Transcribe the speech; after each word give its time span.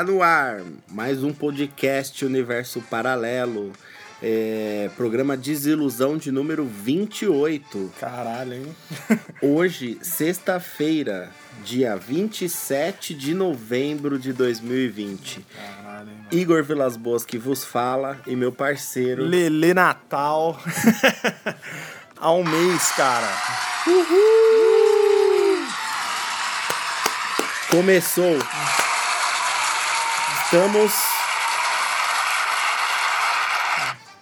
Está 0.00 0.12
no 0.12 0.22
ar 0.22 0.62
mais 0.88 1.22
um 1.22 1.30
podcast 1.30 2.24
Universo 2.24 2.80
Paralelo. 2.80 3.70
É, 4.22 4.88
programa 4.96 5.36
Desilusão 5.36 6.16
de 6.16 6.32
número 6.32 6.64
28. 6.64 7.92
Caralho, 8.00 8.54
hein? 8.54 8.76
Hoje, 9.42 9.98
sexta-feira, 10.00 11.28
dia 11.62 11.96
27 11.96 13.12
de 13.12 13.34
novembro 13.34 14.18
de 14.18 14.32
2020. 14.32 15.44
Caralho, 15.54 16.08
hein, 16.08 16.16
mano. 16.16 16.28
Igor 16.32 16.64
Vilas 16.64 16.96
Boas 16.96 17.26
que 17.26 17.36
vos 17.36 17.62
fala 17.62 18.18
e 18.26 18.34
meu 18.34 18.52
parceiro. 18.52 19.22
Lele 19.22 19.74
Natal. 19.74 20.58
Há 22.16 22.32
um 22.32 22.42
mês, 22.42 22.90
cara. 22.92 23.28
Começou. 27.70 28.38
Estamos 30.52 30.92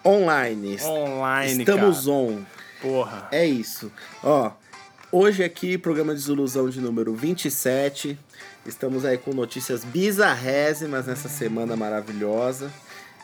online. 0.05 0.77
Online, 0.85 1.63
Estamos 1.63 2.01
cara. 2.05 2.13
on. 2.13 2.45
Porra. 2.83 3.29
É 3.33 3.47
isso. 3.47 3.91
Ó, 4.23 4.51
hoje 5.11 5.43
aqui, 5.43 5.79
programa 5.79 6.13
de 6.13 6.21
Desilusão 6.21 6.69
de 6.69 6.83
número 6.83 7.15
27. 7.15 8.19
Estamos 8.67 9.07
aí 9.07 9.17
com 9.17 9.33
notícias 9.33 9.85
bizarrésimas 9.85 11.07
nessa 11.07 11.31
semana 11.31 11.75
maravilhosa. 11.77 12.71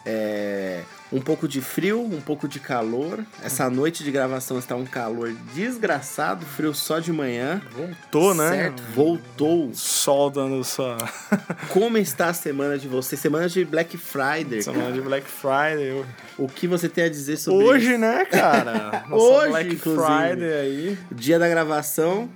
É, 0.07 0.83
um 1.15 1.21
pouco 1.21 1.47
de 1.47 1.61
frio, 1.61 2.01
um 2.03 2.21
pouco 2.21 2.49
de 2.49 2.59
calor. 2.59 3.25
Essa 3.43 3.71
noite 3.71 4.03
de 4.03 4.11
gravação 4.11 4.59
está 4.59 4.75
um 4.75 4.85
calor 4.85 5.33
desgraçado, 5.55 6.45
frio 6.45 6.75
só 6.75 6.99
de 6.99 7.13
manhã. 7.13 7.63
Voltou, 7.73 8.35
né? 8.35 8.51
Certo? 8.51 8.83
Voltou. 8.95 9.71
Sol 9.73 10.29
dando 10.31 10.63
sua. 10.65 10.97
Como 11.71 11.97
está 11.99 12.27
a 12.29 12.35
semana 12.35 12.77
de 12.77 12.89
você? 12.89 13.17
Semana 13.17 13.49
de 13.49 13.65
Black 13.65 13.97
Friday. 13.97 14.61
Semana 14.63 14.93
de 14.93 15.01
Black 15.01 15.27
Friday. 15.27 16.05
O 16.37 16.49
que 16.49 16.67
você 16.67 16.89
tem 16.89 17.05
a 17.05 17.09
dizer 17.09 17.37
sobre 17.37 17.65
Hoje, 17.65 17.91
isso? 17.91 17.99
né, 17.99 18.25
cara? 18.25 19.05
Nossa 19.09 19.25
Hoje, 19.25 19.49
Black 19.51 19.75
inclusive. 19.75 20.05
Friday 20.07 20.53
aí. 20.53 20.99
Dia 21.13 21.39
da 21.39 21.49
gravação, 21.49 22.29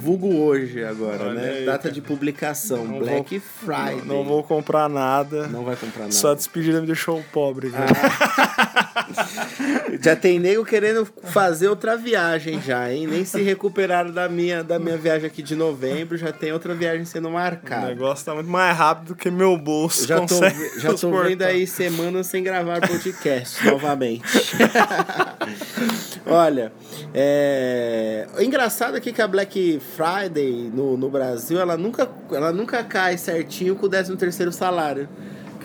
vulgo 0.00 0.34
hoje 0.36 0.84
agora, 0.84 1.24
Olha 1.24 1.34
né? 1.40 1.48
aí, 1.50 1.64
Data 1.64 1.84
cara. 1.84 1.94
de 1.94 2.00
publicação, 2.02 2.84
Não 2.84 2.98
Black 2.98 3.38
vou- 3.38 3.48
Friday. 3.64 4.02
Não, 4.06 4.16
não 4.16 4.24
vou 4.24 4.42
comprar 4.42 4.88
nada. 4.88 5.46
Não 5.48 5.64
vai 5.64 5.76
comprar 5.76 6.00
nada. 6.02 6.12
Só 6.12 6.32
a 6.32 6.34
despedida 6.34 6.80
me 6.80 6.86
deixou 6.86 7.22
pobre, 7.32 7.70
cara. 7.70 7.86
Já 10.00 10.16
tem 10.16 10.38
nego 10.38 10.64
querendo 10.64 11.06
fazer 11.24 11.68
outra 11.68 11.96
viagem 11.96 12.60
já, 12.60 12.92
hein? 12.92 13.06
Nem 13.06 13.24
se 13.24 13.40
recuperaram 13.42 14.10
da 14.10 14.28
minha, 14.28 14.64
da 14.64 14.78
minha 14.78 14.96
viagem 14.96 15.26
aqui 15.26 15.42
de 15.42 15.54
novembro, 15.54 16.16
já 16.16 16.32
tem 16.32 16.52
outra 16.52 16.74
viagem 16.74 17.04
sendo 17.04 17.28
O 17.28 17.32
marcada. 17.32 17.86
negócio 17.86 18.24
tá 18.24 18.34
muito 18.34 18.50
mais 18.50 18.76
rápido 18.76 19.08
do 19.08 19.14
que 19.14 19.30
meu 19.30 19.56
bolso 19.56 20.02
Eu 20.02 20.08
já 20.08 20.26
tô, 20.26 20.80
já 20.80 20.94
tô 20.94 21.22
vendo 21.22 21.42
aí 21.42 21.66
semanas 21.66 22.26
sem 22.26 22.42
gravar 22.42 22.80
podcast 22.80 23.64
novamente. 23.66 24.22
Olha, 26.26 26.72
é... 27.14 28.26
o 28.36 28.42
engraçado 28.42 28.96
aqui 28.96 29.10
é 29.10 29.12
que 29.12 29.22
a 29.22 29.28
Black 29.28 29.80
Friday 29.96 30.70
no, 30.72 30.96
no 30.96 31.10
Brasil, 31.10 31.60
ela 31.60 31.76
nunca, 31.76 32.08
ela 32.30 32.52
nunca 32.52 32.82
cai 32.84 33.18
certinho 33.18 33.74
com 33.76 33.86
o 33.86 33.88
13 33.88 34.16
terceiro 34.16 34.52
salário. 34.52 35.08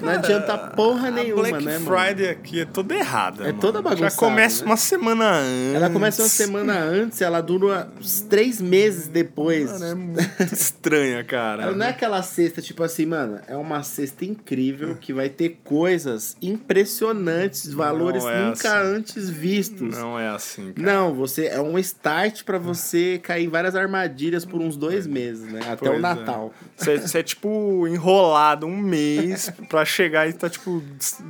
Não 0.01 0.11
adianta 0.11 0.57
porra 0.57 1.09
nenhuma, 1.11 1.43
Black 1.43 1.65
né, 1.65 1.79
mano? 1.79 1.85
Friday 1.97 2.29
aqui 2.29 2.61
é 2.61 2.65
toda 2.65 2.95
errada. 2.95 3.43
É 3.43 3.47
mano. 3.47 3.59
toda 3.59 3.81
bagunçada, 3.81 4.09
Já 4.09 4.15
começa 4.17 4.63
né? 4.63 4.71
uma 4.71 4.77
semana 4.77 5.29
antes. 5.31 5.75
Ela 5.75 5.89
começa 5.89 6.21
uma 6.21 6.29
semana 6.29 6.73
antes, 6.79 7.21
ela 7.21 7.41
dura 7.41 7.89
uns 7.99 8.21
três 8.21 8.61
meses 8.61 9.07
depois. 9.07 9.71
Mano, 9.71 9.85
é 9.85 9.95
muito 9.95 10.43
estranha, 10.53 11.23
cara. 11.23 11.63
Ela 11.63 11.71
não 11.75 11.85
é 11.85 11.89
aquela 11.89 12.21
cesta, 12.21 12.61
tipo 12.61 12.83
assim, 12.83 13.05
mano, 13.05 13.39
é 13.47 13.55
uma 13.55 13.83
cesta 13.83 14.25
incrível 14.25 14.95
que 14.99 15.13
vai 15.13 15.29
ter 15.29 15.59
coisas 15.63 16.35
impressionantes, 16.41 17.73
valores 17.73 18.23
é 18.25 18.39
nunca 18.45 18.79
assim. 18.79 18.95
antes 18.95 19.29
vistos. 19.29 19.95
Não 19.97 20.19
é 20.19 20.29
assim, 20.29 20.73
cara. 20.73 20.93
Não, 20.93 21.13
você 21.13 21.45
é 21.47 21.61
um 21.61 21.77
start 21.79 22.43
pra 22.43 22.57
você 22.57 23.19
cair 23.21 23.45
em 23.45 23.49
várias 23.49 23.75
armadilhas 23.75 24.45
por 24.45 24.61
uns 24.61 24.75
dois 24.77 25.05
meses, 25.07 25.51
né? 25.51 25.59
Até 25.61 25.77
Pois 25.77 25.91
o 25.91 25.95
é. 25.95 25.99
Natal. 25.99 26.53
Você, 26.75 26.97
você 26.99 27.19
é, 27.19 27.23
tipo, 27.23 27.87
enrolado 27.87 28.65
um 28.65 28.77
mês 28.77 29.51
pra 29.69 29.85
chegar 29.87 30.27
e 30.29 30.33
tá, 30.33 30.49
tipo, 30.49 30.83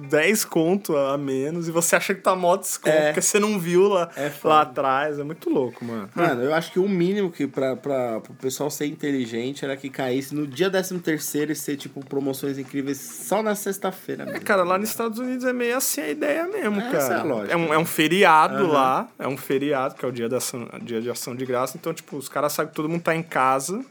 10 0.10 0.44
conto 0.46 0.96
a 0.98 1.18
menos 1.18 1.68
e 1.68 1.72
você 1.72 1.96
acha 1.96 2.14
que 2.14 2.22
tá 2.22 2.36
mó 2.36 2.56
desconto 2.58 2.96
É. 2.96 3.08
porque 3.08 3.22
você 3.22 3.40
não 3.40 3.58
viu 3.60 3.88
lá, 3.88 4.10
É 4.16 4.32
lá 4.44 4.62
atrás. 4.62 5.20
É 5.20 5.24
muito 5.24 5.50
louco, 5.50 5.86
mano. 5.86 6.10
Mano, 6.14 6.42
eu 6.44 6.54
acho 6.54 6.72
que 6.72 6.80
o 6.80 6.90
mínimo 6.90 7.32
que 7.32 7.48
pra, 7.48 7.76
pra, 7.76 8.20
pro 8.20 8.34
pessoal 8.34 8.70
ser 8.70 8.88
inteligente 8.88 9.64
era 9.64 9.78
que 9.78 9.90
caísse 9.90 10.34
no 10.36 10.46
dia 10.48 10.70
13 10.70 11.00
terceiro 11.00 11.52
e 11.52 11.56
ser, 11.56 11.78
tipo, 11.78 12.04
promoções 12.06 12.58
incríveis 12.58 12.98
só 13.00 13.42
na 13.44 13.56
sexta-feira. 13.56 14.24
É, 14.24 14.26
mesmo. 14.26 14.42
cara, 14.46 14.64
lá 14.64 14.78
nos 14.78 14.90
Estados 14.90 15.20
Unidos 15.20 15.46
é 15.46 15.54
meio 15.54 15.78
assim 15.78 16.02
a 16.02 16.10
ideia 16.10 16.48
mesmo, 16.48 16.80
Essa 16.82 16.92
cara. 17.10 17.14
é 17.14 17.20
a 17.20 17.24
lógica. 17.24 17.58
um, 17.58 17.74
é 17.74 17.78
um 17.78 17.86
feriado 17.86 18.56
Aham. 18.66 18.68
lá, 18.74 19.08
é 19.20 19.28
um 19.28 19.38
feriado, 19.38 19.96
que 19.96 20.04
é 20.04 20.08
o 20.08 20.12
dia, 20.12 20.28
da 20.28 20.38
ação, 20.38 20.68
dia 20.82 21.02
de 21.02 21.10
ação 21.10 21.36
de 21.36 21.46
graça. 21.46 21.78
Então, 21.78 21.94
tipo, 21.94 22.18
os 22.18 22.28
caras 22.28 22.54
sabem 22.54 22.70
que 22.70 22.76
todo 22.76 22.90
mundo 22.90 23.02
tá 23.04 23.16
em 23.16 23.24
casa, 23.24 23.84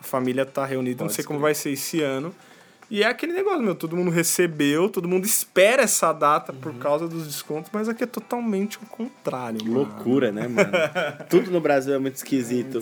a 0.00 0.04
família 0.04 0.44
tá 0.46 0.64
reunida, 0.64 1.00
não 1.00 1.06
Pode 1.06 1.14
sei 1.14 1.24
como 1.24 1.38
vai 1.40 1.54
ser 1.54 1.70
esse 1.70 2.00
ano. 2.02 2.34
E 2.88 3.02
é 3.02 3.06
aquele 3.06 3.32
negócio, 3.32 3.62
meu, 3.62 3.74
todo 3.74 3.96
mundo 3.96 4.10
recebeu, 4.12 4.88
todo 4.88 5.08
mundo 5.08 5.24
espera 5.24 5.82
essa 5.82 6.12
data 6.12 6.52
por 6.52 6.70
Uhum. 6.72 6.78
causa 6.78 7.08
dos 7.08 7.26
descontos, 7.26 7.68
mas 7.72 7.88
aqui 7.88 8.04
é 8.04 8.06
totalmente 8.06 8.78
o 8.78 8.86
contrário, 8.86 9.58
mano. 9.64 9.74
Loucura, 9.78 10.30
né, 10.30 10.46
mano? 10.46 10.70
Tudo 11.28 11.50
no 11.50 11.60
Brasil 11.60 11.94
é 11.94 11.98
muito 11.98 12.14
esquisito. 12.14 12.78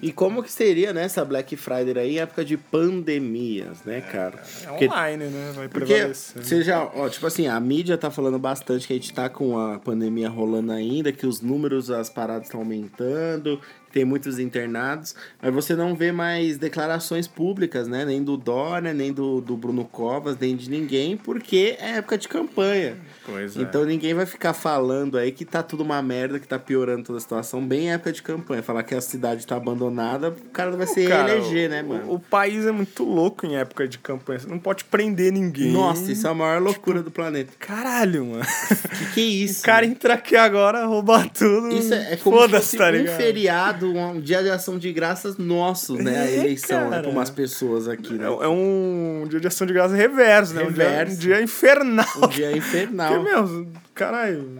E 0.00 0.12
como 0.12 0.42
que 0.42 0.52
seria, 0.52 0.92
né, 0.92 1.04
essa 1.04 1.24
Black 1.24 1.56
Friday 1.56 1.98
aí 1.98 2.14
em 2.16 2.18
época 2.20 2.44
de 2.44 2.56
pandemias, 2.56 3.82
né, 3.84 4.00
cara? 4.00 4.40
É 4.62 4.66
Porque, 4.68 4.86
online, 4.86 5.24
né? 5.24 5.52
Vai 5.54 5.68
porque 5.68 5.86
prevalecer. 5.94 6.42
você 6.44 6.62
já, 6.62 6.84
ó, 6.84 7.08
tipo 7.08 7.26
assim, 7.26 7.48
a 7.48 7.58
mídia 7.58 7.98
tá 7.98 8.10
falando 8.10 8.38
bastante 8.38 8.86
que 8.86 8.92
a 8.92 8.96
gente 8.96 9.12
tá 9.12 9.28
com 9.28 9.58
a 9.58 9.78
pandemia 9.78 10.28
rolando 10.28 10.72
ainda, 10.72 11.10
que 11.12 11.26
os 11.26 11.40
números, 11.40 11.90
as 11.90 12.08
paradas 12.08 12.44
estão 12.46 12.60
aumentando, 12.60 13.60
tem 13.92 14.04
muitos 14.04 14.38
internados, 14.38 15.14
mas 15.42 15.52
você 15.52 15.74
não 15.74 15.94
vê 15.94 16.12
mais 16.12 16.58
declarações 16.58 17.26
públicas, 17.26 17.88
né, 17.88 18.04
nem 18.04 18.22
do 18.22 18.36
Dória, 18.36 18.92
nem 18.94 19.12
do, 19.12 19.40
do 19.40 19.56
Bruno 19.56 19.84
Covas, 19.84 20.36
nem 20.38 20.56
de 20.56 20.70
ninguém, 20.70 21.16
porque 21.16 21.76
é 21.80 21.96
época 21.98 22.16
de 22.18 22.28
campanha. 22.28 22.96
Pois 23.24 23.56
é. 23.56 23.62
Então 23.62 23.84
ninguém 23.84 24.14
vai 24.14 24.26
ficar 24.26 24.52
falando 24.52 25.16
aí 25.18 25.32
que 25.32 25.44
tá 25.44 25.62
tudo 25.62 25.82
uma 25.82 26.00
merda, 26.02 26.38
que 26.38 26.46
tá 26.48 26.58
piorando 26.58 27.04
toda 27.04 27.18
a 27.18 27.20
situação, 27.20 27.66
bem 27.66 27.86
em 27.86 27.92
época 27.92 28.12
de 28.12 28.22
campanha. 28.22 28.62
Falar 28.62 28.82
que 28.82 28.94
a 28.94 29.00
cidade 29.00 29.46
tá 29.46 29.56
abandonada, 29.56 30.30
o 30.30 30.50
cara 30.50 30.70
vai 30.72 30.86
se 30.86 31.06
Cara, 31.06 31.32
eleger, 31.36 31.68
o- 31.68 31.70
né, 31.70 31.82
mano? 31.82 32.10
O, 32.10 32.14
o 32.14 32.18
país 32.20 32.66
é 32.66 32.72
muito 32.72 33.04
louco 33.04 33.46
em 33.46 33.56
época 33.56 33.86
de 33.88 33.98
campanha. 33.98 34.38
Você 34.38 34.48
não 34.48 34.58
pode 34.58 34.84
prender 34.84 35.32
ninguém. 35.32 35.70
Nossa, 35.72 36.10
isso 36.12 36.26
é 36.26 36.30
a 36.30 36.34
maior 36.34 36.60
loucura 36.60 37.02
do 37.02 37.10
planeta. 37.10 37.52
Caralho, 37.58 38.26
mano. 38.26 38.44
Que 38.98 39.06
que 39.14 39.20
é 39.20 39.24
isso? 39.24 39.60
O 39.70 39.72
cara 39.72 39.86
entra 39.86 40.14
aqui 40.14 40.36
agora, 40.36 40.84
roubar 40.86 41.28
tudo. 41.30 41.68
Isso 41.72 41.92
é, 41.94 42.14
é 42.14 42.16
como 42.16 42.40
se 42.42 42.48
fosse 42.48 42.76
tá 42.76 42.90
um 42.90 43.06
feriado, 43.16 43.79
um, 43.84 44.10
um 44.10 44.20
dia 44.20 44.42
de 44.42 44.50
ação 44.50 44.78
de 44.78 44.92
graças 44.92 45.36
nosso, 45.36 45.94
né? 45.94 46.18
A 46.20 46.24
É, 46.30 46.36
eleição, 46.38 46.90
né? 46.90 47.00
Pra 47.00 47.10
umas 47.10 47.30
pessoas 47.30 47.88
aqui, 47.88 48.14
né? 48.14 48.24
É, 48.24 48.44
é 48.44 48.48
um 48.48 49.26
dia 49.28 49.40
de 49.40 49.46
ação 49.46 49.66
de 49.66 49.72
graça 49.72 49.94
reverso, 49.94 50.54
né? 50.54 50.62
Um 50.62 50.72
dia, 50.72 50.88
Reverso. 50.88 51.14
um 51.14 51.18
dia 51.18 51.42
infernal. 51.42 52.06
Um 52.22 52.28
dia 52.28 52.56
infernal. 52.56 53.14
Porque, 53.22 53.30
meu, 53.30 53.66
caralho, 53.94 54.58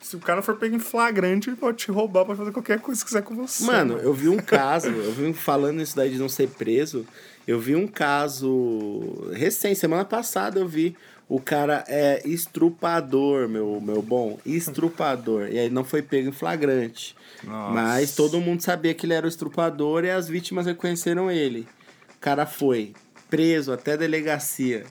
se 0.00 0.16
o 0.16 0.18
cara 0.18 0.42
for 0.42 0.56
pego 0.56 0.76
em 0.76 0.78
flagrante, 0.78 1.48
ele 1.48 1.56
pode 1.56 1.78
te 1.78 1.90
roubar, 1.90 2.24
pode 2.24 2.38
fazer 2.38 2.52
qualquer 2.52 2.78
coisa 2.80 3.00
que 3.00 3.06
quiser 3.06 3.22
com 3.22 3.34
você. 3.34 3.64
Mano, 3.64 3.98
eu 3.98 4.12
vi 4.12 4.28
um 4.28 4.36
caso, 4.38 4.88
eu 4.88 5.12
vi 5.12 5.32
falando 5.32 5.80
isso 5.80 5.96
daí 5.96 6.10
de 6.10 6.18
não 6.18 6.28
ser 6.28 6.48
preso, 6.48 7.06
eu 7.46 7.58
vi 7.58 7.74
um 7.74 7.86
caso 7.86 9.30
recente, 9.32 9.78
semana 9.78 10.04
passada 10.04 10.58
eu 10.60 10.66
vi. 10.68 10.96
O 11.28 11.40
cara 11.40 11.84
é 11.88 12.22
estrupador, 12.26 13.48
meu, 13.48 13.80
meu 13.80 14.02
bom. 14.02 14.38
Estrupador. 14.44 15.48
E 15.50 15.58
aí 15.58 15.70
não 15.70 15.84
foi 15.84 16.02
pego 16.02 16.28
em 16.28 16.32
flagrante. 16.32 17.16
Nossa. 17.42 17.72
Mas 17.72 18.14
todo 18.14 18.40
mundo 18.40 18.60
sabia 18.60 18.94
que 18.94 19.06
ele 19.06 19.14
era 19.14 19.26
o 19.26 19.28
estrupador 19.28 20.04
e 20.04 20.10
as 20.10 20.28
vítimas 20.28 20.66
reconheceram 20.66 21.30
ele. 21.30 21.66
O 22.16 22.20
cara 22.20 22.44
foi 22.44 22.92
preso 23.30 23.72
até 23.72 23.92
a 23.92 23.96
delegacia. 23.96 24.84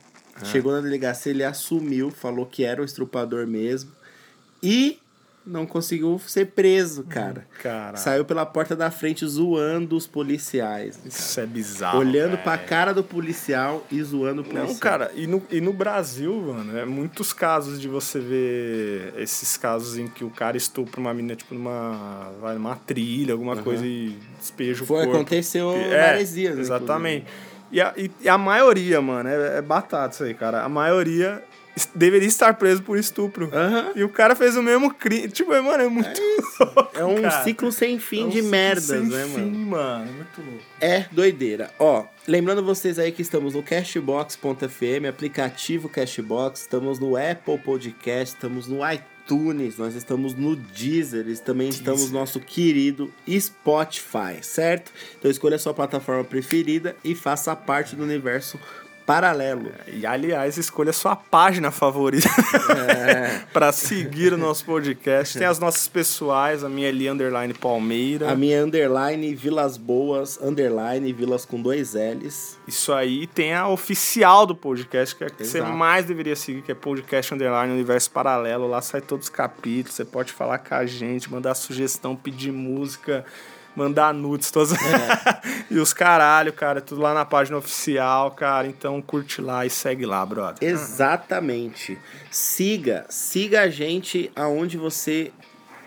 Chegou 0.45 0.71
na 0.71 0.81
delegacia, 0.81 1.31
ele 1.31 1.43
assumiu, 1.43 2.09
falou 2.09 2.45
que 2.45 2.63
era 2.63 2.81
o 2.81 2.85
estrupador 2.85 3.45
mesmo. 3.45 3.91
E 4.61 4.99
não 5.45 5.65
conseguiu 5.65 6.19
ser 6.25 6.45
preso, 6.47 7.03
cara. 7.03 7.45
Cara, 7.61 7.97
Saiu 7.97 8.23
pela 8.23 8.45
porta 8.45 8.75
da 8.75 8.89
frente 8.89 9.25
zoando 9.25 9.95
os 9.97 10.07
policiais. 10.07 10.99
isso 11.05 11.39
é 11.39 11.45
bizarro. 11.45 11.99
Olhando 11.99 12.31
velho. 12.31 12.43
pra 12.43 12.57
cara 12.57 12.93
do 12.93 13.03
policial 13.03 13.85
e 13.91 14.01
zoando 14.01 14.41
o 14.41 14.43
policial. 14.45 14.67
Não, 14.67 14.75
cara, 14.75 15.11
e 15.15 15.27
no, 15.27 15.41
e 15.51 15.59
no 15.59 15.73
Brasil, 15.73 16.33
mano, 16.33 16.77
é 16.77 16.85
muitos 16.85 17.33
casos 17.33 17.79
de 17.79 17.87
você 17.87 18.19
ver 18.19 19.13
esses 19.17 19.57
casos 19.57 19.97
em 19.97 20.07
que 20.07 20.23
o 20.23 20.29
cara 20.29 20.55
estupra 20.55 20.99
uma 20.99 21.13
menina, 21.13 21.35
tipo, 21.35 21.53
numa, 21.53 22.31
vai, 22.39 22.53
numa 22.55 22.75
trilha, 22.75 23.33
alguma 23.33 23.57
coisa 23.57 23.85
e 23.85 24.17
despeja 24.39 24.83
o 24.83 24.87
Foi, 24.87 24.99
corpo. 25.03 25.15
aconteceu 25.15 25.71
É, 25.71 26.07
várias 26.11 26.33
dias. 26.33 26.55
né, 26.55 26.61
Exatamente. 26.61 27.25
E 27.71 27.81
a, 27.81 27.93
e, 27.97 28.09
e 28.21 28.29
a 28.29 28.37
maioria, 28.37 29.01
mano, 29.01 29.27
é, 29.27 29.57
é 29.57 29.61
batata 29.61 30.13
isso 30.13 30.23
aí, 30.23 30.33
cara. 30.33 30.61
A 30.63 30.69
maioria 30.69 31.43
deveria 31.95 32.27
estar 32.27 32.53
preso 32.55 32.81
por 32.83 32.97
estupro. 32.97 33.49
E 33.95 34.03
o 34.03 34.09
cara 34.09 34.35
fez 34.35 34.55
o 34.55 34.63
mesmo 34.63 34.93
crime. 34.93 35.29
Tipo, 35.29 35.51
mano, 35.51 35.83
é 35.83 35.87
muito 35.87 36.21
louco. 36.59 36.97
É 36.97 37.03
um 37.03 37.21
cara. 37.21 37.43
ciclo 37.43 37.71
sem 37.71 37.99
fim 37.99 38.23
É 38.23 38.25
um 38.25 38.29
de 38.29 38.41
merdas, 38.41 38.83
sem 38.85 39.03
né, 39.03 39.25
fim, 39.25 39.41
mano? 39.41 39.65
mano. 39.65 40.09
É 40.09 40.13
muito 40.13 40.41
louco. 40.41 40.63
É 40.79 41.05
doideira. 41.11 41.71
Ó, 41.79 42.05
lembrando 42.27 42.63
vocês 42.63 42.99
aí 42.99 43.11
que 43.11 43.21
estamos 43.21 43.53
no 43.53 43.63
Cashbox.fm, 43.63 45.07
aplicativo 45.09 45.89
Cashbox, 45.89 46.61
estamos 46.61 46.99
no 46.99 47.15
Apple 47.15 47.57
Podcast, 47.57 48.35
estamos 48.35 48.67
no 48.67 48.79
iTunes, 48.91 49.77
nós 49.77 49.95
estamos 49.95 50.33
no 50.35 50.55
Deezer, 50.55 51.27
e 51.27 51.37
também 51.37 51.69
estamos 51.69 52.11
no 52.11 52.19
nosso 52.19 52.39
querido 52.39 53.11
Spotify, 53.27 54.37
certo? 54.41 54.91
Então 55.17 55.31
escolha 55.31 55.55
a 55.55 55.59
sua 55.59 55.73
plataforma 55.73 56.23
preferida 56.23 56.95
e 57.03 57.15
faça 57.15 57.55
parte 57.55 57.95
do 57.95 58.03
universo 58.03 58.59
paralelo. 59.05 59.71
E 59.87 60.05
aliás, 60.05 60.57
escolha 60.57 60.89
a 60.89 60.93
sua 60.93 61.15
página 61.15 61.71
favorita 61.71 62.29
É. 62.97 63.39
pra 63.53 63.71
seguir 63.71 64.33
o 64.33 64.37
nosso 64.37 64.65
podcast. 64.65 65.37
Tem 65.37 65.47
as 65.47 65.59
nossas 65.59 65.87
pessoais, 65.87 66.63
a 66.63 66.69
minha 66.69 66.89
ali, 66.89 67.07
underline 67.07 67.53
Palmeira. 67.53 68.31
A 68.31 68.35
minha 68.35 68.63
underline 68.63 69.33
Vilas 69.35 69.77
Boas, 69.77 70.39
underline 70.41 71.11
Vilas 71.13 71.45
com 71.45 71.61
dois 71.61 71.93
L's. 71.93 72.57
Isso 72.67 72.93
aí 72.93 73.27
tem 73.27 73.53
a 73.53 73.67
oficial 73.67 74.45
do 74.45 74.55
podcast, 74.55 75.15
que 75.15 75.23
é 75.23 75.27
a 75.27 75.29
que 75.29 75.45
você 75.45 75.61
mais 75.61 76.05
deveria 76.05 76.35
seguir, 76.35 76.61
que 76.61 76.71
é 76.71 76.75
podcast 76.75 77.33
underline 77.33 77.73
Universo 77.73 78.11
Paralelo. 78.11 78.67
Lá 78.67 78.81
sai 78.81 79.01
todos 79.01 79.25
os 79.25 79.29
capítulos, 79.29 79.95
você 79.95 80.05
pode 80.05 80.31
falar 80.31 80.59
com 80.59 80.75
a 80.75 80.85
gente, 80.85 81.31
mandar 81.31 81.55
sugestão, 81.55 82.15
pedir 82.15 82.51
música, 82.51 83.25
mandar 83.75 84.13
nudes, 84.13 84.51
todas... 84.51 84.73
É. 84.73 85.63
e 85.71 85.77
os 85.77 85.93
caralho, 85.93 86.53
cara, 86.53 86.81
tudo 86.81 87.01
lá 87.01 87.13
na 87.13 87.25
página 87.25 87.57
oficial, 87.57 88.31
cara. 88.31 88.67
Então 88.67 89.01
curte 89.01 89.41
lá 89.41 89.65
e 89.65 89.69
segue 89.69 90.05
lá, 90.05 90.25
brother. 90.25 90.67
Exatamente. 90.67 91.97
Siga, 92.29 93.05
siga 93.09 93.61
a 93.61 93.69
gente 93.69 94.31
aonde 94.35 94.77
você 94.77 95.31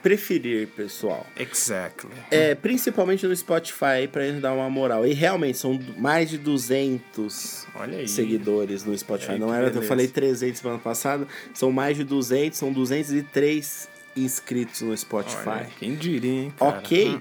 preferir, 0.06 0.69
pessoal. 0.69 1.27
Exactly. 1.37 2.12
É, 2.31 2.55
principalmente 2.55 3.27
no 3.27 3.35
Spotify 3.35 4.06
para 4.11 4.25
gente 4.25 4.41
dar 4.41 4.53
uma 4.53 4.71
moral. 4.71 5.05
E 5.05 5.12
realmente 5.12 5.59
são 5.59 5.81
mais 5.99 6.31
de 6.31 6.38
200 6.38 7.67
Olha 7.75 7.99
aí. 7.99 8.06
seguidores 8.06 8.85
no 8.85 8.97
Spotify. 8.97 9.33
É, 9.33 9.38
Não 9.38 9.53
era, 9.53 9.67
eu 9.67 9.71
beleza. 9.71 9.88
falei 9.88 10.06
300 10.06 10.61
semana 10.61 10.79
passada, 10.79 11.27
são 11.53 11.73
mais 11.73 11.97
de 11.97 12.05
200, 12.05 12.56
são 12.56 12.73
203 12.73 13.96
inscritos 14.17 14.83
no 14.83 14.97
Spotify. 14.97 15.49
Olha, 15.49 15.71
quem 15.79 15.95
diria, 15.95 16.43
hein, 16.45 16.55
cara? 16.57 16.79
Ok? 16.79 17.21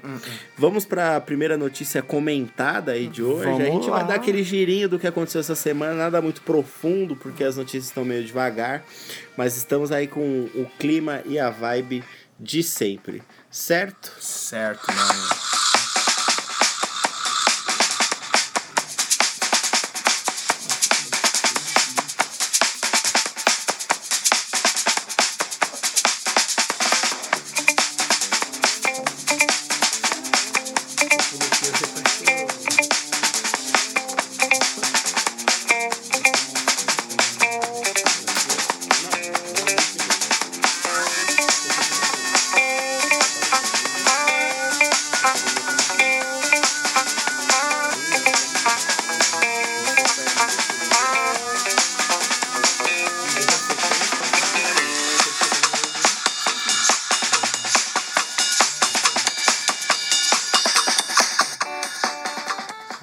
Vamos 0.57 0.85
para 0.85 1.17
a 1.17 1.21
primeira 1.21 1.57
notícia 1.57 2.01
comentada 2.01 2.93
aí 2.93 3.07
de 3.07 3.21
hoje. 3.21 3.45
Vamos 3.45 3.61
a 3.61 3.65
gente 3.65 3.89
vai 3.89 4.01
lá. 4.01 4.07
dar 4.07 4.15
aquele 4.15 4.43
girinho 4.43 4.87
do 4.87 4.97
que 4.97 5.07
aconteceu 5.07 5.41
essa 5.41 5.55
semana, 5.55 5.93
nada 5.93 6.21
muito 6.21 6.41
profundo, 6.41 7.15
porque 7.15 7.43
as 7.43 7.57
notícias 7.57 7.85
estão 7.85 8.05
meio 8.05 8.23
devagar, 8.23 8.83
mas 9.35 9.57
estamos 9.57 9.91
aí 9.91 10.07
com 10.07 10.49
o 10.55 10.65
clima 10.79 11.21
e 11.25 11.37
a 11.37 11.49
vibe 11.49 12.03
de 12.39 12.63
sempre, 12.63 13.21
certo? 13.49 14.11
Certo, 14.19 14.85
mano. 14.87 15.64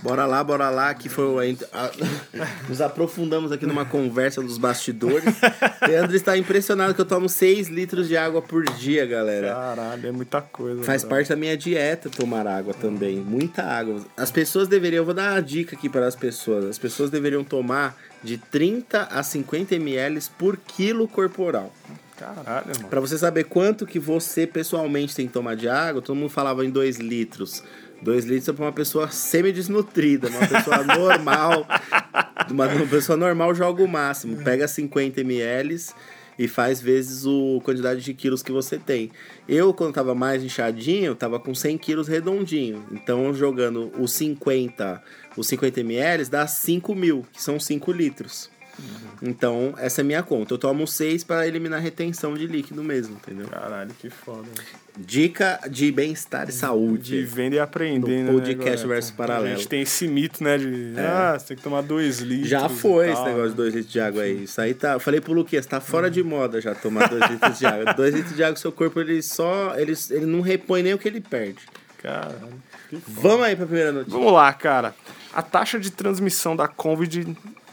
Bora 0.03 0.27
lá, 0.27 0.43
bora 0.43 0.69
lá, 0.69 0.93
que 0.95 1.09
foi 1.09 1.25
o- 1.25 1.39
a, 1.39 1.85
a- 1.85 1.91
nos 2.69 2.81
aprofundamos 2.81 3.53
aqui 3.53 3.65
numa 3.67 3.85
conversa 3.85 4.43
dos 4.43 4.59
bastidores. 4.59 5.23
Leandro 5.87 6.17
está 6.17 6.37
impressionado 6.37 6.93
que 6.95 7.01
eu 7.01 7.05
tomo 7.05 7.29
6 7.29 7.69
litros 7.69 8.09
de 8.09 8.17
água 8.17 8.43
por 8.43 8.65
dia, 8.65 9.07
galera. 9.07 9.53
Caralho, 9.55 10.09
é 10.09 10.11
muita 10.13 10.41
coisa. 10.41 10.83
Faz 10.83 11.03
brother. 11.03 11.19
parte 11.19 11.29
da 11.29 11.37
minha 11.37 11.57
dieta 11.57 12.11
tomar 12.11 12.47
água 12.47 12.75
também. 12.75 13.17
Muita 13.19 13.63
água. 13.63 14.05
As 14.17 14.31
pessoas 14.33 14.67
deveriam, 14.67 15.03
eu 15.03 15.05
vou 15.05 15.15
dar 15.15 15.35
uma 15.35 15.41
dica 15.43 15.77
aqui 15.77 15.89
para 15.89 16.07
as 16.07 16.17
pessoas. 16.17 16.65
As 16.65 16.79
pessoas 16.79 17.09
deveriam 17.09 17.45
tomar 17.45 17.97
de 18.25 18.39
30 18.39 19.05
a 19.05 19.23
50 19.23 19.75
ml 19.77 20.21
por 20.37 20.57
quilo 20.57 21.07
corporal. 21.07 21.73
Caralho, 22.19 22.67
mano. 22.77 22.89
Para 22.89 23.01
você 23.01 23.19
saber 23.19 23.45
quanto 23.45 23.85
que 23.87 23.99
você 23.99 24.47
pessoalmente 24.47 25.15
tem 25.15 25.27
que 25.27 25.33
tomar 25.33 25.57
de 25.57 25.69
água, 25.69 26.01
todo 26.01 26.15
mundo 26.17 26.31
falava 26.31 26.65
em 26.65 26.71
2 26.71 26.99
litros. 26.99 27.65
2 28.03 28.25
litros 28.25 28.49
é 28.49 28.53
para 28.53 28.65
uma 28.65 28.73
pessoa 28.73 29.11
semi-desnutrida, 29.11 30.29
uma 30.29 30.47
pessoa 30.47 30.83
normal. 30.85 31.67
Uma, 32.51 32.67
uma 32.67 32.87
pessoa 32.87 33.17
normal 33.17 33.55
joga 33.55 33.83
o 33.83 33.89
máximo. 33.89 34.43
Pega 34.43 34.67
50 34.67 35.21
ml 35.21 35.77
e 36.39 36.49
faz 36.49 36.81
vezes 36.81 37.25
o 37.25 37.61
quantidade 37.65 38.01
de 38.01 38.13
quilos 38.13 38.43
que 38.43 38.51
você 38.51 38.79
tem. 38.79 39.11
Eu, 39.49 39.73
quando 39.73 39.95
tava 39.95 40.15
mais 40.15 40.43
inchadinho, 40.43 41.15
tava 41.15 41.39
com 41.39 41.55
100 41.55 41.79
quilos 41.79 42.09
redondinho. 42.09 42.85
Então, 42.91 43.33
jogando 43.33 43.93
os 43.99 44.13
50, 44.13 45.03
os 45.37 45.47
50 45.47 45.81
ml 45.81 46.25
dá 46.27 46.47
5 46.47 46.95
mil, 46.95 47.25
que 47.33 47.43
são 47.43 47.61
5 47.61 47.93
litros. 47.93 48.51
Então, 49.23 49.75
essa 49.79 50.01
é 50.01 50.05
minha 50.05 50.23
conta. 50.23 50.55
Eu 50.55 50.59
tomo 50.59 50.87
6 50.87 51.25
para 51.25 51.47
eliminar 51.47 51.79
a 51.79 51.83
retenção 51.83 52.35
de 52.35 52.47
líquido 52.47 52.83
mesmo, 52.83 53.15
entendeu? 53.15 53.47
Caralho, 53.47 53.93
que 53.95 54.11
foda. 54.11 54.49
Dica 54.99 55.59
de 55.71 55.91
bem-estar 55.91 56.51
e 56.51 56.53
saúde. 56.53 57.27
De 57.27 57.55
e 57.55 57.59
aprender, 57.59 58.25
No 58.25 58.33
né? 58.33 58.33
podcast 58.33 58.63
galera? 58.83 58.89
versus 58.89 59.11
paralelo. 59.11 59.55
A 59.55 59.57
gente 59.57 59.69
tem 59.69 59.81
esse 59.81 60.07
mito, 60.07 60.45
né? 60.45 60.59
De, 60.59 60.95
ah, 60.99 61.39
você 61.39 61.47
tem 61.49 61.57
que 61.57 61.63
tomar 61.63 61.81
dois 61.81 62.21
litros. 62.21 62.49
Já 62.51 62.69
foi 62.69 63.07
e 63.07 63.13
esse 63.13 63.17
tal, 63.17 63.27
negócio 63.27 63.51
de 63.51 63.57
2 63.57 63.75
litros 63.75 63.93
de 63.93 64.01
água 64.01 64.23
aí. 64.23 64.45
Isso 64.45 64.61
aí 64.61 64.75
tá. 64.75 64.93
Eu 64.93 65.01
falei 65.01 65.21
pro 65.21 65.33
Luquinhas, 65.33 65.65
tá 65.65 65.81
fora 65.81 66.11
de 66.11 66.23
moda 66.23 66.61
já 66.61 66.75
tomar 66.75 67.09
2 67.09 67.31
litros 67.31 67.59
de 67.59 67.65
água. 67.67 67.95
2 67.95 68.15
litros 68.15 68.37
de 68.37 68.45
água, 68.45 68.57
seu 68.57 68.71
corpo 68.71 69.01
ele 69.01 69.23
só. 69.23 69.75
Ele, 69.79 69.95
ele 70.11 70.27
não 70.27 70.43
repõe 70.43 70.83
nem 70.83 70.93
o 70.93 70.99
que 70.99 71.09
ele 71.09 71.23
perde. 71.23 71.61
Foda. 72.03 72.49
Vamos 73.09 73.47
aí 73.47 73.57
pra 73.57 73.65
primeira 73.65 73.93
notícia. 73.93 74.19
Vamos 74.19 74.33
lá, 74.33 74.53
cara. 74.53 74.95
A 75.33 75.41
taxa 75.41 75.81
de 75.81 75.91
transmissão 75.91 76.55
da 76.55 76.69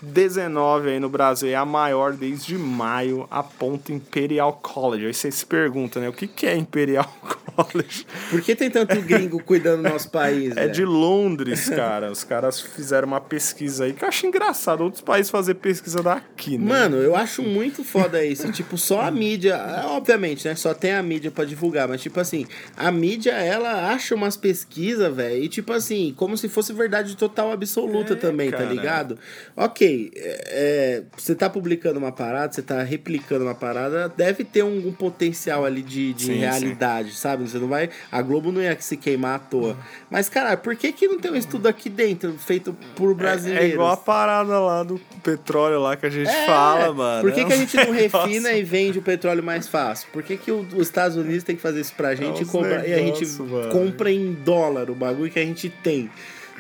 Covid-19 0.03 0.87
aí 0.87 0.99
no 0.99 1.09
Brasil 1.09 1.49
é 1.49 1.55
a 1.55 1.65
maior 1.65 2.13
desde 2.13 2.57
maio, 2.57 3.27
aponta 3.29 3.91
Imperial 3.91 4.53
College. 4.61 5.05
Aí 5.07 5.13
você 5.13 5.31
se 5.31 5.45
pergunta, 5.45 5.99
né? 5.99 6.09
O 6.09 6.13
que, 6.13 6.27
que 6.27 6.45
é 6.45 6.55
Imperial 6.55 7.05
College? 7.55 8.05
Por 8.29 8.41
que 8.41 8.55
tem 8.55 8.69
tanto 8.69 8.99
gringo 9.01 9.41
cuidando 9.43 9.83
do 9.83 9.89
nosso 9.89 10.09
país? 10.09 10.51
É 10.51 10.61
velho? 10.61 10.71
de 10.71 10.85
Londres, 10.85 11.69
cara. 11.69 12.11
Os 12.11 12.23
caras 12.23 12.59
fizeram 12.61 13.07
uma 13.07 13.21
pesquisa 13.21 13.85
aí 13.85 13.93
que 13.93 14.03
eu 14.03 14.07
acho 14.07 14.25
engraçado 14.25 14.81
outros 14.81 15.01
países 15.01 15.29
fazer 15.29 15.55
pesquisa 15.55 16.01
daqui, 16.01 16.57
né? 16.57 16.65
Mano, 16.65 16.97
eu 16.97 17.15
acho 17.15 17.41
muito 17.43 17.83
foda 17.83 18.23
isso. 18.23 18.51
tipo, 18.51 18.77
só 18.77 19.01
a 19.01 19.11
mídia. 19.11 19.53
é, 19.55 19.85
Obviamente, 19.87 20.47
né? 20.47 20.55
Só 20.55 20.73
tem 20.73 20.93
a 20.93 21.03
mídia 21.03 21.31
pra 21.31 21.43
divulgar. 21.45 21.87
Mas, 21.87 22.01
tipo 22.01 22.19
assim, 22.19 22.45
a 22.77 22.91
mídia, 22.91 23.31
ela 23.31 23.91
acha 23.91 24.15
umas 24.15 24.37
pesquisas, 24.37 25.13
velho. 25.13 25.43
E, 25.43 25.49
tipo 25.49 25.73
assim, 25.73 26.13
como 26.15 26.37
se 26.37 26.47
fosse 26.47 26.71
verdade 26.73 27.15
total 27.17 27.51
absoluta 27.51 28.13
É, 28.13 28.15
também, 28.15 28.51
tá 28.51 28.57
cara. 28.57 28.69
ligado? 28.69 29.17
Ok, 29.55 29.88
é, 30.15 30.41
é, 30.47 31.03
você 31.17 31.33
tá 31.35 31.49
publicando 31.49 31.97
uma 31.99 32.11
parada, 32.11 32.51
você 32.53 32.61
tá 32.61 32.81
replicando 32.83 33.43
uma 33.45 33.55
parada, 33.55 34.07
deve 34.15 34.43
ter 34.43 34.63
um, 34.63 34.87
um 34.87 34.91
potencial 34.91 35.65
ali 35.65 35.81
de, 35.81 36.13
de 36.13 36.25
Sim, 36.25 36.33
realidade, 36.39 37.13
sabe? 37.15 37.47
Você 37.47 37.57
não 37.57 37.67
vai. 37.67 37.89
A 38.11 38.21
Globo 38.21 38.51
não 38.51 38.61
ia 38.61 38.75
se 38.79 38.95
queimar 38.97 39.35
à 39.35 39.39
toa. 39.39 39.77
Mas, 40.09 40.29
cara, 40.29 40.55
por 40.57 40.75
que, 40.75 40.91
que 40.91 41.07
não 41.07 41.19
tem 41.19 41.31
um 41.31 41.35
estudo 41.35 41.67
aqui 41.67 41.89
dentro 41.89 42.33
feito 42.37 42.75
por 42.95 43.11
É, 43.11 43.13
brasileiros? 43.13 43.65
é 43.65 43.73
igual 43.73 43.91
a 43.93 43.97
parada 43.97 44.59
lá 44.59 44.83
do 44.83 44.99
petróleo 45.23 45.79
lá 45.81 45.95
que 45.97 46.05
a 46.05 46.09
gente 46.09 46.29
É, 46.29 46.45
fala, 46.45 46.93
mano. 46.93 47.21
Por 47.21 47.31
que, 47.31 47.41
É 47.41 47.45
que 47.45 47.53
a 47.53 47.57
gente 47.57 47.75
não 47.77 47.91
refina 47.91 48.49
negócio- 48.49 48.57
e 48.57 48.63
vende 48.63 48.99
o 48.99 49.01
petróleo 49.01 49.43
mais 49.43 49.67
fácil? 49.67 50.07
Por 50.13 50.23
que, 50.23 50.37
que 50.37 50.51
o- 50.51 50.65
os 50.75 50.87
Estados 50.87 51.17
Unidos 51.17 51.43
tem 51.43 51.55
que 51.55 51.61
fazer 51.61 51.81
isso 51.81 51.93
pra 51.95 52.15
gente 52.15 52.43
e, 52.43 52.45
compra- 52.45 52.85
e 52.87 52.93
a 52.93 52.97
gente 52.97 53.21
negócio, 53.25 53.45
mano. 53.45 53.71
compra 53.71 54.11
em 54.11 54.33
dólar 54.33 54.89
o 54.89 54.95
bagulho 54.95 55.31
que 55.31 55.39
a 55.39 55.45
gente 55.45 55.69
tem? 55.69 56.09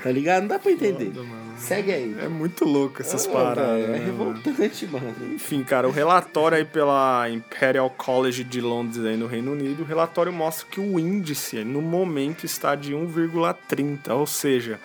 Tá 0.01 0.11
ligado? 0.11 0.41
Não 0.41 0.47
dá 0.49 0.59
pra 0.59 0.71
entender. 0.71 1.11
Foda. 1.11 1.27
Segue 1.57 1.91
aí. 1.91 2.15
É 2.19 2.27
muito 2.27 2.63
louco 2.63 3.01
essas 3.01 3.27
Ô, 3.27 3.31
paradas. 3.31 3.83
É 3.83 3.87
né, 3.87 3.99
mano? 3.99 4.05
revoltante, 4.05 4.87
mano. 4.87 5.13
Enfim, 5.33 5.63
cara, 5.63 5.87
o 5.87 5.91
relatório 5.91 6.57
aí 6.57 6.65
pela 6.65 7.29
Imperial 7.29 7.89
College 7.89 8.43
de 8.43 8.61
Londres 8.61 9.03
aí 9.05 9.17
no 9.17 9.27
Reino 9.27 9.51
Unido, 9.51 9.83
o 9.83 9.85
relatório 9.85 10.31
mostra 10.31 10.65
que 10.69 10.79
o 10.79 10.97
índice 10.99 11.63
no 11.63 11.81
momento 11.81 12.45
está 12.45 12.75
de 12.75 12.93
1,30, 12.93 14.09
ou 14.11 14.25
seja, 14.25 14.79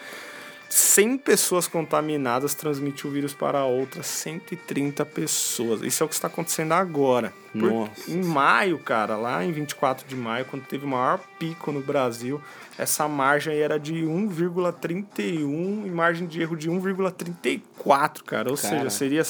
100 0.69 1.19
pessoas 1.19 1.69
contaminadas 1.69 2.53
transmitem 2.53 3.09
o 3.09 3.13
vírus 3.15 3.33
para 3.33 3.65
outras 3.65 4.07
130 4.07 5.07
pessoas. 5.07 5.83
Isso 5.83 6.03
é 6.03 6.07
o 6.07 6.09
que 6.09 6.15
está 6.17 6.27
acontecendo 6.27 6.73
agora. 6.73 7.33
Nossa. 7.55 8.11
em 8.11 8.21
maio, 8.21 8.77
cara, 8.81 9.17
lá 9.17 9.45
em 9.45 9.53
24 9.53 10.09
de 10.09 10.17
maio, 10.17 10.45
quando 10.47 10.65
teve 10.65 10.85
o 10.85 10.89
maior 10.89 11.21
pico 11.39 11.71
no 11.71 11.81
Brasil, 11.81 12.43
essa 12.79 13.07
margem 13.09 13.53
aí 13.55 13.61
era 13.61 13.79
de 13.79 13.95
1,31 14.05 15.87
e 15.87 15.91
margem 15.91 16.27
de 16.27 16.41
erro 16.43 16.57
de 16.57 16.71
1,34, 16.71 18.23
cara. 18.25 18.51
Ou 18.51 18.57
Cara. 18.57 18.69
seja, 18.69 18.91
seria 18.91 19.25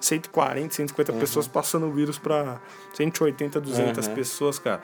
140, 0.00 0.74
150 0.74 1.12
pessoas 1.14 1.48
passando 1.48 1.86
o 1.86 1.92
vírus 1.92 2.18
para 2.18 2.60
180, 2.94 3.60
200 3.60 4.06
Uhum. 4.06 4.14
pessoas, 4.14 4.58
cara. 4.58 4.80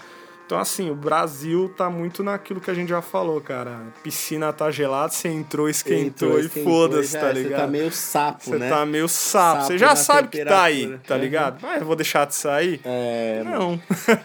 Então, 0.47 0.59
assim, 0.59 0.91
o 0.91 0.95
Brasil 0.95 1.73
tá 1.75 1.89
muito 1.89 2.23
naquilo 2.23 2.61
que 2.61 2.71
a 2.71 2.75
gente 2.75 2.91
já 2.91 3.01
falou, 3.01 3.41
cara. 3.41 3.81
Piscina 4.03 4.53
tá 4.53 4.71
gelada, 4.71 5.11
você 5.11 5.29
entrou, 5.29 5.71
esquentou, 5.71 6.39
e 6.39 6.47
esquentou, 6.47 6.71
foda-se, 6.71 7.19
tá 7.19 7.31
é, 7.31 7.33
ligado? 7.33 7.51
Você 7.51 7.57
tá 7.63 7.67
meio 7.67 7.91
sapo, 7.93 8.45
Você 8.45 8.59
né? 8.59 8.69
tá 8.69 8.85
meio 8.85 9.09
sapo. 9.09 9.61
Sapo 9.61 9.67
Você 9.67 9.79
já 9.79 9.97
sabe 9.97 10.29
que 10.29 10.45
tá 10.45 10.65
aí, 10.65 10.99
tá 11.07 11.17
ligado? 11.17 11.59
Mas 11.63 11.81
eu 11.81 11.87
vou 11.87 11.97
deixar 11.97 12.27
de 12.27 12.35
sair? 12.35 12.79
É, 12.85 13.43
Não. 13.43 13.81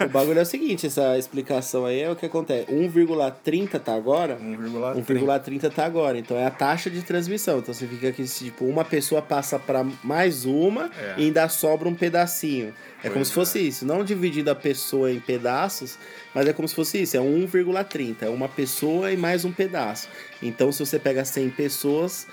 o 0.06 0.10
bagulho 0.10 0.40
é 0.40 0.42
o 0.42 0.46
seguinte, 0.46 0.88
essa 0.88 1.18
explicação 1.18 1.86
aí 1.86 2.02
é 2.02 2.12
o 2.12 2.16
que 2.16 2.26
acontece. 2.26 2.70
1,30 2.70 3.80
tá 3.80 3.96
agora? 3.96 4.38
1,30. 4.38 5.06
1,30 5.06 5.72
tá 5.72 5.86
agora. 5.86 6.18
Então 6.18 6.36
é 6.36 6.46
a 6.46 6.52
taxa 6.52 6.90
de 6.90 7.02
transmissão. 7.02 7.60
Então 7.60 7.74
significa 7.74 8.12
que 8.12 8.26
tipo, 8.26 8.66
uma 8.66 8.84
pessoa 8.84 9.22
passa 9.22 9.58
para 9.58 9.86
mais 10.04 10.46
uma 10.46 10.90
É. 11.00 11.16
e 11.18 11.24
ainda 11.26 11.48
sobra 11.48 11.88
um 11.88 11.96
pedacinho. 11.96 12.74
É 13.02 13.04
como 13.04 13.16
Pois 13.16 13.30
se 13.30 13.34
fosse 13.34 13.66
isso, 13.66 13.86
não 13.86 14.04
dividindo 14.04 14.52
a 14.52 14.56
pessoa 14.56 15.10
em 15.10 15.22
pedaços, 15.22 15.98
mas 16.34 16.48
é 16.48 16.54
como 16.54 16.68
se 16.68 16.76
fosse 16.76 17.02
isso, 17.02 17.18
é 17.18 17.20
1,30, 17.20 18.24
é 18.24 18.30
uma 18.30 18.48
pessoa 18.48 19.12
e 19.12 19.18
mais 19.18 19.46
um 19.46 19.52
pedaço. 19.52 20.08
Então 20.42 20.72
se 20.72 20.80
você 20.80 20.98
pega 21.00 21.26
100 21.26 21.50
pessoas, 21.52 22.28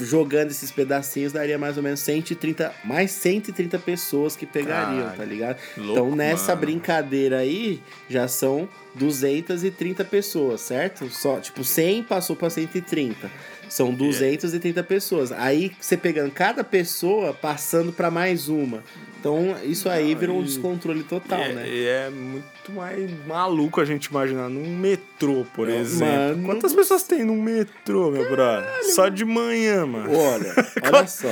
jogando 0.00 0.50
esses 0.50 0.70
pedacinhos 0.70 1.32
daria 1.32 1.58
mais 1.58 1.76
ou 1.76 1.82
menos 1.82 2.00
130, 2.00 2.72
mais 2.84 3.10
130 3.12 3.78
pessoas 3.78 4.36
que 4.36 4.46
pegariam, 4.46 5.02
Caralho. 5.02 5.18
tá 5.18 5.24
ligado? 5.24 5.58
Louco, 5.76 5.92
então 5.92 6.16
nessa 6.16 6.48
mano. 6.54 6.60
brincadeira 6.60 7.38
aí 7.38 7.80
já 8.08 8.26
são 8.28 8.68
230 8.94 10.04
pessoas, 10.04 10.60
certo? 10.60 11.08
Só, 11.10 11.40
tipo, 11.40 11.62
100 11.64 12.02
passou 12.04 12.36
para 12.36 12.50
130. 12.50 13.30
São 13.68 13.92
230 13.92 14.82
pessoas. 14.82 15.30
Aí 15.30 15.72
você 15.78 15.96
pegando 15.96 16.30
cada 16.30 16.64
pessoa 16.64 17.34
passando 17.34 17.92
para 17.92 18.10
mais 18.10 18.48
uma. 18.48 18.82
Então 19.18 19.56
isso 19.64 19.88
aí 19.88 20.12
Não, 20.12 20.20
virou 20.20 20.38
um 20.38 20.42
descontrole 20.42 21.02
total, 21.02 21.40
é, 21.40 21.52
né? 21.52 21.64
é 21.68 22.10
muito 22.10 22.70
mais 22.72 23.10
maluco 23.26 23.80
a 23.80 23.84
gente 23.84 24.06
imaginar 24.06 24.48
num 24.48 24.76
metrô, 24.76 25.44
por 25.54 25.68
É, 25.68 25.76
exemplo. 25.76 26.36
mano. 26.36 26.46
Quantas 26.46 26.72
pessoas 26.72 27.02
tem 27.02 27.24
num 27.24 27.40
metrô, 27.42 28.10
meu 28.10 28.28
brother? 28.30 28.68
Só 28.94 29.08
de 29.08 29.24
manhã, 29.24 29.84
mano. 29.86 30.10
Olha, 30.16 30.54
olha 30.94 31.06
só. 31.06 31.28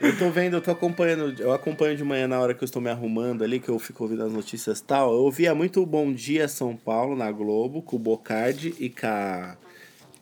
Eu 0.00 0.18
tô 0.18 0.30
vendo, 0.30 0.56
eu 0.56 0.60
tô 0.60 0.70
acompanhando, 0.72 1.40
eu 1.40 1.52
acompanho 1.52 1.96
de 1.96 2.02
manhã 2.02 2.26
na 2.26 2.40
hora 2.40 2.52
que 2.54 2.62
eu 2.62 2.66
estou 2.66 2.82
me 2.82 2.90
arrumando 2.90 3.44
ali, 3.44 3.60
que 3.60 3.68
eu 3.68 3.78
fico 3.78 4.02
ouvindo 4.02 4.24
as 4.24 4.32
notícias 4.32 4.78
e 4.80 4.82
tal. 4.84 5.12
Eu 5.12 5.20
ouvia 5.20 5.54
muito 5.54 5.84
Bom 5.86 6.12
Dia 6.12 6.48
São 6.48 6.74
Paulo 6.76 7.14
na 7.14 7.30
Globo, 7.30 7.80
com 7.82 7.96
o 7.96 7.98
Bocardi 7.98 8.74
e 8.78 8.88
com 8.90 9.06
a. 9.06 9.56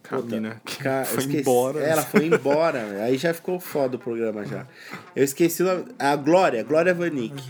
Camina, 0.08 0.60
Ca- 0.82 1.04
foi 1.04 1.18
esqueci- 1.20 1.38
embora. 1.40 1.80
Ela 1.80 2.02
foi 2.02 2.26
embora, 2.26 3.02
aí 3.02 3.16
já 3.16 3.32
ficou 3.34 3.58
foda 3.60 3.96
o 3.96 3.98
programa 3.98 4.44
já. 4.44 4.66
Eu 5.14 5.24
esqueci 5.24 5.62
o 5.62 5.66
nome. 5.66 5.84
A 5.98 6.14
Glória, 6.16 6.62
Glória 6.62 6.92
Vanik. 6.94 7.42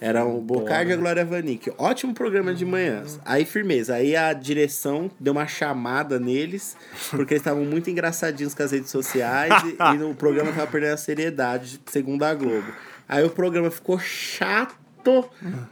Era 0.00 0.24
o 0.24 0.40
Bocardi 0.40 0.90
e 0.90 0.92
a 0.92 0.96
Glória 0.96 1.24
Vanik. 1.24 1.72
Ótimo 1.78 2.12
programa 2.12 2.52
de 2.52 2.64
manhã. 2.66 3.04
Aí, 3.24 3.44
firmeza. 3.46 3.94
Aí 3.94 4.14
a 4.14 4.32
direção 4.34 5.10
deu 5.18 5.32
uma 5.32 5.46
chamada 5.46 6.18
neles, 6.18 6.76
porque 7.10 7.34
eles 7.34 7.40
estavam 7.40 7.64
muito 7.64 7.88
engraçadinhos 7.88 8.54
com 8.54 8.62
as 8.62 8.72
redes 8.72 8.90
sociais 8.90 9.52
e, 9.64 9.96
e 9.96 10.02
o 10.02 10.14
programa 10.14 10.52
tava 10.52 10.66
perdendo 10.66 10.92
a 10.94 10.96
seriedade, 10.98 11.80
segundo 11.86 12.22
a 12.24 12.34
Globo. 12.34 12.66
Aí 13.08 13.24
o 13.24 13.30
programa 13.30 13.70
ficou 13.70 13.98
chato 13.98 14.74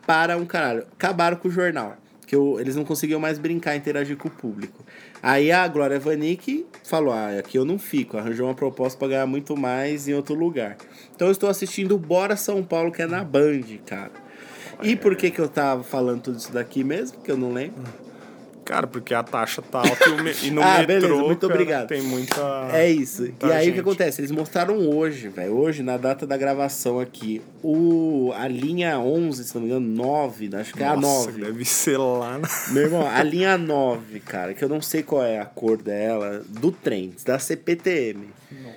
para 0.07 0.37
um 0.37 0.47
caralho. 0.47 0.87
Acabaram 0.93 1.37
com 1.37 1.49
o 1.49 1.51
jornal. 1.51 1.97
Que 2.27 2.35
eu- 2.37 2.59
eles 2.59 2.75
não 2.77 2.85
conseguiam 2.85 3.21
mais 3.21 3.39
brincar, 3.39 3.77
interagir 3.77 4.17
com 4.17 4.29
o 4.29 4.31
público. 4.31 4.82
Aí 5.23 5.53
a 5.53 5.69
Glória 5.69 6.01
Vanik 6.01 6.67
falou: 6.83 7.15
Ah, 7.15 7.39
aqui 7.39 7.57
eu 7.57 7.65
não 7.65 7.79
fico. 7.79 8.19
Arranjou 8.19 8.49
uma 8.49 8.55
proposta 8.55 8.99
pra 8.99 9.09
ganhar 9.09 9.27
muito 9.27 9.57
mais 9.57 10.09
em 10.09 10.15
outro 10.15 10.35
lugar. 10.35 10.77
Então 11.15 11.29
eu 11.29 11.33
estou 11.33 11.49
assistindo 11.49 11.97
Bora 11.97 12.37
São 12.37 12.63
Paulo, 12.63 12.91
que 12.91 13.03
é 13.03 13.07
na 13.07 13.23
Band, 13.23 13.63
cara. 13.87 14.11
E 14.83 14.97
por 14.97 15.15
que 15.15 15.31
que 15.31 15.41
eu 15.41 15.49
tava 15.49 15.85
falando 15.85 16.23
tudo 16.23 16.39
isso 16.39 16.53
daqui 16.53 16.83
mesmo? 16.83 17.21
Que 17.21 17.31
eu 17.31 17.37
não 17.37 17.53
lembro. 17.53 17.85
Cara, 18.65 18.87
porque 18.87 19.13
a 19.13 19.23
taxa 19.23 19.61
tá 19.61 19.79
alta 19.81 20.09
e, 20.09 20.13
o 20.13 20.23
me- 20.23 20.33
e 20.45 20.51
no 20.51 20.63
Ah, 20.65 20.79
metrô, 20.79 20.87
beleza, 21.01 21.15
muito 21.23 21.41
cara, 21.49 21.53
obrigado. 21.55 21.89
tem 21.89 22.01
muita... 22.03 22.69
É 22.73 22.89
isso. 22.91 23.29
Tá, 23.33 23.49
e 23.49 23.53
aí 23.53 23.59
o 23.61 23.65
gente. 23.67 23.75
que 23.75 23.81
acontece? 23.81 24.21
Eles 24.21 24.31
mostraram 24.31 24.79
hoje, 24.89 25.29
velho. 25.29 25.53
Hoje, 25.57 25.83
na 25.83 25.97
data 25.97 26.27
da 26.27 26.37
gravação 26.37 27.01
aqui, 27.01 27.43
o, 27.63 28.33
a 28.37 28.47
linha 28.47 28.99
11, 28.99 29.45
se 29.45 29.55
não 29.55 29.63
me 29.63 29.69
engano, 29.69 29.87
9, 29.89 30.51
acho 30.57 30.73
que 30.75 30.83
é 30.83 30.87
a 30.87 30.97
Nossa, 30.97 31.27
9. 31.33 31.41
deve 31.45 31.65
ser 31.65 31.97
lá 31.99 32.39
na... 32.39 32.49
Meu 32.73 32.83
irmão, 32.85 33.09
a 33.09 33.23
linha 33.23 33.59
9, 33.59 34.21
cara, 34.21 34.55
que 34.55 34.65
eu 34.65 34.69
não 34.69 34.81
sei 34.81 35.03
qual 35.03 35.25
é 35.25 35.41
a 35.41 35.45
cor 35.45 35.77
dela, 35.77 36.43
do 36.49 36.71
trem, 36.71 37.13
da 37.25 37.39
CPTM. 37.39 38.29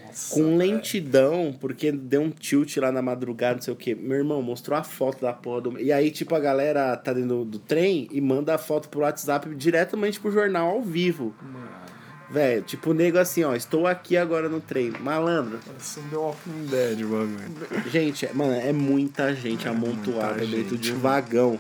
Nossa, 0.05 0.33
Com 0.33 0.55
lentidão, 0.57 1.55
porque 1.59 1.91
deu 1.91 2.21
um 2.21 2.29
tilt 2.29 2.77
lá 2.77 2.91
na 2.91 3.01
madrugada, 3.01 3.55
não 3.55 3.61
sei 3.61 3.73
o 3.73 3.77
que. 3.77 3.93
Meu 3.95 4.17
irmão 4.17 4.41
mostrou 4.41 4.77
a 4.77 4.83
foto 4.83 5.21
da 5.21 5.33
porra 5.33 5.61
do. 5.61 5.79
E 5.79 5.91
aí, 5.91 6.11
tipo, 6.11 6.33
a 6.35 6.39
galera 6.39 6.95
tá 6.97 7.11
dentro 7.13 7.29
do, 7.29 7.45
do 7.45 7.59
trem 7.59 8.07
e 8.11 8.21
manda 8.21 8.55
a 8.55 8.57
foto 8.57 8.89
pro 8.89 9.01
WhatsApp 9.01 9.53
diretamente 9.55 10.19
pro 10.19 10.31
jornal 10.31 10.69
ao 10.69 10.81
vivo. 10.81 11.33
Velho, 12.29 12.63
tipo, 12.63 12.89
o 12.89 12.93
nego 12.93 13.19
assim, 13.19 13.43
ó, 13.43 13.55
estou 13.55 13.85
aqui 13.85 14.17
agora 14.17 14.49
no 14.49 14.59
trem. 14.59 14.91
Malandro. 14.99 15.59
Isso 15.79 15.99
deu 16.09 16.21
Walking 16.21 16.65
Dead, 16.69 16.99
bagulho. 17.03 17.89
Gente, 17.91 18.25
é- 18.25 18.33
mano, 18.33 18.53
é 18.53 18.73
muita 18.73 19.33
gente 19.35 19.67
amontoada 19.67 20.37
muita 20.37 20.45
dentro 20.47 20.69
gente, 20.75 20.77
de 20.81 20.89
um 20.91 20.95
mano. 20.95 21.03
vagão. 21.03 21.59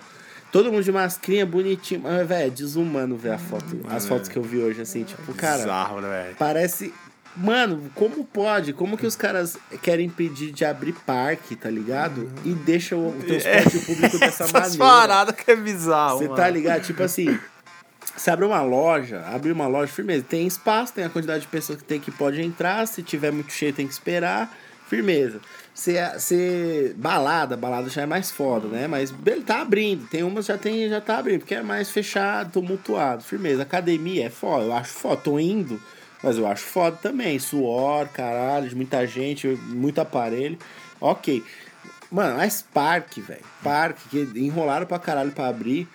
Todo 0.51 0.71
mundo 0.71 0.83
de 0.83 0.91
mascrinha, 0.91 1.45
bonitinho. 1.45 2.01
Mas, 2.01 2.27
velho, 2.27 2.47
é 2.47 2.49
desumano 2.49 3.15
ver 3.15 3.33
a 3.33 3.37
foto. 3.37 3.77
As 3.89 4.05
É. 4.05 4.07
fotos 4.07 4.27
que 4.27 4.37
eu 4.37 4.41
vi 4.41 4.57
hoje, 4.57 4.81
assim, 4.81 5.03
tipo, 5.03 5.33
cara. 5.35 5.57
Bizarro, 5.59 6.01
né, 6.01 6.09
velho? 6.23 6.35
Parece. 6.37 6.93
Mano, 7.35 7.91
como 7.93 8.23
pode? 8.23 8.71
Como 8.71 8.97
que 8.97 9.05
os 9.05 9.15
caras 9.15 9.57
querem 9.81 10.05
impedir 10.05 10.51
de 10.51 10.63
abrir 10.63 10.93
parque, 11.05 11.55
tá 11.55 11.69
ligado? 11.69 12.31
E 12.45 12.53
deixam 12.53 13.09
o 13.09 13.13
transporte 13.23 13.79
público 13.79 14.17
dessa 14.17 14.47
maneira. 14.53 14.77
paradas 14.77 15.35
que 15.35 15.51
é 15.51 15.55
bizarro, 15.55 16.19
Você 16.19 16.29
tá 16.29 16.49
ligado? 16.49 16.83
Tipo 16.83 17.03
assim, 17.03 17.37
você 18.15 18.31
abre 18.31 18.45
uma 18.45 18.61
loja, 18.61 19.21
abre 19.25 19.51
uma 19.51 19.67
loja, 19.67 19.91
firmeza. 19.91 20.23
Tem 20.27 20.47
espaço, 20.47 20.93
tem 20.93 21.03
a 21.03 21.09
quantidade 21.09 21.41
de 21.41 21.47
pessoas 21.47 21.79
que 21.79 21.83
tem 21.83 21.99
que 21.99 22.11
pode 22.11 22.41
entrar. 22.41 22.87
Se 22.87 23.03
tiver 23.03 23.31
muito 23.31 23.51
cheio, 23.51 23.73
tem 23.73 23.85
que 23.85 23.93
esperar. 23.93 24.55
Firmeza. 24.87 25.41
Você, 25.73 25.95
você, 26.13 26.93
balada, 26.95 27.57
balada 27.57 27.89
já 27.89 28.03
é 28.03 28.05
mais 28.05 28.31
foda, 28.31 28.67
né? 28.67 28.87
Mas 28.87 29.13
ele 29.25 29.41
tá 29.41 29.61
abrindo. 29.61 30.07
Tem 30.07 30.23
umas 30.23 30.45
já 30.45 30.57
tem, 30.57 30.87
já 30.87 31.01
tá 31.01 31.17
abrindo, 31.17 31.39
porque 31.39 31.55
é 31.55 31.61
mais 31.61 31.89
fechado, 31.89 32.51
tumultuado. 32.53 33.23
Firmeza. 33.23 33.63
Academia 33.63 34.27
é 34.27 34.29
foda, 34.29 34.65
eu 34.65 34.73
acho 34.73 34.93
foda. 34.93 35.17
Tô 35.17 35.37
indo, 35.37 35.81
mas 36.25 36.39
eu 36.39 36.47
acho 36.47 36.63
foda 36.63 36.97
também. 36.97 37.37
Suor, 37.37 38.07
caralho, 38.07 38.67
de 38.67 38.75
muita 38.75 39.05
gente, 39.05 39.47
muito 39.47 40.01
aparelho. 40.01 40.57
Ok. 40.99 41.43
Mano, 42.11 42.37
mas 42.37 42.63
parque, 42.73 43.21
velho. 43.21 43.45
Parque, 43.63 44.09
que 44.09 44.39
enrolaram 44.39 44.87
pra 44.87 44.97
caralho 44.97 45.31
pra 45.31 45.47
abrir. 45.47 45.87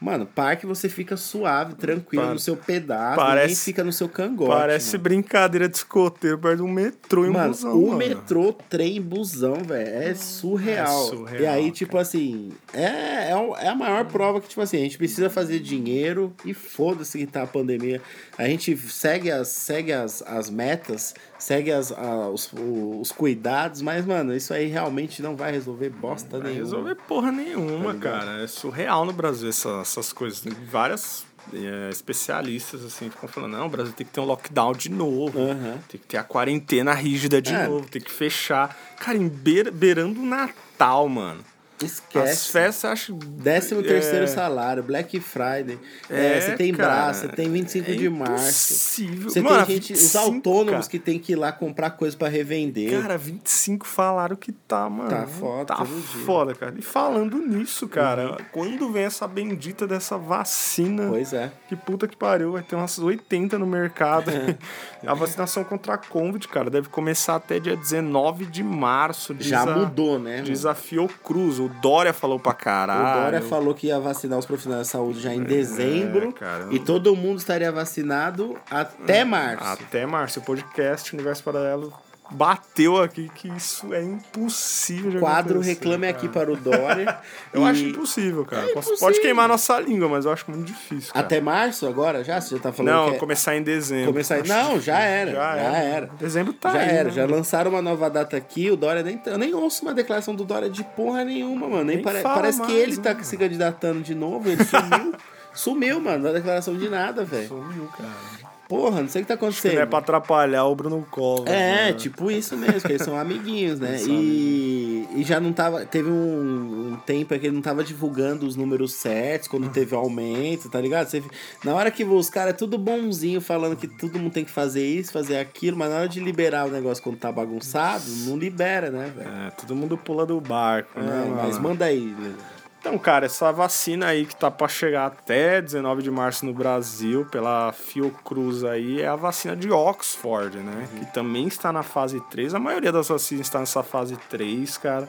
Mano, 0.00 0.24
parque 0.26 0.64
você 0.64 0.88
fica 0.88 1.14
suave, 1.16 1.74
tranquilo 1.74 2.24
no 2.32 2.38
seu 2.38 2.56
pedaço, 2.56 3.16
parece- 3.16 3.48
ninguém 3.48 3.56
fica 3.56 3.84
no 3.84 3.92
seu 3.92 4.08
cangote. 4.08 4.50
Parece 4.50 4.92
mano. 4.92 5.02
brincadeira 5.02 5.68
de 5.68 5.76
escoteiro 5.76 6.38
perto 6.38 6.56
de 6.56 6.62
um 6.62 6.72
metrô 6.72 7.26
e 7.26 7.28
um 7.28 7.32
Mano, 7.34 7.48
busão, 7.48 7.72
o 7.78 7.86
mano. 7.88 7.98
metrô, 7.98 8.52
trem, 8.68 9.00
busão, 9.00 9.56
velho, 9.62 9.88
é 10.02 10.14
surreal. 10.14 11.04
É 11.04 11.08
surreal, 11.10 11.42
E 11.42 11.46
aí, 11.46 11.70
tipo 11.70 11.98
assim, 11.98 12.50
é, 12.72 13.30
é, 13.30 13.50
é 13.60 13.68
a 13.68 13.74
maior 13.74 14.06
prova 14.06 14.40
que, 14.40 14.48
tipo 14.48 14.62
assim, 14.62 14.78
a 14.78 14.80
gente 14.80 14.96
precisa 14.96 15.28
fazer 15.28 15.58
dinheiro 15.60 16.32
e 16.46 16.54
foda-se 16.54 17.18
que 17.18 17.26
tá 17.26 17.42
a 17.42 17.46
pandemia. 17.46 18.00
A 18.38 18.44
gente 18.46 18.74
segue 18.78 19.30
as, 19.30 19.48
segue 19.48 19.92
as, 19.92 20.22
as 20.22 20.48
metas, 20.48 21.14
segue 21.38 21.70
as, 21.70 21.92
a- 21.92 22.28
os, 22.30 22.50
os 22.98 23.12
cuidados, 23.12 23.82
mas, 23.82 24.06
mano, 24.06 24.34
isso 24.34 24.54
aí 24.54 24.66
realmente 24.66 25.20
não 25.20 25.36
vai 25.36 25.52
resolver 25.52 25.90
bosta 25.90 26.36
Não 26.38 26.42
vai 26.44 26.52
nenhuma. 26.52 26.64
resolver 26.64 26.94
porra 27.06 27.30
nenhuma, 27.30 27.92
Tá 27.92 28.00
cara. 28.00 28.42
É 28.42 28.46
surreal 28.46 29.04
no 29.04 29.12
Brasil 29.12 29.48
essa- 29.50 29.84
essas 29.90 30.12
coisas. 30.12 30.42
Várias 30.70 31.24
é, 31.52 31.88
especialistas, 31.90 32.84
assim, 32.84 33.10
ficam 33.10 33.28
falando, 33.28 33.52
não, 33.56 33.66
o 33.66 33.70
Brasil 33.70 33.92
tem 33.92 34.06
que 34.06 34.12
ter 34.12 34.20
um 34.20 34.24
lockdown 34.24 34.72
de 34.72 34.88
novo. 34.90 35.38
Aham. 35.38 35.78
Tem 35.88 36.00
que 36.00 36.06
ter 36.06 36.16
a 36.16 36.22
quarentena 36.24 36.92
rígida 36.94 37.40
de 37.40 37.52
É. 37.52 37.66
novo, 37.66 37.88
tem 37.88 38.00
que 38.00 38.10
fechar. 38.10 38.76
Cara, 38.98 39.16
em 39.18 39.28
beira, 39.28 39.70
beirando 39.70 40.20
o 40.20 40.26
Natal, 40.26 41.08
mano. 41.08 41.44
Esquece. 41.82 42.30
As 42.32 42.46
festas, 42.46 42.90
acho. 42.92 43.14
Décimo 43.14 43.82
terceiro 43.82 44.24
é, 44.24 44.26
salário, 44.26 44.82
Black 44.82 45.18
Friday. 45.20 45.78
É, 46.08 46.36
É, 46.36 46.40
você 46.40 46.56
tem 46.56 46.72
cara, 46.74 47.12
você 47.12 47.28
tem 47.28 47.50
25 47.50 47.90
é 47.90 47.94
de 47.94 48.08
março. 48.10 48.34
impossível. 48.34 49.30
Você 49.30 49.40
Mano, 49.40 49.66
tem 49.66 49.76
gente, 49.76 49.92
os 49.94 50.00
25, 50.00 50.18
autônomos 50.24 50.72
cara. 50.86 50.90
que 50.90 50.98
tem 50.98 51.18
que 51.18 51.32
ir 51.32 51.36
lá 51.36 51.52
comprar 51.52 51.90
coisa 51.90 52.16
pra 52.16 52.28
revender. 52.28 53.00
Cara, 53.00 53.16
25 53.16 53.86
falaram 53.86 54.36
que 54.36 54.52
tá, 54.52 54.88
mano. 54.88 55.08
Tá 55.10 55.26
foda 55.26 55.64
Tá 55.64 55.82
dia. 55.84 55.94
Uhum. 55.94 56.00
foda, 56.24 56.54
cara. 56.54 56.74
E 56.78 56.82
falando 56.82 57.38
nisso, 57.38 57.88
cara, 57.88 58.36
quando 58.52 58.90
vem 58.92 59.04
essa 59.04 59.26
bendita 59.26 59.86
dessa 59.86 60.18
vacina. 60.18 61.06
Pois 61.08 61.32
é. 61.32 61.50
Que 61.68 61.76
puta 61.76 62.06
que 62.06 62.16
pariu, 62.16 62.52
vai 62.52 62.62
ter 62.62 62.76
umas 62.76 62.98
80 62.98 63.58
no 63.58 63.66
mercado. 63.66 64.30
É. 64.30 64.56
a 65.06 65.14
vacinação 65.14 65.64
contra 65.64 65.94
a 65.94 65.98
Covid, 65.98 66.46
cara, 66.48 66.68
deve 66.68 66.88
começar 66.88 67.36
até 67.36 67.58
dia 67.58 67.76
19 67.76 68.46
de 68.46 68.62
março. 68.62 69.34
Já 69.38 69.64
mudou, 69.64 70.18
né? 70.18 70.42
Diz 70.42 70.66
a 70.66 70.74
Fiocruz. 70.74 71.58
O 71.58 71.69
Dória 71.80 72.12
falou 72.12 72.38
pra 72.38 72.52
O 72.52 72.54
caralho. 72.54 73.22
Dória 73.22 73.42
falou 73.42 73.74
que 73.74 73.86
ia 73.88 73.98
vacinar 73.98 74.38
os 74.38 74.46
profissionais 74.46 74.86
de 74.86 74.92
saúde 74.92 75.20
já 75.20 75.34
em 75.34 75.42
dezembro. 75.42 76.34
É. 76.40 76.74
E 76.74 76.78
todo 76.78 77.14
mundo 77.16 77.38
estaria 77.38 77.70
vacinado 77.70 78.56
até 78.70 79.24
março. 79.24 79.64
Até 79.64 80.06
março. 80.06 80.40
O 80.40 80.42
podcast 80.42 81.14
Universo 81.14 81.42
Paralelo 81.42 81.92
bateu 82.30 83.02
aqui 83.02 83.28
que 83.34 83.48
isso 83.48 83.92
é 83.92 84.02
impossível 84.02 85.20
Quadro 85.20 85.54
acontecer, 85.54 85.70
reclame 85.74 86.06
cara. 86.06 86.16
aqui 86.16 86.28
para 86.28 86.52
o 86.52 86.56
Dória. 86.56 87.18
Eu 87.52 87.62
E 87.62 87.64
acho 87.64 87.84
impossível, 87.84 88.44
cara. 88.44 88.66
É 88.66 88.70
impossível. 88.70 88.98
Pode 88.98 89.20
queimar 89.20 89.48
nossa 89.48 89.78
língua, 89.80 90.08
mas 90.08 90.24
eu 90.24 90.32
acho 90.32 90.44
muito 90.50 90.64
difícil. 90.66 91.12
Cara. 91.12 91.26
Até 91.26 91.40
março 91.40 91.86
agora 91.86 92.22
já? 92.22 92.40
Você 92.40 92.56
já 92.56 92.62
tá 92.62 92.72
falando 92.72 92.92
Não, 92.94 93.08
que 93.10 93.16
é... 93.16 93.18
começar 93.18 93.56
em 93.56 93.62
dezembro. 93.62 94.12
começar... 94.12 94.44
Não, 94.46 94.80
já 94.80 94.98
era. 95.00 95.32
Já, 95.32 95.56
era. 95.56 96.06
Dezembro 96.18 96.52
tá 96.52 96.72
já 96.72 96.78
aí. 96.80 96.88
era, 96.88 97.04
né? 97.04 97.10
já 97.10 97.26
lançaram 97.26 97.70
uma 97.70 97.82
nova 97.82 98.08
data 98.08 98.36
aqui, 98.36 98.70
o 98.70 98.76
Dória 98.76 99.02
nem. 99.02 99.20
Eu 99.26 99.36
nem 99.38 99.52
ouço 99.54 99.82
uma 99.82 99.92
declaração 99.94 100.34
do 100.34 100.44
Dória 100.44 100.70
de 100.70 100.84
porra 100.84 101.24
nenhuma, 101.24 101.68
mano. 101.68 101.84
Nem 101.84 101.96
Nem 101.96 102.04
pare- 102.04 102.22
Parece 102.22 102.60
que 102.60 102.66
mais, 102.72 102.78
ele 102.78 102.96
né? 102.96 103.02
tá 103.02 103.22
se 103.22 103.36
candidatando 103.36 104.00
de 104.02 104.14
novo, 104.14 104.48
ele 104.48 104.62
sumiu. 104.64 105.14
sumiu, 105.52 106.00
mano, 106.00 106.18
não 106.18 106.24
dá 106.24 106.32
declaração 106.32 106.76
de 106.76 106.88
nada, 106.88 107.24
velho. 107.24 107.48
Sumiu, 107.48 107.88
cara. 107.96 108.49
Porra, 108.70 109.02
não 109.02 109.08
sei 109.08 109.20
o 109.20 109.24
que 109.24 109.28
tá 109.28 109.34
acontecendo. 109.34 109.74
não 109.74 109.82
é 109.82 109.86
pra 109.86 109.98
atrapalhar 109.98 110.64
o 110.64 110.74
Bruno 110.76 111.04
Covas. 111.10 111.52
É, 111.52 111.86
né? 111.86 111.92
tipo 111.92 112.30
isso 112.30 112.56
mesmo, 112.56 112.80
que 112.80 112.92
eles 112.92 113.02
são 113.02 113.18
amiguinhos, 113.18 113.80
né? 113.80 113.98
E, 114.08 115.08
e 115.16 115.24
já 115.24 115.40
não 115.40 115.52
tava. 115.52 115.84
Teve 115.84 116.08
um, 116.08 116.92
um 116.92 116.96
tempo 117.04 117.36
que 117.36 117.46
ele 117.46 117.54
não 117.56 117.60
tava 117.62 117.82
divulgando 117.82 118.46
os 118.46 118.54
números 118.54 118.92
certos, 118.94 119.48
quando 119.48 119.64
Uhum. 119.64 119.70
teve 119.70 119.92
o 119.94 119.98
aumento, 119.98 120.68
tá 120.70 120.80
ligado? 120.80 121.08
Você, 121.08 121.20
na 121.64 121.74
hora 121.74 121.90
que 121.90 122.04
os 122.04 122.30
caras 122.30 122.54
é 122.54 122.56
tudo 122.56 122.78
bonzinho, 122.78 123.40
falando 123.40 123.74
que 123.76 123.88
todo 123.88 124.18
mundo 124.20 124.32
tem 124.32 124.44
que 124.44 124.50
fazer 124.52 124.86
isso, 124.86 125.10
fazer 125.12 125.38
aquilo, 125.38 125.76
mas 125.76 125.90
na 125.90 125.96
hora 125.96 126.08
de 126.08 126.20
liberar 126.20 126.66
o 126.68 126.70
negócio 126.70 127.02
quando 127.02 127.16
tá 127.18 127.32
bagunçado, 127.32 128.04
não 128.26 128.36
libera, 128.38 128.88
né, 128.90 129.12
velho? 129.16 129.28
É, 129.28 129.50
todo 129.50 129.74
mundo 129.74 129.98
pula 129.98 130.24
do 130.24 130.40
barco, 130.40 130.96
É, 130.98 131.02
né? 131.02 131.24
mas 131.34 131.56
mano? 131.56 131.68
manda 131.70 131.86
aí, 131.86 132.14
Lele. 132.18 132.36
Então, 132.80 132.96
cara, 132.98 133.26
essa 133.26 133.52
vacina 133.52 134.06
aí 134.06 134.24
que 134.24 134.34
tá 134.34 134.50
pra 134.50 134.66
chegar 134.66 135.06
até 135.06 135.60
19 135.60 136.02
de 136.02 136.10
março 136.10 136.46
no 136.46 136.54
Brasil, 136.54 137.26
pela 137.26 137.72
Fiocruz 137.72 138.64
aí, 138.64 139.02
é 139.02 139.06
a 139.06 139.16
vacina 139.16 139.54
de 139.54 139.70
Oxford, 139.70 140.56
né? 140.56 140.88
Uhum. 140.90 140.98
Que 140.98 141.12
também 141.12 141.46
está 141.46 141.70
na 141.70 141.82
fase 141.82 142.18
3. 142.30 142.54
A 142.54 142.58
maioria 142.58 142.90
das 142.90 143.08
vacinas 143.08 143.46
está 143.46 143.58
nessa 143.58 143.82
fase 143.82 144.16
3, 144.30 144.78
cara. 144.78 145.06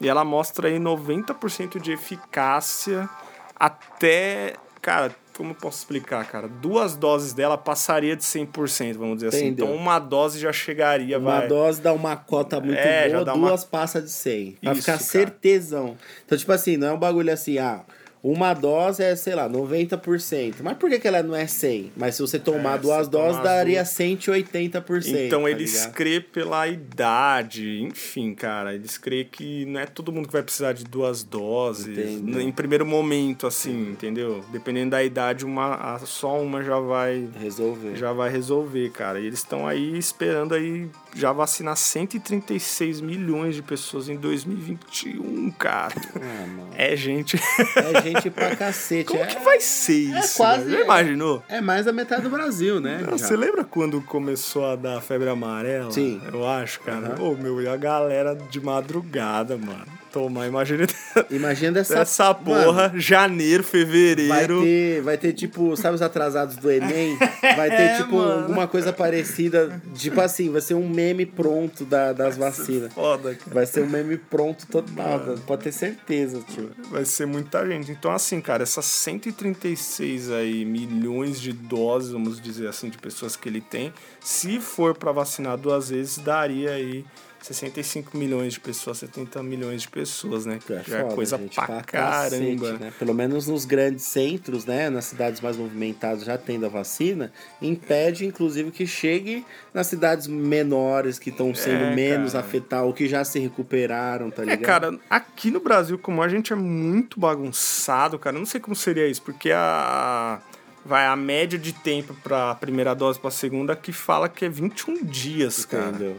E 0.00 0.08
ela 0.08 0.24
mostra 0.24 0.66
aí 0.66 0.80
90% 0.80 1.78
de 1.80 1.92
eficácia 1.92 3.08
até. 3.54 4.54
Cara, 4.80 5.14
como 5.36 5.50
eu 5.50 5.54
posso 5.54 5.78
explicar, 5.78 6.24
cara? 6.28 6.46
Duas 6.48 6.96
doses 6.96 7.32
dela 7.32 7.56
passaria 7.58 8.14
de 8.16 8.22
100%, 8.24 8.96
vamos 8.98 9.16
dizer 9.16 9.28
assim. 9.28 9.46
Entendeu. 9.46 9.66
Então, 9.66 9.76
uma 9.76 9.98
dose 9.98 10.38
já 10.38 10.52
chegaria, 10.52 11.18
Uma 11.18 11.38
vai. 11.40 11.48
dose 11.48 11.80
dá 11.80 11.92
uma 11.92 12.16
cota 12.16 12.60
muito 12.60 12.78
É, 12.78 13.08
já 13.08 13.14
boa, 13.16 13.24
dá 13.24 13.34
uma- 13.34 13.48
duas 13.48 13.64
passa 13.64 14.00
de 14.02 14.10
100. 14.10 14.52
Pra 14.60 14.72
Isso, 14.72 14.80
ficar 14.82 14.92
cara. 14.92 15.04
certezão. 15.04 15.96
Então, 16.24 16.36
tipo 16.38 16.52
assim, 16.52 16.76
não 16.76 16.88
é 16.88 16.92
um 16.92 16.98
bagulho 16.98 17.32
assim, 17.32 17.58
ah, 17.58 17.80
uma 18.22 18.54
dose 18.54 19.02
é, 19.02 19.16
sei 19.16 19.34
lá, 19.34 19.48
90%. 19.48 20.56
Mas 20.62 20.76
por 20.76 20.88
que, 20.88 20.98
que 21.00 21.08
ela 21.08 21.22
não 21.22 21.34
é 21.34 21.46
100? 21.46 21.92
Mas 21.96 22.14
se 22.14 22.22
você 22.22 22.38
tomar 22.38 22.76
É, 22.76 22.78
duas 22.78 23.06
se 23.06 23.10
tomar 23.10 23.24
doses, 23.24 23.38
as 23.38 23.44
daria 23.44 23.82
duas. 23.82 23.88
180%. 23.88 25.26
Então 25.26 25.42
tá 25.42 25.50
eles 25.50 25.72
ligado? 25.74 25.92
crê 25.92 26.20
pela 26.20 26.68
idade, 26.68 27.82
enfim, 27.82 28.34
cara, 28.34 28.74
eles 28.74 28.96
crê 28.96 29.24
que 29.24 29.64
não 29.66 29.80
é 29.80 29.86
todo 29.86 30.12
mundo 30.12 30.26
que 30.28 30.32
vai 30.32 30.42
precisar 30.42 30.72
de 30.72 30.84
duas 30.84 31.24
doses. 31.24 31.98
Entendo. 31.98 32.40
Em 32.40 32.52
primeiro 32.52 32.86
momento, 32.86 33.46
assim, 33.46 33.90
entendeu? 33.90 34.44
Dependendo 34.52 34.90
da 34.92 35.02
idade, 35.02 35.44
uma, 35.44 35.98
só 36.04 36.40
uma 36.40 36.62
já 36.62 36.78
vai 36.78 37.28
Resolver. 37.40 37.96
já 37.96 38.12
vai 38.12 38.30
resolver, 38.30 38.90
cara. 38.90 39.18
E 39.18 39.26
eles 39.26 39.40
estão 39.40 39.66
aí 39.66 39.98
esperando 39.98 40.54
aí 40.54 40.88
já 41.14 41.32
vacinar 41.32 41.76
136 41.76 43.00
milhões 43.00 43.54
de 43.56 43.62
pessoas 43.62 44.08
em 44.08 44.16
2021, 44.16 45.50
cara. 45.58 45.94
Ah, 46.16 46.46
mano. 46.46 46.68
É 46.76 46.94
gente. 46.96 47.36
É 47.36 48.02
gente 48.02 48.11
pra 48.30 48.54
cacete. 48.56 49.04
Como 49.06 49.22
é, 49.22 49.26
que 49.26 49.38
vai 49.40 49.60
ser 49.60 49.94
isso? 50.18 50.36
quase- 50.36 50.64
velho? 50.64 50.78
Já 50.78 50.84
imaginou? 50.84 51.42
é 51.48 51.60
mais 51.60 51.84
da 51.86 51.92
metade 51.92 52.22
do 52.22 52.30
Brasil, 52.30 52.80
né? 52.80 53.00
Já. 53.10 53.18
Você 53.18 53.36
lembra 53.36 53.64
quando 53.64 54.00
começou 54.02 54.64
a 54.66 54.76
dar 54.76 55.00
febre 55.00 55.28
amarela? 55.28 55.90
Sim. 55.90 56.20
Eu 56.32 56.46
acho, 56.46 56.80
cara. 56.80 57.14
Ô, 57.20 57.34
meu, 57.34 57.60
e 57.62 57.68
a 57.68 57.76
galera 57.76 58.34
de 58.34 58.60
madrugada, 58.60 59.56
mano. 59.56 60.01
Tomar, 60.12 60.46
imagina 60.46 60.86
Imagina 61.30 61.80
essa, 61.80 62.00
essa 62.00 62.34
porra, 62.34 62.88
Mano, 62.88 63.00
janeiro, 63.00 63.62
Vai 63.62 63.70
fevereiro. 63.70 64.62
ter, 64.62 65.00
vai 65.02 65.16
ter, 65.16 65.32
tipo, 65.32 65.76
sabe 65.76 65.94
os 65.94 66.02
atrasados 66.02 66.56
do 66.56 66.70
Enem? 66.70 67.16
Vai 67.56 67.70
ter, 67.70 67.82
É, 67.82 67.96
tipo, 67.96 68.16
mano. 68.16 68.42
alguma 68.42 68.66
coisa 68.66 68.92
parecida. 68.92 69.80
Tipo 69.94 70.20
assim, 70.20 70.50
vai 70.50 70.60
ser 70.60 70.74
um 70.74 70.88
meme 70.88 71.24
pronto 71.26 71.84
da, 71.84 72.12
das 72.12 72.36
vacinas. 72.36 72.92
Foda, 72.92 73.34
cara. 73.34 73.50
Vai 73.54 73.66
ser 73.66 73.82
um 73.82 73.88
meme 73.88 74.16
pronto 74.16 74.66
total, 74.66 75.18
velho. 75.18 75.38
pode 75.46 75.62
ter 75.64 75.72
certeza, 75.72 76.40
tio. 76.54 76.70
Vai 76.90 77.04
ser 77.04 77.26
muita 77.26 77.66
gente. 77.66 77.90
Então, 77.90 78.10
assim, 78.12 78.40
cara, 78.40 78.62
essas 78.62 78.84
136 78.84 80.30
aí 80.30 80.64
milhões 80.64 81.40
de 81.40 81.52
doses, 81.52 82.10
vamos 82.12 82.40
dizer 82.40 82.68
assim, 82.68 82.88
de 82.88 82.98
pessoas 82.98 83.34
que 83.36 83.48
ele 83.48 83.60
tem, 83.60 83.92
se 84.20 84.60
for 84.60 84.94
pra 84.96 85.12
vacinar 85.12 85.56
duas 85.56 85.90
vezes, 85.90 86.18
daria 86.18 86.70
aí 86.72 87.04
65 87.42 88.16
milhões 88.16 88.54
de 88.54 88.60
pessoas, 88.60 88.98
70 88.98 89.42
milhões 89.42 89.82
de 89.82 89.88
pessoas, 89.88 90.46
né? 90.46 90.58
Que 90.64 90.72
já 90.88 90.98
é 90.98 91.02
foda, 91.02 91.14
coisa 91.14 91.36
gente, 91.38 91.54
pra, 91.54 91.82
cacete, 91.82 92.56
caramba. 92.56 92.72
né? 92.78 92.92
Pelo 92.98 93.12
menos 93.12 93.46
nos 93.48 93.64
grandes 93.64 94.04
centros, 94.04 94.64
né? 94.64 94.88
Nas 94.88 95.06
cidades 95.06 95.40
mais 95.40 95.56
movimentadas 95.56 96.24
já 96.24 96.38
tendo 96.38 96.66
a 96.66 96.68
vacina, 96.68 97.32
impede, 97.60 98.24
inclusive, 98.24 98.70
que 98.70 98.86
chegue 98.86 99.44
nas 99.74 99.86
cidades 99.88 100.26
menores 100.26 101.18
que 101.18 101.30
estão 101.30 101.54
sendo 101.54 101.84
É, 101.84 101.94
menos 101.94 102.34
afetadas, 102.34 102.86
ou 102.86 102.92
que 102.92 103.08
já 103.08 103.24
se 103.24 103.38
recuperaram, 103.38 104.30
tá 104.30 104.42
É, 104.42 104.44
ligado? 104.46 104.62
cara, 104.62 104.98
aqui 105.10 105.50
no 105.50 105.60
Brasil, 105.60 105.98
como 105.98 106.22
a 106.22 106.28
gente 106.28 106.52
é 106.52 106.56
muito 106.56 107.18
bagunçado, 107.18 108.18
cara, 108.18 108.36
eu 108.36 108.40
não 108.40 108.46
sei 108.46 108.60
como 108.60 108.76
seria 108.76 109.06
isso, 109.08 109.22
porque 109.22 109.50
a 109.52 110.40
vai 110.84 111.06
a 111.06 111.14
média 111.14 111.56
de 111.56 111.72
tempo 111.72 112.12
pra 112.24 112.56
primeira 112.56 112.92
dose 112.92 113.16
pra 113.18 113.30
segunda 113.30 113.76
que 113.76 113.92
fala 113.92 114.28
que 114.28 114.44
é 114.44 114.48
21 114.48 115.04
dias, 115.04 115.64
cara. 115.64 116.16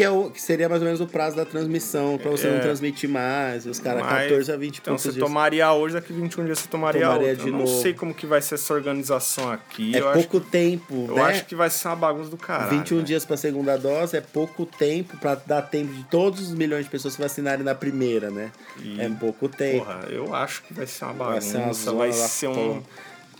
Que, 0.00 0.04
é 0.04 0.10
o, 0.10 0.30
que 0.30 0.40
seria 0.40 0.66
mais 0.66 0.80
ou 0.80 0.86
menos 0.86 0.98
o 1.02 1.06
prazo 1.06 1.36
da 1.36 1.44
transmissão, 1.44 2.16
pra 2.16 2.30
você 2.30 2.46
É. 2.48 2.52
não 2.54 2.60
transmitir 2.60 3.06
mais. 3.06 3.66
Os 3.66 3.78
caras, 3.78 4.02
Mas, 4.02 4.22
14 4.30 4.50
a 4.50 4.56
20 4.56 4.76
e 4.76 4.80
Então 4.80 4.96
você 4.96 5.12
dias. 5.12 5.22
tomaria 5.22 5.70
hoje, 5.74 5.92
daqui 5.94 6.10
21 6.10 6.46
dias 6.46 6.58
você 6.60 6.68
tomaria, 6.68 7.02
Tomaria 7.02 7.28
outra. 7.28 7.44
de 7.44 7.50
eu 7.50 7.52
não 7.52 7.66
novo. 7.66 7.82
sei 7.82 7.92
como 7.92 8.14
que 8.14 8.24
vai 8.24 8.40
ser 8.40 8.54
essa 8.54 8.72
organização 8.72 9.50
aqui. 9.50 9.94
É 9.94 10.00
eu 10.00 10.10
pouco 10.12 10.38
acho, 10.38 10.46
tempo, 10.46 11.04
eu 11.06 11.16
né? 11.16 11.22
acho 11.24 11.44
que 11.44 11.54
vai 11.54 11.68
ser 11.68 11.88
uma 11.88 11.96
bagunça 11.96 12.30
do 12.30 12.38
caralho. 12.38 12.70
21 12.70 12.96
velho. 12.96 13.06
dias 13.08 13.26
pra 13.26 13.36
segunda 13.36 13.76
dose 13.76 14.16
é 14.16 14.22
pouco 14.22 14.64
tempo 14.64 15.18
pra 15.18 15.34
dar 15.34 15.60
tempo 15.60 15.92
de 15.92 16.04
todos 16.04 16.40
os 16.48 16.54
milhões 16.54 16.86
de 16.86 16.90
pessoas 16.90 17.12
se 17.12 17.20
vacinarem 17.20 17.62
na 17.62 17.74
primeira, 17.74 18.30
né? 18.30 18.50
E, 18.82 18.98
É 18.98 19.06
pouco 19.10 19.50
tempo. 19.50 19.84
Porra, 19.84 20.00
eu 20.08 20.34
acho 20.34 20.62
que 20.62 20.72
vai 20.72 20.86
ser 20.86 21.04
uma 21.04 21.12
Vai 21.12 21.40
ser 21.42 21.58
bagunça, 21.58 21.92
vai 21.92 22.12
ser 22.12 22.48
um... 22.48 22.54
fora. 22.54 22.82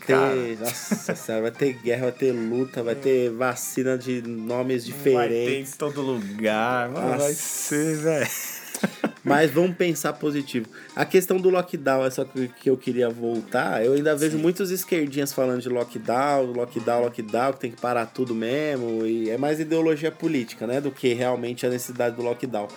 Cara, 0.07 0.33
Ter, 0.33 0.59
nossa 0.59 1.15
senhora, 1.15 1.43
vai 1.43 1.51
ter 1.51 1.73
guerra, 1.73 2.03
vai 2.03 2.11
ter 2.11 2.31
luta, 2.31 2.83
vai 2.83 2.95
ter 2.95 3.29
vacina 3.31 3.97
de 3.97 4.21
nomes 4.21 4.87
vai 4.87 4.97
ter 5.03 5.09
em 5.09 5.13
diferentes. 5.13 5.77
todo 5.77 6.01
lugar, 6.01 6.89
mano, 6.89 7.17
vai 7.17 7.33
ser, 7.33 7.97
velho. 7.97 8.27
Mas 9.23 9.51
vamos 9.51 9.75
pensar 9.75 10.13
positivo. 10.13 10.65
A 10.95 11.05
questão 11.05 11.37
do 11.37 11.49
lockdown 11.49 12.03
é 12.03 12.09
só 12.09 12.25
que 12.25 12.69
eu 12.69 12.75
queria 12.75 13.09
voltar. 13.09 13.85
Eu 13.85 13.93
ainda 13.93 14.15
vejo 14.15 14.37
muitos 14.37 14.71
esquerdinhas 14.71 15.31
falando 15.31 15.61
de 15.61 15.69
lockdown, 15.69 16.51
lockdown, 16.51 17.03
lockdown, 17.03 17.53
que 17.53 17.59
tem 17.59 17.71
que 17.71 17.79
parar 17.79 18.07
tudo 18.07 18.33
mesmo. 18.33 19.05
E 19.05 19.29
é 19.29 19.37
mais 19.37 19.59
ideologia 19.59 20.11
política, 20.11 20.65
né? 20.65 20.81
Do 20.81 20.89
que 20.89 21.13
realmente 21.13 21.65
a 21.65 21.69
necessidade 21.69 22.15
do 22.15 22.23
lockdown. 22.23 22.67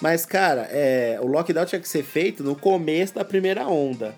Mas, 0.00 0.26
cara, 0.26 0.62
é, 0.72 1.18
o 1.22 1.26
lockdown 1.28 1.64
tinha 1.64 1.80
que 1.80 1.88
ser 1.88 2.02
feito 2.02 2.42
no 2.42 2.56
começo 2.56 3.14
da 3.14 3.24
primeira 3.24 3.64
onda. 3.68 4.12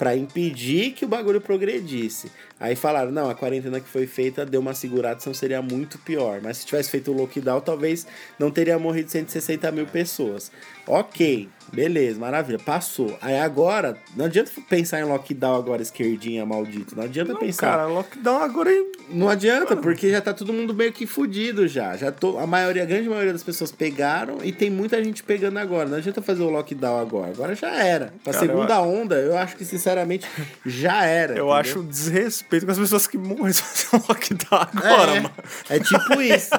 Pra 0.00 0.16
impedir 0.16 0.92
que 0.92 1.04
o 1.04 1.08
bagulho 1.08 1.42
progredisse. 1.42 2.32
Aí 2.60 2.76
falaram, 2.76 3.10
não, 3.10 3.30
a 3.30 3.34
quarentena 3.34 3.80
que 3.80 3.88
foi 3.88 4.06
feita 4.06 4.44
deu 4.44 4.60
uma 4.60 4.74
segurada, 4.74 5.18
senão 5.18 5.32
seria 5.32 5.62
muito 5.62 5.98
pior. 5.98 6.40
Mas 6.42 6.58
se 6.58 6.66
tivesse 6.66 6.90
feito 6.90 7.10
o 7.10 7.14
lockdown, 7.16 7.60
talvez 7.62 8.06
não 8.38 8.50
teria 8.50 8.78
morrido 8.78 9.10
160 9.10 9.72
mil 9.72 9.86
pessoas. 9.86 10.52
Ok, 10.86 11.48
beleza, 11.72 12.18
maravilha, 12.18 12.58
passou. 12.58 13.16
Aí 13.22 13.38
agora, 13.38 13.96
não 14.16 14.24
adianta 14.26 14.50
pensar 14.68 15.00
em 15.00 15.04
lockdown 15.04 15.54
agora, 15.56 15.80
esquerdinha, 15.80 16.44
maldito. 16.44 16.94
Não 16.96 17.04
adianta 17.04 17.32
Não, 17.32 17.40
pensar. 17.40 17.70
cara, 17.70 17.86
lockdown 17.86 18.42
agora 18.42 18.70
é 18.72 18.82
Não 19.08 19.28
adianta, 19.28 19.76
porque 19.76 20.10
já 20.10 20.20
tá 20.20 20.34
todo 20.34 20.52
mundo 20.52 20.74
meio 20.74 20.92
que 20.92 21.06
fudido 21.06 21.66
já. 21.68 21.96
Já 21.96 22.10
tô, 22.12 22.38
a 22.38 22.46
maioria, 22.46 22.82
a 22.82 22.86
grande 22.86 23.08
maioria 23.08 23.32
das 23.32 23.42
pessoas 23.42 23.70
pegaram 23.72 24.38
e 24.42 24.52
tem 24.52 24.68
muita 24.68 25.02
gente 25.02 25.22
pegando 25.22 25.58
agora. 25.58 25.88
Não 25.88 25.96
adianta 25.98 26.20
fazer 26.20 26.42
o 26.42 26.50
lockdown 26.50 26.98
agora. 27.00 27.30
Agora 27.30 27.54
já 27.54 27.70
era. 27.82 28.12
Pra 28.24 28.32
Cara, 28.34 28.46
segunda 28.46 28.74
eu- 28.74 28.80
onda, 28.82 29.14
eu 29.16 29.36
acho 29.38 29.56
que 29.56 29.64
sinceramente 29.64 30.26
já 30.66 31.04
era. 31.06 31.32
Eu 31.32 31.46
entendeu? 31.46 31.52
acho 31.52 31.82
desrespeito 31.84 32.49
com 32.64 32.70
as 32.70 32.78
pessoas 32.78 33.06
que 33.06 33.16
morrem 33.18 33.52
se 33.52 33.62
fazer 33.62 33.96
um 33.96 34.06
lockdown 34.08 34.60
agora, 34.74 35.16
é, 35.16 35.20
mano. 35.20 35.34
é 35.68 35.78
tipo 35.78 36.20
isso. 36.22 36.50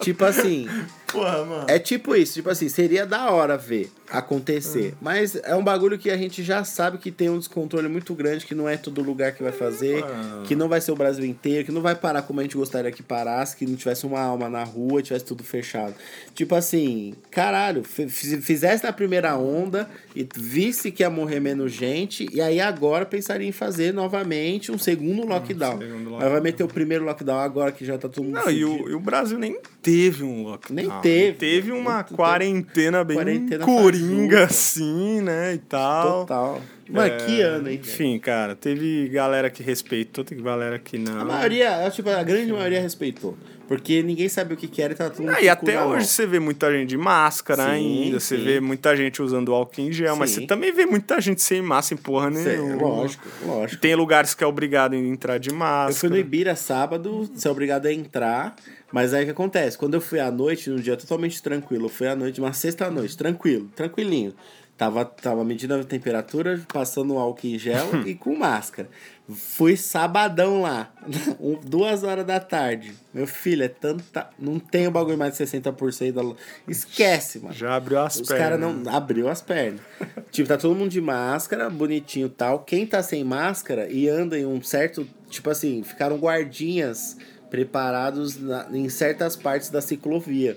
tipo 0.00 0.24
assim, 0.24 0.68
Porra, 1.10 1.44
mano. 1.44 1.64
é 1.68 1.78
tipo 1.78 2.14
isso, 2.16 2.34
tipo 2.34 2.48
assim, 2.50 2.68
seria 2.68 3.04
da 3.06 3.30
hora 3.30 3.56
ver 3.58 3.90
acontecer. 4.10 4.94
Mas 5.00 5.34
é 5.36 5.54
um 5.56 5.64
bagulho 5.64 5.98
que 5.98 6.10
a 6.10 6.16
gente 6.16 6.42
já 6.42 6.64
sabe 6.64 6.98
que 6.98 7.10
tem 7.10 7.28
um 7.30 7.38
descontrole 7.38 7.88
muito 7.88 8.14
grande, 8.14 8.44
que 8.46 8.54
não 8.54 8.68
é 8.68 8.76
todo 8.76 9.02
lugar 9.02 9.32
que 9.32 9.42
vai 9.42 9.52
fazer, 9.52 10.04
que 10.46 10.54
não 10.54 10.68
vai 10.68 10.80
ser 10.80 10.92
o 10.92 10.96
Brasil 10.96 11.24
inteiro, 11.24 11.64
que 11.64 11.72
não 11.72 11.80
vai 11.80 11.94
parar 11.94 12.22
como 12.22 12.40
a 12.40 12.42
gente 12.42 12.56
gostaria 12.56 12.90
que 12.92 13.02
parasse, 13.02 13.56
que 13.56 13.66
não 13.66 13.74
tivesse 13.74 14.06
uma 14.06 14.20
alma 14.20 14.48
na 14.48 14.62
rua, 14.64 15.02
tivesse 15.02 15.24
tudo 15.24 15.42
fechado. 15.42 15.94
Tipo 16.34 16.54
assim, 16.54 17.14
caralho, 17.30 17.82
fi- 17.84 18.08
fi- 18.08 18.40
fizesse 18.40 18.84
na 18.84 18.92
primeira 18.92 19.36
onda 19.36 19.88
e 20.14 20.26
visse 20.36 20.90
que 20.92 21.02
ia 21.02 21.10
morrer 21.10 21.40
menos 21.40 21.72
gente, 21.72 22.28
e 22.32 22.40
aí 22.40 22.60
agora 22.60 23.04
pensaria 23.06 23.48
em 23.48 23.52
fazer 23.52 23.92
novamente 23.92 24.70
um 24.70 24.78
segundo 24.78 25.11
lockdown. 25.26 25.78
segundo 25.78 26.10
Mas 26.10 26.30
vai 26.30 26.40
meter 26.40 26.64
o 26.64 26.68
primeiro 26.68 27.04
lockdown 27.04 27.38
agora 27.38 27.70
que 27.72 27.84
já 27.84 27.98
tá 27.98 28.08
todo 28.08 28.24
mundo 28.24 28.34
Não, 28.34 28.50
e 28.50 28.64
o, 28.64 28.88
e 28.88 28.94
o 28.94 29.00
Brasil 29.00 29.38
nem 29.38 29.58
teve 29.82 30.24
um 30.24 30.44
lockdown. 30.44 30.74
Nem 30.74 31.00
teve. 31.00 31.38
Teve 31.38 31.72
uma 31.72 32.02
quarentena 32.02 33.04
bem 33.04 33.16
Quarentena 33.16 33.64
coringa, 33.64 34.44
assim, 34.44 35.20
né, 35.20 35.54
e 35.54 35.58
tal. 35.58 36.20
Total. 36.20 36.60
Mano, 36.88 37.12
É, 37.14 37.16
que 37.24 37.40
ano, 37.40 37.68
hein? 37.70 37.80
Enfim, 37.82 38.18
cara, 38.18 38.54
teve 38.56 39.08
galera 39.08 39.48
que 39.50 39.62
respeitou, 39.62 40.24
teve 40.24 40.42
galera 40.42 40.78
que 40.78 40.98
não. 40.98 41.20
A 41.20 41.24
maioria, 41.24 41.88
tipo, 41.90 42.10
a 42.10 42.22
grande 42.22 42.52
maioria 42.52 42.80
respeitou. 42.80 43.36
Porque 43.68 44.02
ninguém 44.02 44.28
sabia 44.28 44.54
o 44.54 44.58
que, 44.58 44.66
que 44.68 44.82
era 44.82 44.92
e 44.92 44.96
tava 44.96 45.14
mundo 45.18 45.32
Ah, 45.34 45.40
e 45.40 45.48
até 45.48 45.82
hoje 45.82 45.88
mão. 45.96 46.00
você 46.04 46.26
vê 46.26 46.38
muita 46.38 46.70
gente 46.70 46.88
de 46.90 46.96
máscara 46.98 47.64
Sim, 47.64 47.70
ainda, 47.70 48.20
você 48.20 48.36
sim. 48.36 48.44
vê 48.44 48.60
muita 48.60 48.94
gente 48.94 49.22
usando 49.22 49.52
álcool 49.54 49.80
em 49.80 49.90
gel, 49.92 50.14
mas 50.16 50.30
Sim. 50.30 50.40
você 50.42 50.46
também 50.46 50.72
vê 50.72 50.84
muita 50.84 51.18
gente 51.22 51.40
sem 51.40 51.62
máscara 51.62 51.98
em 51.98 52.02
porra 52.02 52.28
nenhuma. 52.28 52.76
Lógico, 52.76 53.24
lógico. 53.46 53.80
Tem 53.80 53.94
lugares 53.94 54.34
que 54.34 54.44
é 54.44 54.46
obrigado 54.46 54.92
a 54.92 54.96
entrar 54.98 55.38
de 55.38 55.48
Eu 55.48 55.54
fui 55.54 55.58
máscara. 55.60 56.12
no 56.12 56.18
Ibira 56.20 56.54
sábado, 56.54 57.30
você 57.32 57.48
é 57.48 57.50
obrigado 57.50 57.86
a 57.86 57.92
entrar. 57.92 58.54
Mas 58.92 59.14
aí 59.14 59.22
o 59.22 59.24
que 59.26 59.30
acontece? 59.30 59.78
Quando 59.78 59.94
eu 59.94 60.02
fui 60.02 60.20
à 60.20 60.30
noite, 60.30 60.68
num 60.68 60.76
dia 60.76 60.96
totalmente 60.96 61.42
tranquilo, 61.42 61.86
eu 61.86 61.88
fui 61.88 62.06
à 62.08 62.14
noite, 62.14 62.40
uma 62.40 62.52
sexta-noite, 62.52 63.16
tranquilo, 63.16 63.70
tranquilinho. 63.74 64.34
Tava, 64.82 65.04
tava 65.04 65.44
medindo 65.44 65.74
a 65.74 65.84
temperatura, 65.84 66.60
passando 66.72 67.16
álcool 67.16 67.46
em 67.46 67.56
gel 67.56 67.86
e 68.04 68.16
com 68.16 68.34
máscara. 68.34 68.88
Fui 69.32 69.76
sabadão 69.76 70.60
lá, 70.62 70.92
duas 71.64 72.02
horas 72.02 72.26
da 72.26 72.40
tarde. 72.40 72.92
Meu 73.14 73.24
filho, 73.24 73.62
é 73.62 73.68
tanta. 73.68 74.28
Não 74.36 74.58
tem 74.58 74.88
o 74.88 74.90
bagulho 74.90 75.16
mais 75.16 75.38
de 75.38 75.44
60% 75.44 76.10
da. 76.12 76.22
Esquece, 76.66 77.38
mano. 77.38 77.54
Já 77.54 77.76
abriu 77.76 78.00
as 78.00 78.16
Os 78.16 78.26
pernas. 78.26 78.42
caras 78.44 78.60
não. 78.60 78.92
Abriu 78.92 79.28
as 79.28 79.40
pernas. 79.40 79.80
tipo, 80.32 80.48
tá 80.48 80.58
todo 80.58 80.74
mundo 80.74 80.90
de 80.90 81.00
máscara, 81.00 81.70
bonitinho 81.70 82.26
e 82.26 82.30
tal. 82.30 82.58
Quem 82.64 82.84
tá 82.84 83.00
sem 83.04 83.22
máscara 83.22 83.88
e 83.88 84.08
anda 84.08 84.36
em 84.36 84.44
um 84.44 84.60
certo. 84.60 85.06
Tipo 85.30 85.48
assim, 85.50 85.84
ficaram 85.84 86.16
guardinhas 86.18 87.16
preparados 87.48 88.36
na- 88.36 88.66
em 88.72 88.88
certas 88.88 89.36
partes 89.36 89.70
da 89.70 89.80
ciclovia. 89.80 90.56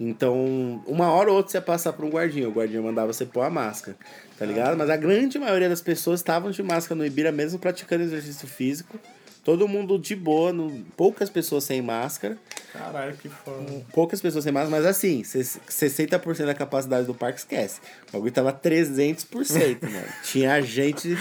Então, 0.00 0.82
uma 0.86 1.10
hora 1.10 1.30
ou 1.30 1.36
outra 1.36 1.50
você 1.50 1.58
ia 1.58 1.62
passar 1.62 1.92
por 1.92 2.04
um 2.04 2.10
guardinha. 2.10 2.48
O 2.48 2.52
guardinha 2.52 2.80
mandava 2.80 3.12
você 3.12 3.26
pôr 3.26 3.42
a 3.42 3.50
máscara, 3.50 3.96
tá 4.38 4.46
ligado? 4.46 4.76
Mas 4.76 4.88
a 4.90 4.96
grande 4.96 5.38
maioria 5.38 5.68
das 5.68 5.80
pessoas 5.80 6.20
estavam 6.20 6.50
de 6.50 6.62
máscara 6.62 6.94
no 6.96 7.04
Ibira, 7.04 7.32
mesmo 7.32 7.58
praticando 7.58 8.04
exercício 8.04 8.46
físico. 8.46 8.98
Todo 9.44 9.66
mundo 9.66 9.98
de 9.98 10.14
boa, 10.14 10.52
no- 10.52 10.84
poucas 10.94 11.30
pessoas 11.30 11.64
sem 11.64 11.80
máscara. 11.80 12.36
Caralho, 12.72 13.16
que 13.16 13.30
foda. 13.30 13.64
Poucas 13.94 14.20
pessoas 14.20 14.44
sem 14.44 14.52
máscara, 14.52 14.70
mas 14.76 14.84
assim, 14.84 15.24
ses- 15.24 15.58
60% 15.68 16.44
da 16.44 16.54
capacidade 16.54 17.06
do 17.06 17.14
parque 17.14 17.38
esquece. 17.38 17.80
O 18.08 18.12
bagulho 18.12 18.30
tava 18.30 18.52
300%, 18.52 19.82
mano. 19.90 20.04
Tinha 20.22 20.60
gente 20.60 21.16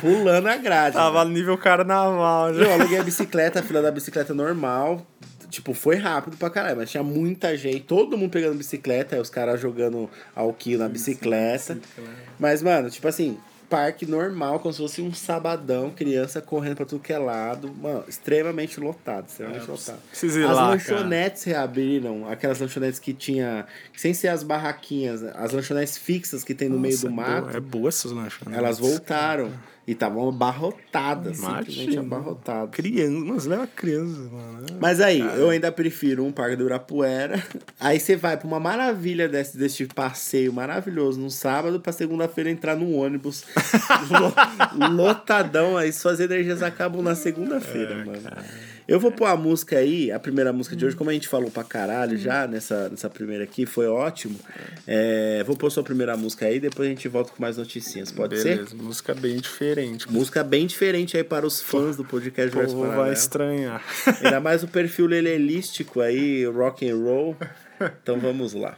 pulando 0.00 0.46
a 0.46 0.56
grade. 0.56 0.94
Tava 0.96 1.18
mano. 1.18 1.30
no 1.30 1.36
nível 1.36 1.58
carnaval 1.58 2.54
já. 2.54 2.62
Eu 2.64 2.72
aluguei 2.72 2.98
a 2.98 3.02
bicicleta, 3.02 3.60
a 3.60 3.62
fila 3.62 3.82
da 3.82 3.90
bicicleta 3.90 4.32
normal. 4.32 5.04
Tipo, 5.52 5.74
foi 5.74 5.96
rápido 5.96 6.36
pra 6.38 6.48
caralho, 6.48 6.78
mas 6.78 6.90
tinha 6.90 7.02
muita 7.02 7.54
gente, 7.58 7.80
todo 7.80 8.16
mundo 8.16 8.30
pegando 8.30 8.56
bicicleta, 8.56 9.14
aí 9.16 9.20
os 9.20 9.28
caras 9.28 9.60
jogando 9.60 10.08
alquilo 10.34 10.82
na 10.82 10.88
bicicleta. 10.88 11.78
Mas, 12.38 12.62
mano, 12.62 12.88
tipo 12.88 13.06
assim, 13.06 13.36
parque 13.68 14.06
normal, 14.06 14.60
como 14.60 14.72
se 14.72 14.78
fosse 14.80 15.02
um 15.02 15.12
sabadão, 15.12 15.90
criança 15.90 16.40
correndo 16.40 16.76
pra 16.76 16.86
tudo 16.86 17.02
que 17.02 17.12
é 17.12 17.18
lado. 17.18 17.70
Mano, 17.70 18.02
extremamente 18.08 18.80
lotado, 18.80 19.26
extremamente 19.28 19.70
lotado. 19.70 19.98
Precisa 20.08 20.40
ir 20.40 20.44
As 20.46 20.56
lá, 20.56 20.68
lanchonetes 20.70 21.44
reabriram, 21.44 22.26
aquelas 22.30 22.58
lanchonetes 22.58 22.98
que 22.98 23.12
tinha, 23.12 23.66
sem 23.94 24.14
ser 24.14 24.28
as 24.28 24.42
barraquinhas, 24.42 25.22
as 25.22 25.52
lanchonetes 25.52 25.98
fixas 25.98 26.42
que 26.42 26.54
tem 26.54 26.68
no 26.70 26.78
meio 26.78 26.98
do 26.98 27.10
Nossa, 27.10 27.28
é 27.28 27.30
mato. 27.34 27.42
boa- 27.46 27.56
É 27.56 27.60
boa 27.60 27.88
essas 27.90 28.10
lanchonetes. 28.10 28.58
Elas 28.58 28.78
voltaram. 28.78 29.52
E 29.84 29.92
estavam 29.92 30.28
abarrotadas, 30.28 31.38
simplesmente 31.38 31.94
Imagina. 31.94 32.02
abarrotadas. 32.02 32.70
Criança, 32.70 33.24
mas 33.26 33.44
leva 33.46 33.66
criança, 33.66 34.20
mano. 34.30 34.66
Mas 34.80 35.00
aí, 35.00 35.18
eu 35.18 35.50
ainda 35.50 35.72
prefiro 35.72 36.24
um 36.24 36.30
parque 36.30 36.54
do 36.54 36.62
Ibirapuera. 36.62 37.42
Aí 37.80 37.98
você 37.98 38.14
vai 38.14 38.36
pra 38.36 38.46
uma 38.46 38.60
maravilha 38.60 39.28
desse, 39.28 39.58
desse 39.58 39.84
passeio 39.86 40.52
maravilhoso 40.52 41.18
no 41.20 41.28
sábado, 41.30 41.80
pra 41.80 41.92
segunda-feira 41.92 42.48
entrar 42.48 42.76
num 42.76 42.94
ônibus 42.96 43.44
lo- 44.78 44.88
lotadão. 44.94 45.76
Aí 45.76 45.92
suas 45.92 46.20
energias 46.20 46.62
acabam 46.62 47.02
na 47.02 47.16
segunda-feira, 47.16 48.04
mano. 48.04 48.20
Eu 48.86 48.98
vou 48.98 49.12
pôr 49.12 49.26
a 49.26 49.36
música 49.36 49.78
aí, 49.78 50.10
a 50.10 50.18
primeira 50.18 50.52
música 50.52 50.74
de 50.74 50.84
hoje, 50.84 50.96
como 50.96 51.10
a 51.10 51.12
gente 51.12 51.28
falou 51.28 51.50
pra 51.50 51.62
caralho 51.62 52.16
já 52.18 52.46
nessa, 52.46 52.88
nessa 52.88 53.08
primeira 53.08 53.44
aqui, 53.44 53.64
foi 53.64 53.86
ótimo. 53.86 54.38
É, 54.86 55.42
vou 55.44 55.56
pôr 55.56 55.70
sua 55.70 55.82
primeira 55.82 56.16
música 56.16 56.46
aí, 56.46 56.58
depois 56.58 56.86
a 56.86 56.90
gente 56.90 57.06
volta 57.08 57.30
com 57.30 57.40
mais 57.40 57.56
noticinhas. 57.56 58.10
Pode 58.10 58.38
ser? 58.38 58.56
Beleza, 58.56 58.76
música 58.76 59.14
bem 59.14 59.36
diferente. 59.36 60.10
Música 60.10 60.42
bem 60.42 60.66
diferente 60.66 61.16
aí 61.16 61.24
para 61.24 61.46
os 61.46 61.60
fãs 61.60 61.96
do 61.96 62.04
podcast 62.04 62.56
O 62.56 62.64
povo 62.64 62.86
vai 62.90 63.12
estranhar. 63.12 63.82
Ainda 64.22 64.40
mais 64.40 64.62
o 64.62 64.68
perfil 64.68 65.06
lelelístico 65.06 66.00
aí, 66.00 66.44
rock 66.46 66.88
and 66.88 66.96
roll. 66.96 67.36
Então 68.02 68.18
vamos 68.18 68.52
lá 68.52 68.76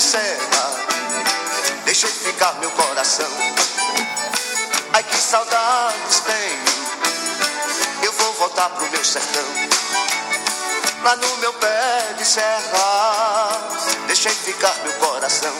serra. 0.00 0.70
Deixei 1.84 2.08
ficar 2.08 2.54
meu 2.54 2.70
coração. 2.70 3.28
Ai 4.94 5.02
que 5.02 5.16
saudades 5.16 6.20
tenho. 6.20 8.04
Eu 8.04 8.12
vou 8.12 8.32
voltar 8.34 8.70
pro 8.70 8.90
meu 8.90 9.04
sertão. 9.04 9.44
Lá 11.02 11.16
no 11.16 11.36
meu 11.38 11.52
pé 11.54 12.14
de 12.16 12.24
serra. 12.24 13.50
Deixei 14.06 14.32
ficar 14.32 14.74
meu 14.82 14.92
coração. 14.94 15.52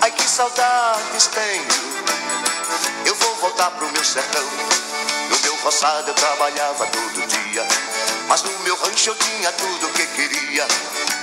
Ai 0.00 0.10
que 0.10 0.22
saudades 0.22 1.26
tenho. 1.26 1.66
Eu 3.04 3.14
vou 3.14 3.34
voltar 3.36 3.70
pro 3.72 3.92
meu 3.92 4.04
sertão. 4.04 4.44
No 5.30 5.38
meu 5.40 5.56
roçado 5.56 6.10
eu 6.10 6.14
trabalhava 6.14 6.86
todo 6.86 7.26
dia. 7.26 7.66
Mas 8.28 8.42
no 8.42 8.58
meu 8.60 8.76
rancho 8.76 9.10
eu 9.10 9.14
tinha 9.14 9.52
tudo 9.52 9.88
o 9.88 9.92
que 9.92 10.06
queria. 10.06 10.66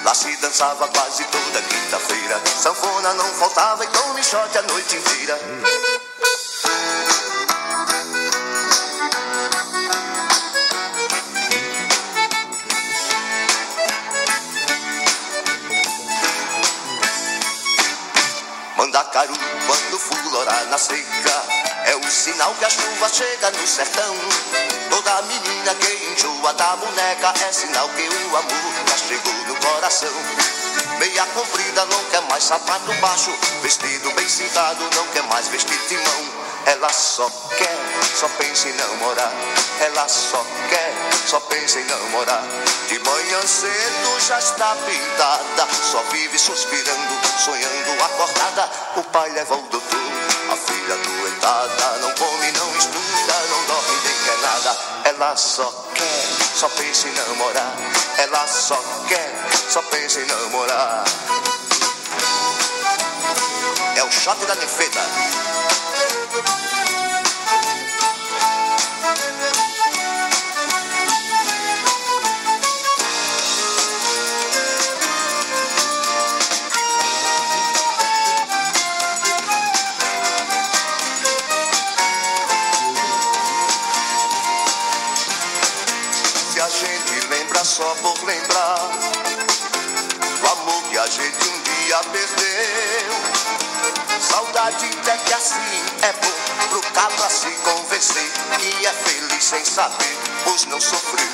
Lá 0.06 0.14
se 0.14 0.36
dançava 0.38 0.88
quase 0.88 1.24
toda 1.24 1.62
quinta-feira. 1.64 2.40
Sanfona 2.62 3.12
não 3.16 3.26
faltava 3.34 3.84
e 3.84 3.88
Tom 3.88 4.14
Michote 4.14 4.56
a 4.56 4.62
noite 4.62 4.98
inteira. 4.98 5.40
Mandacaru, 18.78 19.34
quando 19.66 20.00
florar 20.00 20.66
na 20.68 20.78
seca, 20.78 21.46
é 21.86 21.96
o 21.96 22.12
sinal 22.12 22.54
que 22.54 22.66
a 22.66 22.70
chuva 22.70 23.10
chega 23.10 23.50
no 23.50 23.66
sertão. 23.66 24.16
Toda 25.06 25.22
menina 25.22 25.76
que 25.76 26.12
enjoa 26.12 26.54
da 26.54 26.76
boneca 26.78 27.32
é 27.48 27.52
sinal 27.52 27.88
que 27.90 28.10
o 28.10 28.38
amor 28.38 28.74
já 28.90 28.98
chegou 28.98 29.34
no 29.48 29.56
coração. 29.58 30.10
Meia 30.98 31.24
comprida 31.28 31.86
não 31.86 32.04
quer 32.06 32.22
mais 32.24 32.44
sapato 32.44 32.92
baixo, 32.94 33.32
vestido 33.62 34.12
bem 34.16 34.28
cintado 34.28 34.84
não 34.96 35.08
quer 35.10 35.22
mais 35.26 35.48
vestir 35.50 35.80
timão. 35.88 36.26
Ela 36.66 36.90
só 36.90 37.30
quer, 37.56 37.78
só 38.20 38.28
pensa 38.30 38.68
em 38.68 38.74
namorar. 38.74 39.32
Ela 39.82 40.08
só 40.08 40.44
quer, 40.70 40.94
só 41.28 41.40
pensa 41.40 41.80
em 41.80 41.86
namorar. 41.86 42.44
De 42.88 42.98
manhã 42.98 43.42
cedo 43.46 44.20
já 44.28 44.40
está 44.40 44.76
pintada, 44.88 45.68
só 45.84 46.02
vive 46.10 46.40
suspirando, 46.40 47.20
sonhando 47.38 48.04
acordada. 48.04 48.72
O 48.96 49.04
pai 49.04 49.30
leva 49.30 49.54
o 49.54 49.62
doutor, 49.70 50.12
a 50.52 50.56
filha 50.56 50.96
doentada, 50.96 52.00
não 52.02 52.12
come, 52.14 52.52
não 52.54 52.76
estuda, 52.76 53.34
não 53.52 53.66
dorme 53.66 53.85
nada. 54.56 54.78
Ela 55.06 55.36
só 55.36 55.70
quer, 55.94 56.26
só 56.56 56.70
pensa 56.70 57.08
em 57.08 57.14
namorar. 57.14 57.74
Ela 58.18 58.48
só 58.48 58.80
quer, 59.08 59.32
só 59.70 59.82
pensa 59.84 60.20
em 60.22 60.26
namorar. 60.26 61.04
É 63.96 64.04
o 64.04 64.12
shot 64.12 64.46
da 64.46 64.56
nefeta. 64.56 65.02
Saudade 94.56 94.86
é 94.86 95.18
que 95.18 95.34
assim 95.34 95.84
é 96.02 96.14
bom 96.14 96.70
pro 96.70 96.82
cabra 96.94 97.30
se 97.30 97.52
convencer 97.66 98.32
que 98.58 98.86
é 98.86 98.94
feliz 98.94 99.44
sem 99.44 99.66
saber, 99.66 100.18
pois 100.46 100.64
não 100.68 100.80
sofreu. 100.80 101.28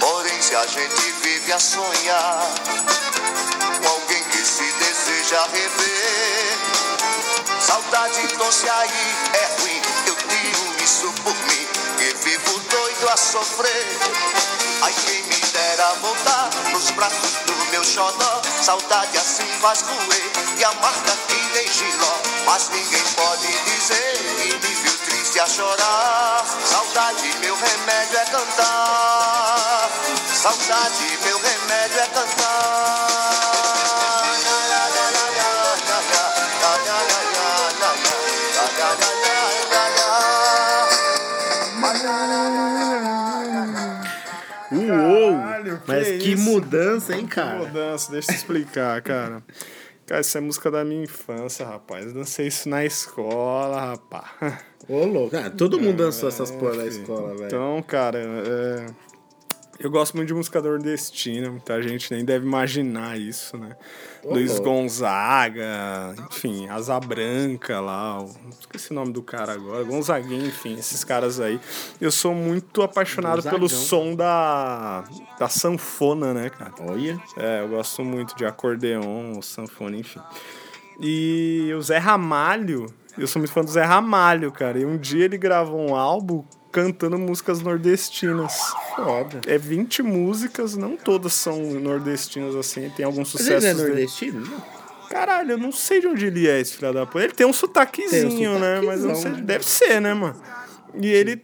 Porém, 0.00 0.42
se 0.42 0.56
a 0.56 0.66
gente 0.66 1.12
vive 1.22 1.52
a 1.52 1.60
sonhar 1.60 2.42
com 3.80 3.88
alguém 3.88 4.20
que 4.24 4.38
se 4.38 4.64
deseja 4.64 5.46
rever, 5.52 6.58
saudade 7.60 8.20
então 8.22 8.50
se 8.50 8.68
aí 8.68 9.14
é 9.32 9.62
ruim. 9.62 9.82
Eu 10.08 10.16
digo 10.16 10.82
isso 10.82 11.12
por 11.22 11.36
mim, 11.36 11.68
que 11.98 12.28
vivo 12.28 12.58
doido 12.68 13.08
a 13.10 13.16
sofrer. 13.16 14.55
Ai, 14.82 14.92
quem 14.92 15.22
me 15.22 15.36
dera 15.52 15.94
voltar 16.00 16.50
nos 16.72 16.90
braços 16.90 17.34
do 17.46 17.54
meu 17.70 17.84
xodó. 17.84 18.42
Saudade 18.62 19.16
assim 19.18 19.46
faz 19.60 19.82
roer 19.82 20.30
e 20.58 20.64
amarga 20.64 21.16
que 21.28 21.34
nem 21.54 21.68
giló. 21.72 22.16
Mas 22.44 22.68
ninguém 22.68 23.02
pode 23.14 23.46
dizer 23.46 24.18
que 24.42 24.54
me 24.54 24.74
viu 24.74 24.98
triste 24.98 25.40
a 25.40 25.46
chorar. 25.46 26.44
Saudade, 26.64 27.34
meu 27.40 27.56
remédio 27.56 28.18
é 28.18 28.24
cantar. 28.26 29.90
Saudade, 30.34 31.18
meu 31.24 31.38
remédio 31.38 32.00
é 32.00 32.06
cantar. 32.08 33.05
Mas 45.86 46.22
que, 46.22 46.32
isso? 46.32 46.42
mudança, 46.44 47.14
hein, 47.14 47.26
Que 47.26 47.34
cara? 47.34 47.58
mudança, 47.58 48.10
deixa 48.12 48.30
eu 48.32 48.36
explicar, 48.36 49.00
cara. 49.02 49.42
Cara, 50.06 50.20
isso 50.20 50.38
é 50.38 50.40
música 50.40 50.70
da 50.70 50.84
minha 50.84 51.02
infância, 51.02 51.66
rapaz. 51.66 52.06
Eu 52.06 52.14
dancei 52.14 52.46
isso 52.46 52.68
na 52.68 52.84
escola, 52.84 53.80
rapaz. 53.80 54.26
Ô, 54.88 55.04
louco. 55.04 55.36
Ah, 55.36 55.50
todo 55.50 55.80
mundo 55.80 55.96
dançou 55.96 56.28
essas 56.28 56.50
porra 56.50 56.76
na 56.76 56.86
escola, 56.86 57.34
velho. 57.34 57.46
Então, 57.46 57.82
cara, 57.82 58.18
é, 58.18 58.86
eu 59.78 59.90
gosto 59.90 60.16
muito 60.16 60.28
de 60.28 60.34
música 60.34 60.60
nordestina. 60.60 61.50
Muita 61.50 61.82
gente 61.82 62.12
nem 62.14 62.24
deve 62.24 62.46
imaginar 62.46 63.18
isso, 63.18 63.56
né? 63.58 63.76
Ô, 64.24 64.34
Luiz. 64.34 64.58
Gonzaga, 64.58 66.14
enfim, 66.30 66.68
Asa 66.68 66.98
Branca 66.98 67.80
lá. 67.80 68.22
o- 68.22 68.30
Esqueci 68.58 68.90
o 68.90 68.94
nome 68.94 69.12
do 69.12 69.22
cara 69.22 69.52
agora. 69.52 69.84
Gonzaguinha, 69.84 70.46
enfim, 70.46 70.74
esses 70.78 71.04
caras 71.04 71.38
aí. 71.40 71.60
Eu 72.00 72.10
sou 72.10 72.34
muito 72.34 72.82
apaixonado 72.82 73.42
pelo 73.42 73.60
Gonzagão. 73.60 73.84
som 73.84 74.14
da, 74.14 75.04
da 75.38 75.48
sanfona, 75.48 76.32
né, 76.34 76.50
cara? 76.50 76.72
Olha. 76.80 77.20
É, 77.36 77.60
eu 77.62 77.68
gosto 77.68 78.02
muito 78.04 78.34
de 78.36 78.44
acordeon, 78.44 79.40
sanfona, 79.42 79.96
enfim. 79.96 80.20
E 81.00 81.70
o 81.76 81.82
Zé 81.82 81.98
Ramalho, 81.98 82.86
eu 83.18 83.26
sou 83.26 83.40
muito 83.40 83.52
fã 83.52 83.62
do 83.62 83.70
Zé 83.70 83.84
Ramalho, 83.84 84.50
cara. 84.50 84.78
E 84.78 84.84
um 84.86 84.96
dia 84.96 85.24
ele 85.26 85.36
gravou 85.38 85.78
um 85.90 85.94
álbum 85.94 86.42
cantando 86.76 87.18
músicas 87.18 87.60
nordestinas. 87.62 88.52
Foda. 88.94 89.40
É 89.46 89.56
20 89.56 90.02
músicas, 90.02 90.76
não 90.76 90.94
todas 90.96 91.32
são 91.32 91.58
nordestinas 91.80 92.54
assim, 92.54 92.90
tem 92.94 93.04
alguns 93.06 93.32
Mas 93.32 93.46
ele 93.46 93.50
não 93.50 93.56
é 93.56 93.60
sucessos. 93.60 93.80
dele. 93.82 93.88
nordestino? 93.94 94.40
Não. 94.46 94.76
Caralho, 95.08 95.52
eu 95.52 95.58
não 95.58 95.72
sei 95.72 96.00
de 96.00 96.06
onde 96.08 96.26
ele 96.26 96.46
é, 96.46 96.60
esse 96.60 96.74
filho 96.76 96.92
da 96.92 97.06
puta. 97.06 97.24
Ele 97.24 97.32
tem 97.32 97.46
um 97.46 97.52
sotaquezinho, 97.52 98.28
Tem 98.36 98.48
um 98.48 98.58
né? 98.58 98.80
Mas 98.82 99.00
eu 99.02 99.08
não 99.08 99.14
sei. 99.14 99.30
né? 99.30 99.40
Deve 99.40 99.64
ser, 99.64 100.00
né, 100.00 100.12
mano? 100.12 100.36
E 101.00 101.06
ele 101.08 101.42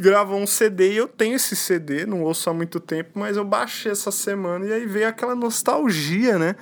gravou 0.00 0.38
um 0.40 0.46
CD 0.46 0.92
e 0.92 0.96
eu 0.96 1.06
tenho 1.06 1.36
esse 1.36 1.54
CD, 1.54 2.06
não 2.06 2.22
ouço 2.22 2.48
há 2.50 2.54
muito 2.54 2.80
tempo, 2.80 3.10
mas 3.14 3.36
eu 3.36 3.44
baixei 3.44 3.92
essa 3.92 4.10
semana 4.10 4.64
e 4.66 4.72
aí 4.72 4.86
veio 4.86 5.06
aquela 5.06 5.34
nostalgia, 5.34 6.38
né? 6.38 6.56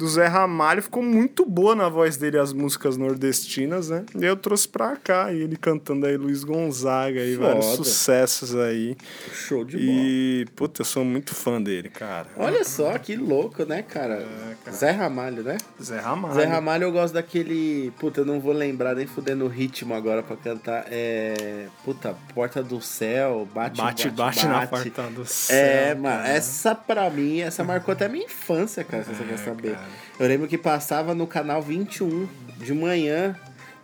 Do 0.00 0.08
Zé 0.08 0.26
Ramalho, 0.28 0.82
ficou 0.82 1.02
muito 1.02 1.44
boa 1.44 1.74
na 1.74 1.86
voz 1.90 2.16
dele 2.16 2.38
as 2.38 2.54
músicas 2.54 2.96
nordestinas, 2.96 3.90
né? 3.90 4.06
E 4.18 4.24
eu 4.24 4.34
trouxe 4.34 4.66
pra 4.66 4.96
cá, 4.96 5.30
e 5.30 5.42
ele 5.42 5.58
cantando 5.58 6.06
aí 6.06 6.16
Luiz 6.16 6.42
Gonzaga 6.42 7.20
e 7.20 7.36
vários 7.36 7.66
sucessos 7.66 8.56
aí. 8.56 8.96
Show 9.30 9.62
de 9.62 9.76
bola. 9.76 9.88
E, 9.90 10.46
puta, 10.56 10.80
eu 10.80 10.86
sou 10.86 11.04
muito 11.04 11.34
fã 11.34 11.60
dele, 11.60 11.90
cara. 11.90 12.28
Olha 12.38 12.64
só, 12.64 12.96
que 12.96 13.14
louco, 13.14 13.66
né, 13.66 13.82
cara? 13.82 14.26
Zé 14.72 14.90
Ramalho, 14.90 15.42
né? 15.42 15.58
Zé 15.82 16.00
Ramalho. 16.00 16.34
Zé 16.34 16.44
Ramalho 16.46 16.84
eu 16.84 16.92
gosto 16.92 17.12
daquele. 17.12 17.92
Puta, 17.98 18.22
eu 18.22 18.24
não 18.24 18.40
vou 18.40 18.54
lembrar 18.54 18.94
nem 18.94 19.06
fudendo 19.06 19.44
o 19.44 19.48
ritmo 19.48 19.92
agora 19.92 20.22
pra 20.22 20.34
cantar. 20.34 20.86
É. 20.90 21.66
Puta, 21.84 22.16
Porta 22.34 22.62
do 22.62 22.80
Céu, 22.80 23.46
bate, 23.54 23.76
Bate, 23.76 24.08
bate, 24.08 24.46
na 24.46 24.66
porta 24.66 25.02
do 25.10 25.26
céu. 25.26 25.56
É, 25.56 25.94
mano, 25.94 26.16
cara. 26.16 26.28
essa 26.30 26.74
pra 26.74 27.10
mim, 27.10 27.40
essa 27.40 27.62
marcou 27.62 27.92
até 27.92 28.08
minha 28.08 28.24
infância, 28.24 28.82
cara, 28.82 29.04
se 29.04 29.12
você 29.14 29.24
quer 29.24 29.38
saber. 29.38 29.74
cara. 29.74 29.89
Eu 30.18 30.26
lembro 30.28 30.46
que 30.48 30.58
passava 30.58 31.14
no 31.14 31.26
canal 31.26 31.62
21 31.62 32.28
de 32.58 32.74
manhã, 32.74 33.34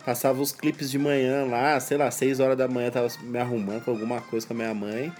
passava 0.05 0.41
os 0.41 0.51
clipes 0.51 0.89
de 0.91 0.97
manhã 0.99 1.45
lá, 1.45 1.79
sei 1.79 1.97
lá, 1.97 2.09
6 2.11 2.39
horas 2.39 2.57
da 2.57 2.67
manhã, 2.67 2.89
tava 2.91 3.07
me 3.23 3.39
arrumando 3.39 3.83
com 3.83 3.91
alguma 3.91 4.21
coisa 4.21 4.45
com 4.45 4.53
a 4.53 4.55
minha 4.57 4.73
mãe. 4.73 5.11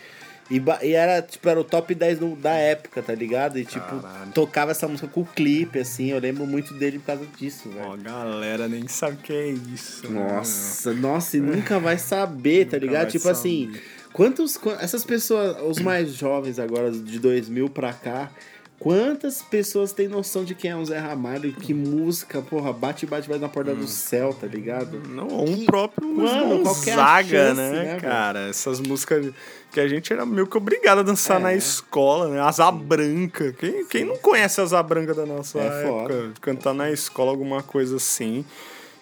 E, 0.49 0.61
e 0.81 0.93
era, 0.93 1.21
tipo, 1.21 1.49
era 1.49 1.59
o 1.59 1.63
top 1.63 1.93
10 1.93 2.19
do- 2.19 2.33
da 2.37 2.53
época, 2.53 3.01
tá 3.03 3.13
ligado? 3.13 3.59
E, 3.59 3.65
tipo, 3.65 3.99
Caralho. 3.99 4.31
tocava 4.33 4.71
essa 4.71 4.87
música 4.87 5.05
com 5.05 5.19
o 5.19 5.25
clipe, 5.25 5.77
assim. 5.79 6.11
Eu 6.11 6.19
lembro 6.19 6.47
muito 6.47 6.73
dele 6.73 6.99
por 6.99 7.07
causa 7.07 7.25
disso, 7.37 7.67
velho. 7.69 7.85
Ó, 7.89 7.97
galera 7.97 8.65
nem 8.69 8.87
sabe 8.87 9.15
o 9.15 9.17
que 9.17 9.33
é 9.33 9.47
isso. 9.49 10.07
né, 10.09 10.17
Nossa, 10.17 10.93
nossa, 10.93 11.35
e 11.35 11.41
nunca 11.41 11.79
vai 11.81 11.97
saber, 11.97 12.67
tá 12.69 12.77
ligado? 12.77 13.09
Tipo 13.11 13.27
assim, 13.27 13.73
quantos, 14.13 14.55
quan- 14.55 14.77
essas 14.79 15.03
pessoas, 15.03 15.57
os 15.67 15.79
mais 15.79 16.13
jovens 16.13 16.59
agora, 16.59 16.91
de 16.91 17.19
2000 17.19 17.67
pra 17.69 17.91
cá, 17.91 18.31
quantas 18.79 19.41
pessoas 19.41 19.91
têm 19.91 20.07
noção 20.07 20.43
de 20.43 20.53
quem 20.55 20.71
é 20.71 20.75
o 20.75 20.85
Zé 20.85 20.97
Ramalho? 20.99 21.51
Que 21.53 21.73
música, 21.73 22.41
porra, 22.41 22.71
bate, 22.71 23.05
bate, 23.05 23.27
bate 23.27 23.41
na 23.41 23.49
porta 23.49 23.71
Hum. 23.71 23.75
do 23.75 23.87
céu, 23.87 24.33
tá 24.33 24.47
ligado? 24.47 24.99
Não, 25.09 25.27
um 25.27 25.65
próprio 25.65 26.07
Luiz 26.07 26.31
Mano, 26.31 26.49
que 26.83 26.89
é 26.89 26.95
Gonzaga, 26.95 27.53
né, 27.53 27.71
né, 27.71 27.99
cara? 27.99 28.47
Essas 28.49 28.79
músicas 28.79 29.33
que 29.71 29.79
a 29.79 29.87
gente 29.87 30.11
era 30.13 30.25
meio 30.25 30.47
que 30.47 30.57
obrigado 30.57 30.99
a 30.99 31.03
dançar 31.03 31.39
É. 31.39 31.43
na 31.43 31.53
escola, 31.53 32.29
né? 32.29 32.39
Asa 32.39 32.71
Branca. 32.71 33.53
Quem, 33.53 33.85
quem 33.87 34.05
não 34.05 34.17
conhece 34.17 34.61
Asa 34.61 34.81
Branca 34.81 35.13
da 35.13 35.25
nossa 35.25 35.59
É 35.59 35.65
época? 35.65 35.87
foda. 35.87 36.31
Cantar 36.41 36.73
na 36.73 36.91
escola 36.91 37.31
alguma 37.31 37.61
coisa 37.63 37.97
assim. 37.97 38.45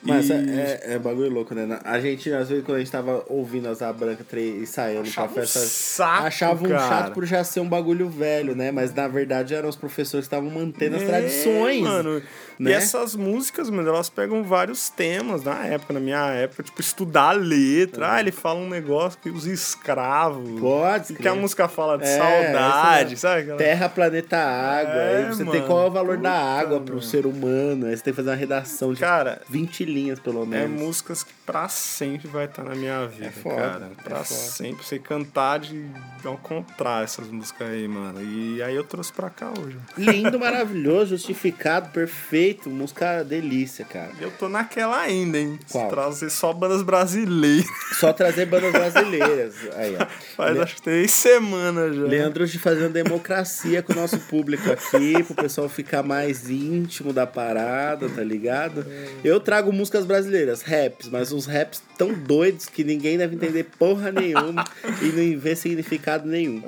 Mas 0.05 0.29
E- 0.29 0.33
é, 0.33 0.35
é, 0.35 0.93
é 0.93 0.99
bagulho 0.99 1.29
louco, 1.29 1.53
né? 1.55 1.79
A 1.83 1.99
gente, 1.99 2.31
às 2.31 2.49
vezes, 2.49 2.63
quando 2.63 2.77
a 2.77 2.79
gente 2.79 2.91
tava 2.91 3.23
ouvindo 3.27 3.67
as 3.67 3.79
Branca 3.95 4.23
tre- 4.27 4.59
ensaiando 4.61 5.07
Achava 5.07 5.27
pra 5.33 5.41
um 5.43 5.45
festa, 5.45 5.59
saco, 5.59 6.27
achava 6.27 6.63
um 6.65 6.69
cara. 6.69 6.87
chato 6.87 7.13
por 7.13 7.25
já 7.25 7.43
ser 7.43 7.59
um 7.59 7.67
bagulho 7.69 8.09
velho, 8.09 8.55
né? 8.55 8.71
Mas 8.71 8.93
na 8.93 9.07
verdade 9.07 9.53
eram 9.53 9.69
os 9.69 9.75
professores 9.75 10.27
que 10.27 10.33
estavam 10.35 10.49
mantendo 10.49 10.95
as 10.97 11.01
É, 11.03 11.05
tradições. 11.05 11.81
mano. 11.81 12.21
E 12.57 12.63
né? 12.63 12.71
essas 12.71 13.15
músicas, 13.15 13.69
mano, 13.69 13.89
elas 13.89 14.07
pegam 14.09 14.41
vários 14.43 14.89
temas 14.89 15.43
na 15.43 15.65
época, 15.65 15.93
na 15.93 15.99
minha 15.99 16.29
época, 16.31 16.63
tipo, 16.63 16.79
estudar 16.79 17.29
a 17.29 17.31
letra. 17.33 18.13
Ah, 18.13 18.19
ele 18.21 18.31
fala 18.31 18.59
um 18.59 18.69
negócio 18.69 19.19
que 19.21 19.29
os 19.29 19.45
escravos. 19.45 20.59
Pode 20.59 21.13
E 21.13 21.15
que 21.15 21.27
a 21.27 21.35
música 21.35 21.67
fala 21.67 21.97
de 21.97 22.05
É, 22.05 22.17
saudade, 22.17 23.17
sabe? 23.17 23.41
aquela- 23.41 23.57
Terra, 23.57 23.89
planeta, 23.89 24.37
água. 24.37 24.93
É, 24.93 25.17
aí 25.17 25.25
você 25.25 25.43
mano, 25.43 25.51
tem 25.51 25.67
qual 25.67 25.83
é 25.85 25.87
o 25.87 25.91
valor 25.91 26.17
da 26.17 26.29
puta, 26.31 26.41
água 26.41 26.79
pro 26.81 26.95
mano. 26.95 27.01
ser 27.05 27.25
humano. 27.25 27.87
Aí 27.87 27.97
você 27.97 28.03
tem 28.03 28.13
que 28.13 28.17
fazer 28.17 28.29
uma 28.29 28.35
redação 28.35 28.93
de 28.93 28.99
Cara, 29.01 29.41
20 29.49 29.83
linhas, 29.95 30.19
pelo 30.19 30.43
É 30.43 30.45
menos. 30.45 30.79
músicas 30.81 31.23
que 31.23 31.31
pra 31.45 31.67
sempre 31.69 32.27
vai 32.27 32.45
estar 32.45 32.63
na 32.63 32.75
minha 32.75 33.05
vida, 33.07 33.31
foda, 33.31 33.55
cara. 33.55 33.91
é 33.99 34.03
Pra 34.03 34.15
foda. 34.17 34.25
sempre. 34.25 34.83
Você 34.85 34.99
cantar 34.99 35.59
de 35.59 35.85
ao 36.23 36.37
contrário 36.37 37.03
essas 37.03 37.27
músicas 37.27 37.69
aí, 37.69 37.87
mano. 37.87 38.21
E 38.21 38.61
aí 38.63 38.75
eu 38.75 38.83
trouxe 38.83 39.13
pra 39.13 39.29
cá 39.29 39.51
hoje. 39.59 39.77
Lindo, 39.97 40.39
maravilhoso, 40.39 41.11
justificado, 41.17 41.89
perfeito. 41.89 42.69
Música 42.69 43.23
delícia, 43.23 43.85
cara. 43.85 44.11
Eu 44.19 44.31
tô 44.31 44.49
naquela 44.49 44.99
ainda, 44.99 45.37
hein? 45.37 45.59
Qual? 45.71 45.89
Trazer 45.89 46.29
só 46.31 46.51
bandas 46.51 46.81
brasileiras. 46.81 47.65
Só 47.99 48.11
trazer 48.11 48.45
bandas 48.47 48.71
brasileiras. 48.71 49.55
Aí, 49.75 49.95
ó. 49.99 50.05
Faz 50.35 50.55
Le- 50.55 50.61
acho 50.63 50.75
que 50.75 50.81
três 50.81 51.11
semanas 51.11 51.95
já. 51.95 52.01
Leandro 52.03 52.45
de 52.47 52.57
fazendo 52.59 52.91
democracia 52.93 53.81
com 53.83 53.93
o 53.93 53.95
nosso 53.95 54.17
público 54.19 54.69
aqui, 54.71 55.23
pro 55.23 55.35
pessoal 55.35 55.69
ficar 55.69 56.01
mais 56.03 56.49
íntimo 56.49 57.13
da 57.13 57.25
parada, 57.27 58.09
tá 58.09 58.23
ligado? 58.23 58.85
Eu 59.23 59.39
trago 59.39 59.71
músicas 59.75 60.05
brasileiras, 60.05 60.61
raps, 60.61 61.09
mas 61.09 61.31
uns 61.31 61.45
raps 61.45 61.81
tão 61.97 62.13
doidos 62.13 62.65
que 62.67 62.83
ninguém 62.83 63.17
deve 63.17 63.35
entender 63.35 63.65
porra 63.77 64.11
nenhuma 64.11 64.63
e 65.01 65.05
não 65.05 65.39
vê 65.39 65.55
significado 65.55 66.27
nenhum. 66.27 66.63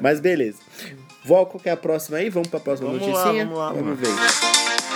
Mas 0.00 0.20
beleza. 0.20 0.58
Vol, 1.24 1.46
qual 1.46 1.60
que 1.60 1.68
é 1.68 1.72
a 1.72 1.76
próxima 1.76 2.18
aí? 2.18 2.28
Vamos 2.28 2.48
pra 2.48 2.60
próxima 2.60 2.90
Vamos 2.90 3.06
lá, 3.06 3.12
noticinha? 3.12 3.44
vamos 3.44 3.58
lá, 3.58 3.68
vamos 3.72 3.84
mano. 3.84 3.96
ver. 3.96 4.93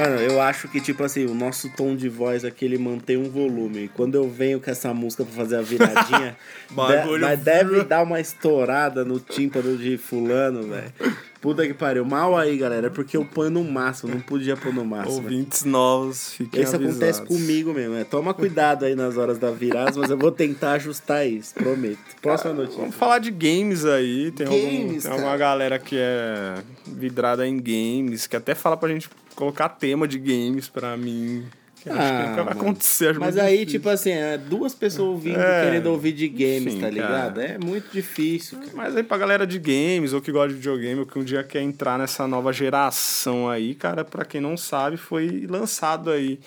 Mano, 0.00 0.16
eu 0.20 0.40
acho 0.40 0.68
que, 0.68 0.80
tipo 0.80 1.02
assim, 1.04 1.26
o 1.26 1.34
nosso 1.34 1.68
tom 1.76 1.94
de 1.94 2.08
voz 2.08 2.44
aqui, 2.44 2.64
ele 2.64 2.78
mantém 2.78 3.16
um 3.16 3.28
volume. 3.30 3.88
Quando 3.94 4.14
eu 4.14 4.28
venho 4.28 4.60
com 4.60 4.70
essa 4.70 4.92
música 4.94 5.24
pra 5.24 5.34
fazer 5.34 5.56
a 5.56 5.62
viradinha, 5.62 6.36
de- 7.04 7.08
mas 7.26 7.40
deve 7.40 7.84
dar 7.84 8.02
uma 8.02 8.20
estourada 8.20 9.04
no 9.04 9.18
tímpano 9.20 9.76
de 9.76 9.96
fulano, 9.98 10.62
velho. 10.68 10.92
Puta 11.40 11.66
que 11.66 11.72
pariu. 11.72 12.04
Mal 12.04 12.36
aí, 12.36 12.58
galera, 12.58 12.88
é 12.88 12.90
porque 12.90 13.16
eu 13.16 13.24
ponho 13.24 13.50
no 13.50 13.64
máximo, 13.64 14.12
não 14.12 14.20
podia 14.20 14.56
pôr 14.58 14.74
no 14.74 14.84
máximo. 14.84 15.16
Ouvintes 15.16 15.64
novos, 15.64 16.34
fiquem 16.34 16.62
Isso 16.62 16.76
acontece 16.76 17.22
comigo 17.22 17.72
mesmo. 17.72 17.94
É. 17.94 18.04
Toma 18.04 18.34
cuidado 18.34 18.84
aí 18.84 18.94
nas 18.94 19.16
horas 19.16 19.38
da 19.38 19.50
virada, 19.50 19.92
mas 19.98 20.10
eu 20.10 20.18
vou 20.18 20.30
tentar 20.30 20.72
ajustar 20.72 21.26
isso, 21.26 21.54
prometo. 21.54 21.98
Próxima 22.20 22.52
notícia. 22.52 22.80
Vamos 22.80 22.94
falar 22.94 23.20
de 23.20 23.30
games 23.30 23.86
aí. 23.86 24.30
Tem, 24.32 24.46
algum- 24.46 24.60
Games, 24.60 25.02
tem 25.04 25.12
alguma 25.12 25.28
cara. 25.30 25.38
galera 25.38 25.78
que 25.78 25.96
é 25.98 26.56
vidrada 26.86 27.46
em 27.46 27.56
games, 27.56 28.26
que 28.26 28.36
até 28.36 28.54
fala 28.54 28.76
pra 28.76 28.90
gente 28.90 29.08
colocar 29.34 29.70
tema 29.70 30.06
de 30.06 30.18
games 30.18 30.68
pra 30.68 30.94
mim. 30.96 31.44
Que 31.82 31.88
acho 31.88 31.98
que 31.98 32.04
Ah, 32.04 32.18
nunca 32.28 32.34
vai 32.44 32.54
mano. 32.54 32.60
acontecer. 32.60 33.18
Mas 33.18 33.38
aí, 33.38 33.58
difícil. 33.60 33.80
tipo 33.80 33.88
assim, 33.88 34.10
é 34.10 34.36
duas 34.36 34.74
pessoas 34.74 35.08
ouvindo, 35.08 35.40
É, 35.40 35.64
querendo 35.64 35.86
ouvir 35.86 36.12
de 36.12 36.28
games, 36.28 36.66
enfim, 36.74 36.80
tá 36.80 36.90
ligado? 36.90 37.34
cara. 37.36 37.46
É 37.52 37.58
muito 37.58 37.90
difícil, 37.90 38.58
cara. 38.58 38.70
Mas 38.74 38.96
aí 38.96 39.02
pra 39.02 39.16
galera 39.16 39.46
de 39.46 39.58
games, 39.58 40.12
ou 40.12 40.20
que 40.20 40.30
gosta 40.30 40.48
de 40.50 40.54
videogame, 40.56 41.00
ou 41.00 41.06
que 41.06 41.18
um 41.18 41.24
dia 41.24 41.42
quer 41.42 41.62
entrar 41.62 41.98
nessa 41.98 42.26
nova 42.28 42.52
geração 42.52 43.48
aí, 43.48 43.74
cara, 43.74 44.04
pra 44.04 44.24
quem 44.24 44.40
não 44.40 44.56
sabe, 44.56 44.96
foi 44.98 45.46
lançado 45.48 46.10
aí 46.10 46.38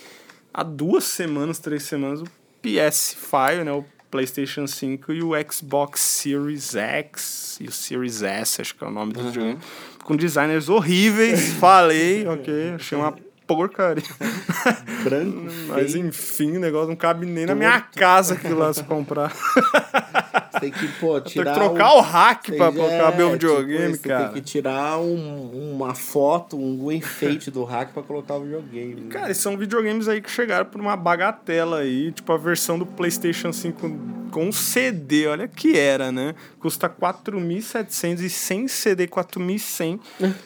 há 0.53 0.61
duas 0.61 1.03
semanas, 1.03 1.57
três 1.57 1.83
semanas, 1.83 2.21
o 2.21 2.25
PS5, 2.61 3.63
né? 3.63 3.71
O 3.71 3.83
PlayStation 4.11 4.67
5 4.67 5.11
e 5.11 5.23
o 5.23 5.31
Xbox 5.51 5.99
Series 5.99 6.75
X 6.75 7.57
e 7.59 7.63
o 7.67 7.71
Series 7.71 8.21
S, 8.21 8.61
acho 8.61 8.75
que 8.75 8.83
é 8.83 8.87
o 8.87 8.91
nome 8.91 9.11
do 9.13 9.23
videogame. 9.23 9.57
Com 10.03 10.15
designers 10.15 10.69
horríveis, 10.69 11.53
falei, 11.59 12.27
ok, 12.27 12.73
achei 12.75 12.95
uma 12.97 13.15
porcaria. 13.47 14.03
Branco, 15.03 15.43
Mas 15.67 15.95
enfim, 15.95 16.57
o 16.57 16.59
negócio 16.59 16.89
não 16.89 16.95
cabe 16.95 17.25
nem 17.25 17.45
na 17.45 17.55
minha 17.55 17.81
casa 17.81 18.35
aquilo 18.35 18.59
lá 18.59 18.73
se 18.73 18.83
comprar. 18.83 19.31
Você 20.51 20.59
tem 20.59 20.71
que, 20.71 20.87
pô, 20.99 21.19
Tem 21.21 21.31
tirar. 21.33 21.53
que 21.53 21.59
trocar 21.59 21.93
um- 21.93 21.97
o 21.97 22.01
hack 22.01 22.45
pra 22.57 22.71
colocar 22.71 22.93
é, 23.13 23.17
meu 23.17 23.27
tipo 23.27 23.31
videogame, 23.33 23.91
isso, 23.93 24.01
cara. 24.03 24.19
Você 24.27 24.33
tem 24.33 24.33
que 24.33 24.41
tirar 24.41 24.99
um- 24.99 25.71
uma 25.75 25.93
foto, 25.95 26.57
um 26.57 26.91
enfeite 26.91 27.49
do 27.51 27.63
hack 27.63 27.91
pra 27.93 28.03
colocar 28.03 28.35
o 28.35 28.41
videogame. 28.43 28.95
né? 29.01 29.07
Cara, 29.09 29.31
e 29.31 29.35
são 29.35 29.57
videogames 29.57 30.07
aí 30.07 30.21
que 30.21 30.29
chegaram 30.31 30.65
por 30.65 30.79
uma 30.81 30.95
bagatela 30.95 31.79
aí, 31.79 32.11
tipo 32.11 32.31
a 32.31 32.37
versão 32.37 32.77
do 32.79 32.85
PlayStation 32.85 33.51
5 33.53 33.89
com 34.31 34.51
CD, 34.51 35.27
olha 35.27 35.47
que 35.47 35.77
era, 35.77 36.11
né? 36.11 36.33
Custa 36.59 36.89
4.700 36.89 38.21
e 38.21 38.29
sem 38.29 38.67
CD 38.67 39.07
4.100. 39.07 39.99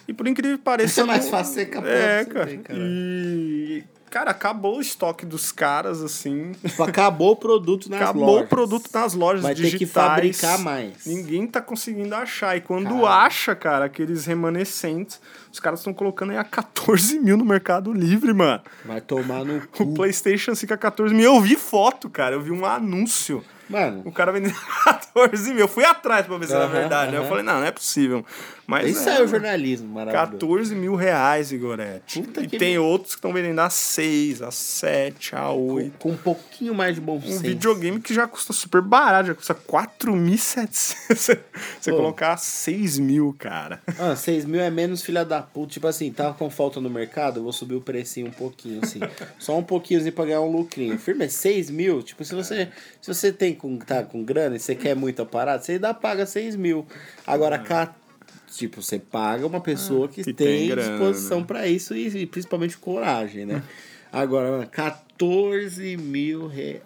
e 0.08 0.14
por 0.14 0.28
incrível 0.28 0.58
que 0.58 0.64
pareça... 0.64 1.02
É 1.02 1.04
mais 1.06 1.30
fácil 1.30 1.54
você 1.54 1.66
capar 1.66 1.90
É, 1.90 2.26
cara. 2.26 2.46
ver, 2.46 2.58
cara. 2.60 2.80
E... 2.82 3.84
Cara, 4.10 4.32
acabou 4.32 4.78
o 4.78 4.82
estoque 4.82 5.26
dos 5.26 5.52
caras, 5.52 6.02
assim. 6.02 6.54
Tipo, 6.66 6.84
acabou 6.84 7.32
o 7.34 7.36
produto 7.36 7.90
nas 7.90 8.02
Acabou 8.02 8.26
lojas. 8.26 8.46
o 8.46 8.50
produto 8.50 8.90
nas 8.94 9.14
lojas 9.14 9.44
Vai 9.44 9.54
ter 9.54 9.64
digitais. 9.64 9.80
que 9.80 9.86
fabricar 9.86 10.60
mais. 10.60 11.06
Ninguém 11.06 11.46
tá 11.46 11.62
conseguindo 11.62 12.16
achar. 12.16 12.56
E 12.56 12.62
quando 12.62 13.06
acha, 13.06 13.54
cara, 13.54 13.86
aqueles 13.86 14.26
remanescentes, 14.26 15.20
os 15.52 15.60
caras 15.60 15.82
estão 15.82 15.94
colocando 15.94 16.32
aí 16.32 16.38
a 16.38 16.44
14 16.44 17.20
mil 17.20 17.36
no 17.38 17.44
Mercado 17.46 17.92
Livre, 17.92 18.34
mano. 18.34 18.62
Vai 18.86 19.02
tomar 19.02 19.44
no 19.44 19.58
O 19.58 19.68
cu. 19.68 19.94
PlayStation 19.94 20.56
5 20.56 20.74
a 20.74 20.78
14 20.78 21.14
mil. 21.14 21.26
Eu 21.36 21.42
vi 21.42 21.56
foto, 21.56 22.10
cara. 22.10 22.36
Eu 22.36 22.42
vi 22.42 22.52
um 22.52 22.66
anúncio. 22.66 23.44
Mano, 23.70 24.02
O 24.06 24.12
cara 24.14 24.32
vendendo 24.32 24.56
14 24.86 25.50
mil. 25.52 25.60
Eu 25.60 25.68
fui 25.68 25.84
atrás 25.84 26.26
pra 26.26 26.38
ver 26.38 26.48
se 26.48 26.54
era 26.54 26.64
Aham, 26.64 26.72
verdade. 26.72 27.12
né? 27.12 27.18
Eu 27.18 27.26
falei, 27.26 27.44
não, 27.44 27.60
não 27.60 27.66
é 27.66 27.72
possível. 27.72 28.26
Mas 28.68 28.90
isso 28.98 29.08
é, 29.08 29.20
é 29.20 29.24
o 29.24 29.28
jornalismo 29.28 29.88
maravilhoso. 29.94 30.32
14 30.34 30.76
mil 30.76 30.94
reais, 30.96 31.54
Igorete. 31.54 32.22
Puta 32.22 32.44
E 32.44 32.48
tem 32.50 32.72
mer- 32.74 32.80
outros 32.80 33.14
que 33.16 33.20
estão 33.20 33.32
vendendo 33.32 33.60
a 33.60 33.70
6, 33.70 34.42
a 34.42 34.52
7, 34.52 35.34
a 35.38 35.50
8. 35.52 35.98
Com 36.00 36.12
um 36.12 36.18
pouquinho 36.18 36.76
mais 36.76 36.96
de 36.96 37.00
bom 37.02 37.16
Um 37.16 37.22
senso. 37.22 37.44
videogame 37.44 38.02
que 38.02 38.14
já 38.14 38.28
custa 38.28 38.52
super 38.52 38.82
barato, 38.82 39.28
já 39.30 39.36
custa 39.36 39.56
4.700. 39.56 40.96
Você 41.80 41.92
Pô. 41.92 41.96
colocar 41.98 42.36
6 42.38 43.00
mil, 43.00 43.34
cara. 43.40 43.82
Ah, 43.98 44.16
6 44.16 44.46
mil 44.46 44.60
é 44.62 44.70
menos 44.70 45.02
filha 45.02 45.24
da 45.24 45.42
puta. 45.42 45.72
Tipo 45.74 45.88
assim, 45.88 46.12
tava 46.12 46.34
com 46.34 46.50
falta 46.50 46.82
no 46.82 46.90
mercado, 46.90 47.40
eu 47.40 47.44
vou 47.44 47.54
subir 47.54 47.76
o 47.76 47.82
precinho 47.82 48.28
um 48.28 48.32
pouquinho, 48.32 48.82
assim. 48.84 49.00
Só 49.40 49.58
um 49.58 49.64
pouquinho 49.64 50.00
assim 50.00 50.12
pra 50.12 50.26
ganhar 50.26 50.42
um 50.42 50.52
lucrinho. 50.52 50.98
Firme 51.00 51.26
é 51.26 51.30
6 51.30 51.70
mil. 51.70 52.02
Tipo, 52.04 52.24
se 52.26 52.36
você, 52.36 52.68
se 53.02 53.14
você 53.14 53.32
tem 53.32 53.54
com, 53.56 53.78
tá 53.78 54.04
com 54.04 54.24
grana 54.24 54.56
e 54.56 54.60
você 54.60 54.76
quer 54.76 54.96
muito 54.96 55.22
a 55.22 55.26
parada, 55.26 55.64
você 55.64 55.74
ainda 55.74 55.94
paga 55.94 56.26
6 56.26 56.56
mil. 56.56 56.86
Agora, 57.26 57.58
cá, 57.60 57.94
tipo, 58.52 58.82
você 58.82 59.00
paga 59.00 59.46
uma 59.46 59.62
pessoa 59.62 60.08
que, 60.08 60.24
que 60.24 60.34
tem, 60.34 60.70
tem 60.70 60.76
disposição 60.76 61.40
né? 61.42 61.46
pra 61.46 61.68
isso 61.68 61.96
e, 61.96 62.08
e 62.08 62.26
principalmente 62.26 62.78
coragem, 62.78 63.46
né? 63.46 63.64
Agora, 64.12 64.52
mano, 64.52 64.68
14 64.68 65.98
mil 65.98 66.48
reais. 66.48 66.82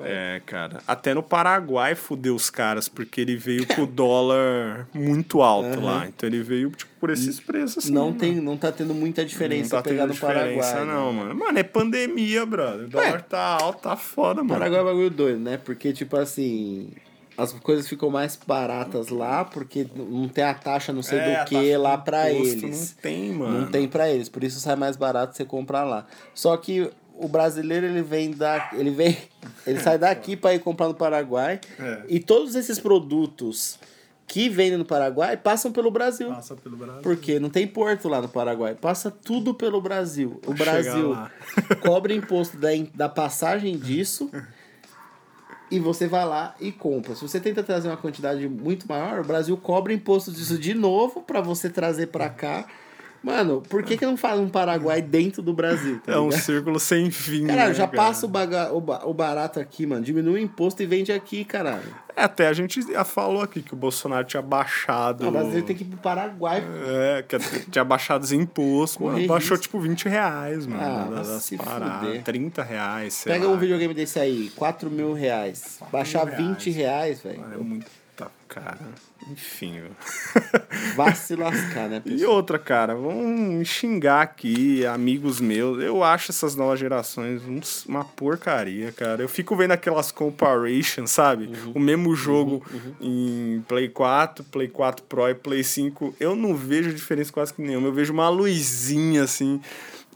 É, 0.00 0.40
cara. 0.46 0.80
Até 0.86 1.12
no 1.14 1.22
Paraguai 1.22 1.94
fudeu 1.94 2.34
os 2.34 2.50
caras, 2.50 2.88
porque 2.88 3.20
ele 3.20 3.36
veio 3.36 3.66
com 3.66 3.82
o 3.82 3.86
dólar 3.88 4.86
muito 4.94 5.42
alto 5.42 5.80
lá. 5.80 6.06
Então 6.06 6.28
ele 6.28 6.42
veio, 6.42 6.70
tipo, 6.70 6.90
por 7.00 7.10
esses 7.10 7.40
preços, 7.40 7.84
assim. 7.84 7.92
Não, 7.92 8.06
mano. 8.06 8.18
tem, 8.18 8.34
não 8.36 8.56
tá 8.56 8.70
tendo 8.70 8.94
muita 8.94 9.22
Não 9.22 9.28
diferença 9.28 9.76
tá 9.76 9.82
pegar 9.82 10.02
tendo 10.02 10.08
no 10.08 10.14
diferença, 10.14 10.72
Paraguai. 10.72 10.94
não, 10.94 11.12
né? 11.12 11.18
mano. 11.18 11.34
Mano, 11.34 11.58
é 11.58 11.62
pandemia, 11.62 12.46
brother. 12.46 12.86
O 12.86 12.88
dólar 12.88 13.22
tá 13.22 13.58
alto, 13.60 13.82
tá 13.82 13.96
foda, 13.96 14.42
mano. 14.42 14.60
Paraguai 14.60 14.80
é 14.80 14.84
bagulho 14.84 15.10
doido, 15.10 15.40
né? 15.40 15.56
Porque, 15.56 15.92
tipo 15.92 16.16
assim, 16.16 16.90
as 17.38 17.52
coisas 17.52 17.86
ficam 17.86 18.10
mais 18.10 18.36
baratas 18.46 19.08
lá, 19.08 19.44
porque 19.44 19.86
não 19.94 20.28
tem 20.28 20.42
a 20.42 20.52
taxa 20.52 20.92
não 20.92 21.04
sei 21.04 21.18
É, 21.20 21.44
do 21.44 21.48
que 21.48 21.76
lá 21.76 21.96
imposto 21.96 22.28
eles. 22.30 22.94
Não 22.96 23.02
tem, 23.02 23.32
mano. 23.32 23.60
Não 23.60 23.70
tem 23.70 23.86
pra 23.86 24.10
eles, 24.10 24.28
por 24.28 24.42
isso 24.42 24.58
sai 24.58 24.74
mais 24.74 24.96
barato 24.96 25.36
você 25.36 25.44
comprar 25.44 25.84
lá. 25.84 26.04
Só 26.34 26.56
que 26.56 26.90
o 27.14 27.28
brasileiro, 27.28 27.86
ele 27.86 28.02
vem 28.02 28.32
da. 28.32 28.70
Ele 28.72 28.90
vem. 28.90 29.16
Ele 29.66 29.80
sai 29.80 29.98
daqui 29.98 30.34
pra 30.34 30.54
ir 30.54 30.60
comprar 30.60 30.88
no 30.88 30.94
Paraguai. 30.94 31.60
É. 31.78 32.02
E 32.08 32.20
todos 32.20 32.54
esses 32.54 32.78
produtos 32.78 33.78
que 34.26 34.48
vendem 34.48 34.78
no 34.78 34.84
Paraguai 34.84 35.36
passam 35.36 35.70
pelo 35.70 35.90
Brasil. 35.90 36.28
Passa 36.28 36.54
pelo 36.56 36.76
Brasil. 36.76 37.02
Porque 37.02 37.38
não 37.38 37.50
tem 37.50 37.66
porto 37.66 38.08
lá 38.08 38.22
no 38.22 38.28
Paraguai. 38.28 38.74
Passa 38.74 39.10
tudo 39.10 39.52
pelo 39.52 39.80
Brasil. 39.80 40.40
O 40.46 40.54
Brasil 40.54 41.14
cobra 41.82 42.14
imposto 42.14 42.56
da, 42.56 42.68
da 42.94 43.08
passagem 43.10 43.76
disso. 43.76 44.30
E 45.70 45.78
você 45.78 46.06
vai 46.06 46.24
lá 46.24 46.54
e 46.60 46.72
compra. 46.72 47.14
Se 47.14 47.22
você 47.22 47.38
tenta 47.38 47.62
trazer 47.62 47.88
uma 47.88 47.96
quantidade 47.96 48.48
muito 48.48 48.88
maior, 48.88 49.20
o 49.20 49.24
Brasil 49.24 49.56
cobra 49.56 49.92
imposto 49.92 50.32
disso 50.32 50.58
de 50.58 50.72
novo 50.72 51.20
pra 51.22 51.40
você 51.40 51.68
trazer 51.68 52.06
pra 52.06 52.30
cá. 52.30 52.66
Mano, 53.22 53.62
por 53.68 53.82
que, 53.82 53.96
que 53.96 54.06
não 54.06 54.16
faz 54.16 54.38
um 54.38 54.48
Paraguai 54.48 55.02
dentro 55.02 55.42
do 55.42 55.52
Brasil? 55.52 56.00
tá 56.04 56.12
É 56.12 56.18
um 56.20 56.30
círculo 56.30 56.78
sem 56.78 57.10
fim. 57.10 57.46
Caralho, 57.46 57.68
né, 57.70 57.74
já 57.74 57.86
cara? 57.88 57.96
passa 57.96 58.26
o, 58.26 58.28
baga, 58.28 58.72
o, 58.72 58.80
ba- 58.80 59.02
o 59.04 59.12
barato 59.12 59.58
aqui, 59.58 59.86
mano. 59.86 60.04
Diminui 60.04 60.34
o 60.34 60.38
imposto 60.38 60.82
e 60.82 60.86
vende 60.86 61.12
aqui, 61.12 61.44
caralho. 61.44 61.82
É, 62.16 62.22
até 62.22 62.46
a 62.48 62.52
gente 62.52 62.80
já 62.80 63.04
falou 63.04 63.42
aqui 63.42 63.60
que 63.60 63.74
o 63.74 63.76
Bolsonaro 63.76 64.24
tinha 64.24 64.40
baixado. 64.42 65.22
Não, 65.22 65.30
o 65.30 65.32
brasileiro 65.32 65.66
tem 65.66 65.74
que 65.76 65.82
ir 65.82 65.86
pro 65.86 65.98
Paraguai. 65.98 66.64
É, 66.86 67.22
que 67.26 67.38
tinha 67.70 67.84
baixado 67.84 68.22
os 68.22 68.30
impostos, 68.32 68.98
mano. 69.04 69.26
Baixou 69.26 69.56
risco. 69.56 69.62
tipo 69.62 69.80
20 69.80 70.08
reais, 70.08 70.66
mano. 70.66 70.80
Ah, 70.82 71.22
das, 71.22 71.50
paradas. 71.50 72.06
fuder. 72.08 72.22
30 72.22 72.62
reais, 72.62 73.22
Pega 73.24 73.46
lá. 73.46 73.52
um 73.52 73.58
videogame 73.58 73.94
desse 73.94 74.18
aí, 74.20 74.50
4 74.54 74.88
mil 74.90 75.12
reais. 75.12 75.80
Baixar 75.90 76.24
reais. 76.24 76.38
20 76.46 76.70
reais, 76.70 77.20
velho. 77.20 77.44
É 77.52 77.56
muita 77.56 77.86
cara. 78.48 78.78
Enfim. 79.30 79.80
Vá 80.96 81.14
se 81.14 81.34
lascar, 81.36 81.88
né, 81.88 82.02
E 82.04 82.10
pessoal? 82.10 82.32
outra, 82.34 82.58
cara, 82.58 82.94
vão 82.94 83.62
xingar 83.64 84.22
aqui, 84.22 84.84
amigos 84.86 85.40
meus. 85.40 85.82
Eu 85.82 86.02
acho 86.02 86.30
essas 86.30 86.54
novas 86.54 86.78
gerações 86.80 87.42
uma 87.86 88.04
porcaria, 88.04 88.92
cara. 88.92 89.22
Eu 89.22 89.28
fico 89.28 89.56
vendo 89.56 89.72
aquelas 89.72 90.10
comparations, 90.10 91.10
sabe? 91.10 91.46
Uhum. 91.46 91.72
O 91.74 91.80
mesmo 91.80 92.14
jogo 92.14 92.64
em 93.00 93.62
Play 93.68 93.88
4, 93.88 94.44
Play 94.44 94.68
4 94.68 95.04
Pro 95.04 95.28
e 95.28 95.34
Play 95.34 95.62
5. 95.64 96.14
Eu 96.18 96.34
não 96.34 96.54
vejo 96.54 96.92
diferença 96.92 97.32
quase 97.32 97.52
que 97.52 97.62
nenhuma. 97.62 97.88
Eu 97.88 97.92
vejo 97.92 98.12
uma 98.12 98.28
luzinha 98.28 99.24
assim. 99.24 99.60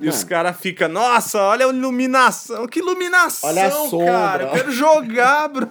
E 0.01 0.09
os 0.09 0.25
caras 0.25 0.57
ficam, 0.59 0.89
nossa, 0.89 1.39
olha 1.41 1.67
a 1.67 1.69
iluminação. 1.69 2.67
Que 2.67 2.81
iluminação, 2.81 3.49
Olha 3.51 3.67
a 3.67 3.71
sombra. 3.71 4.07
cara. 4.07 4.45
Eu 4.45 4.51
quero 4.51 4.73
jogar, 4.73 5.49
bro. 5.49 5.71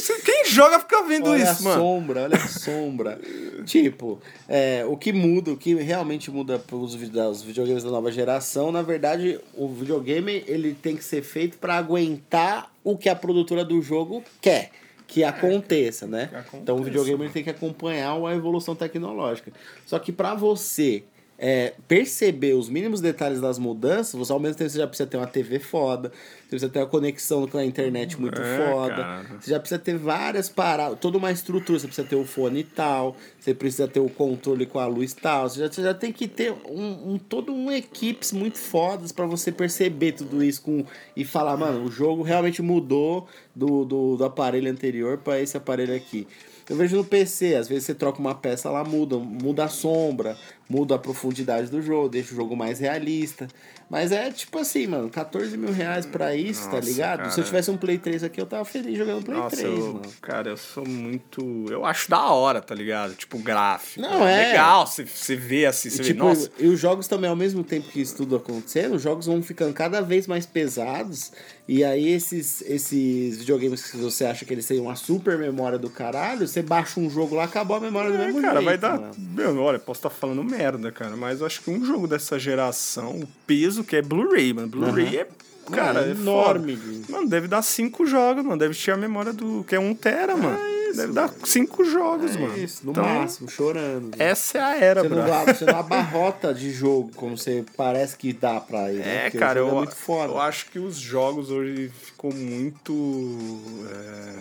Sei- 0.00 0.20
Quem 0.20 0.44
joga 0.46 0.80
fica 0.80 1.02
vendo 1.04 1.30
Olha 1.30 1.42
isso, 1.42 1.62
a 1.62 1.70
mano. 1.70 1.80
sombra, 1.82 2.22
olha 2.24 2.36
a 2.36 2.48
sombra. 2.48 3.18
tipo, 3.64 4.20
é, 4.48 4.84
o 4.86 4.96
que 4.96 5.12
muda, 5.12 5.52
o 5.52 5.56
que 5.56 5.72
realmente 5.74 6.30
muda 6.30 6.58
para 6.58 6.76
os 6.76 6.94
videogames 6.94 7.82
da 7.84 7.90
nova 7.90 8.10
geração, 8.12 8.70
na 8.72 8.82
verdade, 8.82 9.40
o 9.54 9.68
videogame 9.68 10.44
ele 10.46 10.74
tem 10.74 10.96
que 10.96 11.04
ser 11.04 11.22
feito 11.22 11.56
para 11.56 11.76
aguentar 11.76 12.70
o 12.82 12.98
que 12.98 13.08
a 13.08 13.14
produtora 13.16 13.64
do 13.64 13.80
jogo 13.80 14.22
quer. 14.42 14.70
Que 15.06 15.22
aconteça, 15.22 16.06
né? 16.06 16.26
que 16.28 16.34
aconteça, 16.36 16.56
então 16.62 16.76
o 16.76 16.82
videogame 16.82 17.28
tem 17.28 17.44
que 17.44 17.50
acompanhar 17.50 18.12
a 18.14 18.34
evolução 18.34 18.74
tecnológica. 18.74 19.52
Só 19.86 19.98
que 19.98 20.10
para 20.10 20.34
você 20.34 21.04
é, 21.36 21.74
perceber 21.88 22.54
os 22.54 22.68
mínimos 22.68 23.00
detalhes 23.00 23.40
das 23.40 23.58
mudanças, 23.58 24.14
você 24.14 24.32
ao 24.32 24.38
mesmo 24.38 24.56
tempo 24.56 24.70
você 24.70 24.78
já 24.78 24.86
precisa 24.86 25.08
ter 25.08 25.16
uma 25.16 25.26
TV 25.26 25.58
foda, 25.58 26.10
você 26.10 26.48
precisa 26.50 26.68
ter 26.70 26.78
uma 26.78 26.86
conexão 26.86 27.46
com 27.48 27.58
a 27.58 27.64
internet 27.64 28.20
muito 28.20 28.40
É, 28.40 28.56
foda, 28.56 28.94
cara. 28.94 29.26
você 29.40 29.50
já 29.50 29.58
precisa 29.58 29.78
ter 29.80 29.98
várias 29.98 30.48
paradas, 30.48 30.98
toda 31.00 31.18
uma 31.18 31.32
estrutura. 31.32 31.78
Você 31.78 31.86
precisa 31.86 32.06
ter 32.06 32.14
o 32.16 32.24
fone 32.24 32.62
tal, 32.62 33.16
você 33.38 33.52
precisa 33.52 33.88
ter 33.88 33.98
o 34.00 34.08
controle 34.08 34.64
com 34.64 34.78
a 34.78 34.86
luz 34.86 35.12
tal. 35.12 35.48
Você 35.48 35.60
já, 35.60 35.68
você 35.72 35.82
já 35.82 35.92
tem 35.94 36.12
que 36.12 36.28
ter 36.28 36.52
um, 36.52 37.14
um 37.14 37.18
todo 37.18 37.52
um 37.52 37.70
equipes 37.72 38.30
muito 38.32 38.58
fodas 38.58 39.10
pra 39.10 39.26
você 39.26 39.50
perceber 39.50 40.12
tudo 40.12 40.42
isso 40.42 40.62
com, 40.62 40.84
e 41.16 41.24
falar, 41.24 41.56
mano, 41.56 41.84
o 41.84 41.90
jogo 41.90 42.22
realmente 42.22 42.62
mudou 42.62 43.26
do, 43.54 43.84
do, 43.84 44.16
do 44.16 44.24
aparelho 44.24 44.70
anterior 44.70 45.18
pra 45.18 45.40
esse 45.40 45.56
aparelho 45.56 45.94
aqui. 45.96 46.28
Eu 46.68 46.76
vejo 46.76 46.96
no 46.96 47.04
PC, 47.04 47.56
às 47.56 47.68
vezes 47.68 47.84
você 47.84 47.94
troca 47.94 48.18
uma 48.18 48.34
peça, 48.34 48.68
ela 48.68 48.82
muda, 48.84 49.18
muda 49.18 49.64
a 49.64 49.68
sombra, 49.68 50.36
muda 50.68 50.94
a 50.94 50.98
profundidade 50.98 51.68
do 51.68 51.82
jogo, 51.82 52.08
deixa 52.08 52.32
o 52.32 52.36
jogo 52.36 52.56
mais 52.56 52.80
realista. 52.80 53.46
Mas 53.90 54.10
é 54.12 54.30
tipo 54.30 54.58
assim, 54.58 54.86
mano, 54.86 55.08
14 55.10 55.56
mil 55.56 55.72
reais 55.72 56.04
pra 56.06 56.34
isso, 56.34 56.68
tá 56.68 56.76
Nossa, 56.76 56.88
ligado? 56.88 57.18
Se 57.20 57.24
eu 57.26 57.34
cara. 57.34 57.46
tivesse 57.46 57.70
um 57.70 57.76
Play 57.76 57.98
3 57.98 58.24
aqui, 58.24 58.40
eu 58.40 58.46
tava 58.46 58.64
feliz 58.64 58.96
jogando 58.98 59.24
Play 59.24 59.36
Nossa, 59.38 59.56
3, 59.56 59.68
eu, 59.78 59.86
mano. 59.94 60.02
cara, 60.20 60.48
eu 60.50 60.56
sou 60.56 60.86
muito. 60.86 61.66
Eu 61.70 61.84
acho 61.84 62.08
da 62.10 62.24
hora, 62.30 62.60
tá 62.60 62.74
ligado? 62.74 63.14
Tipo, 63.14 63.38
gráfico. 63.38 64.00
Não, 64.00 64.26
é. 64.26 64.48
Legal, 64.48 64.86
você, 64.86 65.04
você 65.04 65.36
vê 65.36 65.66
assim, 65.66 65.90
você 65.90 66.02
tipo, 66.02 66.22
vê, 66.24 66.28
nossa. 66.28 66.50
e 66.58 66.66
os 66.66 66.80
jogos 66.80 67.06
também, 67.06 67.28
ao 67.30 67.36
mesmo 67.36 67.62
tempo 67.62 67.88
que 67.88 68.00
isso 68.00 68.16
tudo 68.16 68.36
acontecendo, 68.36 68.94
os 68.94 69.02
jogos 69.02 69.26
vão 69.26 69.42
ficando 69.42 69.72
cada 69.74 70.00
vez 70.00 70.26
mais 70.26 70.44
pesados. 70.46 71.32
E 71.66 71.82
aí, 71.82 72.08
esses, 72.08 72.60
esses 72.62 73.38
videogames 73.38 73.90
que 73.90 73.96
você 73.96 74.26
acha 74.26 74.44
que 74.44 74.52
eles 74.52 74.66
têm 74.66 74.78
uma 74.80 74.96
super 74.96 75.38
memória 75.38 75.78
do 75.78 75.88
caralho, 75.88 76.46
você 76.46 76.60
baixa 76.60 77.00
um 77.00 77.08
jogo 77.08 77.34
lá, 77.34 77.44
acabou 77.44 77.76
a 77.76 77.80
memória 77.80 78.10
do 78.10 78.16
É, 78.16 78.26
mesmo 78.26 78.40
cara, 78.42 78.54
jeito. 78.60 78.64
vai 78.66 78.76
dar. 78.78 79.00
mano. 79.00 79.14
Meu, 79.18 79.58
olha, 79.62 79.78
posso 79.78 79.98
estar 80.00 80.10
falando 80.10 80.44
merda, 80.44 80.92
cara, 80.92 81.16
mas 81.16 81.40
eu 81.40 81.46
acho 81.46 81.62
que 81.62 81.70
um 81.70 81.82
jogo 81.84 82.06
dessa 82.06 82.38
geração, 82.38 83.12
o 83.20 83.26
peso 83.46 83.73
que 83.82 83.96
é 83.96 84.02
Blu-ray, 84.02 84.52
mano. 84.52 84.68
Blu-ray 84.68 85.16
é. 85.16 85.28
Cara, 85.72 85.94
Mano, 85.94 86.06
é 86.06 86.10
enorme, 86.10 86.76
foda. 86.76 87.04
Mano, 87.08 87.26
deve 87.28 87.48
dar 87.48 87.62
cinco 87.62 88.06
jogos, 88.06 88.44
mano. 88.44 88.58
Deve 88.58 88.74
ter 88.74 88.90
a 88.90 88.96
memória 88.98 89.32
do. 89.32 89.64
que 89.66 89.74
é 89.74 89.80
um 89.80 89.94
tera, 89.94 90.36
mano. 90.36 90.58
deve 90.94 91.14
dar 91.14 91.32
cinco 91.44 91.82
jogos, 91.86 92.36
É 92.36 92.38
mano. 92.38 92.58
isso, 92.58 92.84
no 92.84 92.90
Então, 92.92 93.02
máximo, 93.02 93.48
chorando. 93.48 94.10
Essa 94.18 94.58
é 94.58 94.60
a 94.60 94.76
era, 94.76 95.00
Você 95.02 95.08
bro. 95.08 95.22
você 95.22 95.64
não 95.64 95.78
abarrota 95.78 96.52
de 96.54 96.70
jogo 96.70 97.10
como 97.16 97.38
você 97.38 97.64
parece 97.78 98.14
que 98.14 98.34
dá 98.34 98.60
pra 98.60 98.90
ele. 98.92 98.98
né? 98.98 99.24
É, 99.24 99.28
o 99.34 99.38
cara, 99.38 99.58
jogo 99.60 99.70
eu, 99.70 99.74
é 99.74 99.78
muito 99.78 99.96
foda. 99.96 100.32
eu 100.34 100.38
acho 100.40 100.66
que 100.66 100.78
os 100.78 100.96
jogos 100.96 101.50
hoje 101.50 101.90
ficou 102.02 102.30
muito. 102.32 103.58
é, 103.90 104.34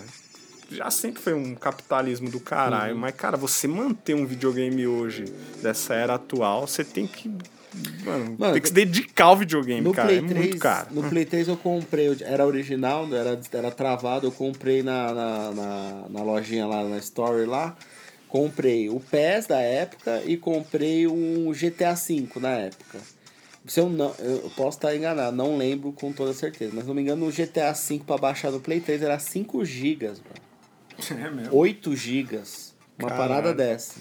já 0.75 0.91
sempre 0.91 1.21
foi 1.21 1.33
um 1.33 1.55
capitalismo 1.55 2.29
do 2.29 2.37
Uhum. 2.37 2.43
caralho, 2.43 2.97
mas, 2.97 3.15
cara, 3.15 3.37
você 3.37 3.65
manter 3.67 4.13
um 4.13 4.25
videogame 4.25 4.85
hoje, 4.87 5.23
dessa 5.61 5.93
era 5.93 6.15
atual, 6.15 6.67
você 6.67 6.83
tem 6.83 7.07
que. 7.07 7.31
Mano, 8.05 8.35
Mano, 8.37 8.53
tem 8.53 8.61
que 8.61 8.67
se 8.67 8.73
dedicar 8.73 9.25
ao 9.25 9.37
videogame, 9.37 9.91
cara. 9.93 10.07
Play, 10.07 10.17
é 10.19 10.21
3, 10.21 10.37
muito 10.37 10.57
caro. 10.59 10.87
no 10.91 11.09
Play 11.09 11.25
3 11.25 11.47
eu 11.47 11.57
comprei, 11.57 12.15
era 12.21 12.45
original, 12.45 13.07
era, 13.13 13.39
era 13.51 13.71
travado, 13.71 14.27
eu 14.27 14.31
comprei 14.31 14.83
na, 14.83 15.13
na, 15.13 15.51
na, 15.51 16.05
na 16.09 16.23
lojinha 16.23 16.65
lá, 16.67 16.83
na 16.83 16.97
Story 16.97 17.45
lá. 17.45 17.75
Comprei 18.27 18.89
o 18.89 18.99
PES 18.99 19.47
da 19.47 19.59
época 19.59 20.23
e 20.25 20.35
comprei 20.37 21.07
um 21.07 21.51
GTA 21.51 21.93
V 21.93 22.27
na 22.39 22.49
época. 22.51 22.99
Se 23.65 23.79
eu 23.79 23.89
não, 23.89 24.13
eu 24.19 24.51
posso 24.57 24.77
estar 24.77 24.95
enganado, 24.95 25.35
não 25.37 25.55
lembro 25.55 25.93
com 25.93 26.11
toda 26.11 26.33
certeza, 26.33 26.71
mas 26.73 26.85
não 26.85 26.93
me 26.93 27.01
engano, 27.01 27.27
o 27.27 27.31
GTA 27.31 27.71
V 27.71 28.01
pra 28.05 28.17
baixar 28.17 28.51
no 28.51 28.59
Play 28.59 28.79
3 28.81 29.03
era 29.03 29.17
5 29.19 29.63
GB, 29.63 30.07
mano. 30.07 30.19
É 31.25 31.29
mesmo. 31.29 31.55
8 31.55 31.95
GB. 31.95 32.37
Uma 32.99 33.09
Caralho. 33.09 33.17
parada 33.29 33.53
dessa. 33.53 33.99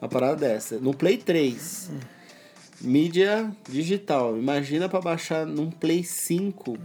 Uma 0.00 0.08
parada 0.08 0.36
dessa. 0.36 0.78
No 0.78 0.94
Play 0.94 1.18
3. 1.18 1.90
Mídia 2.82 3.50
digital. 3.68 4.36
Imagina 4.36 4.88
pra 4.88 5.00
baixar 5.00 5.46
num 5.46 5.70
Play 5.70 6.02
5 6.04 6.76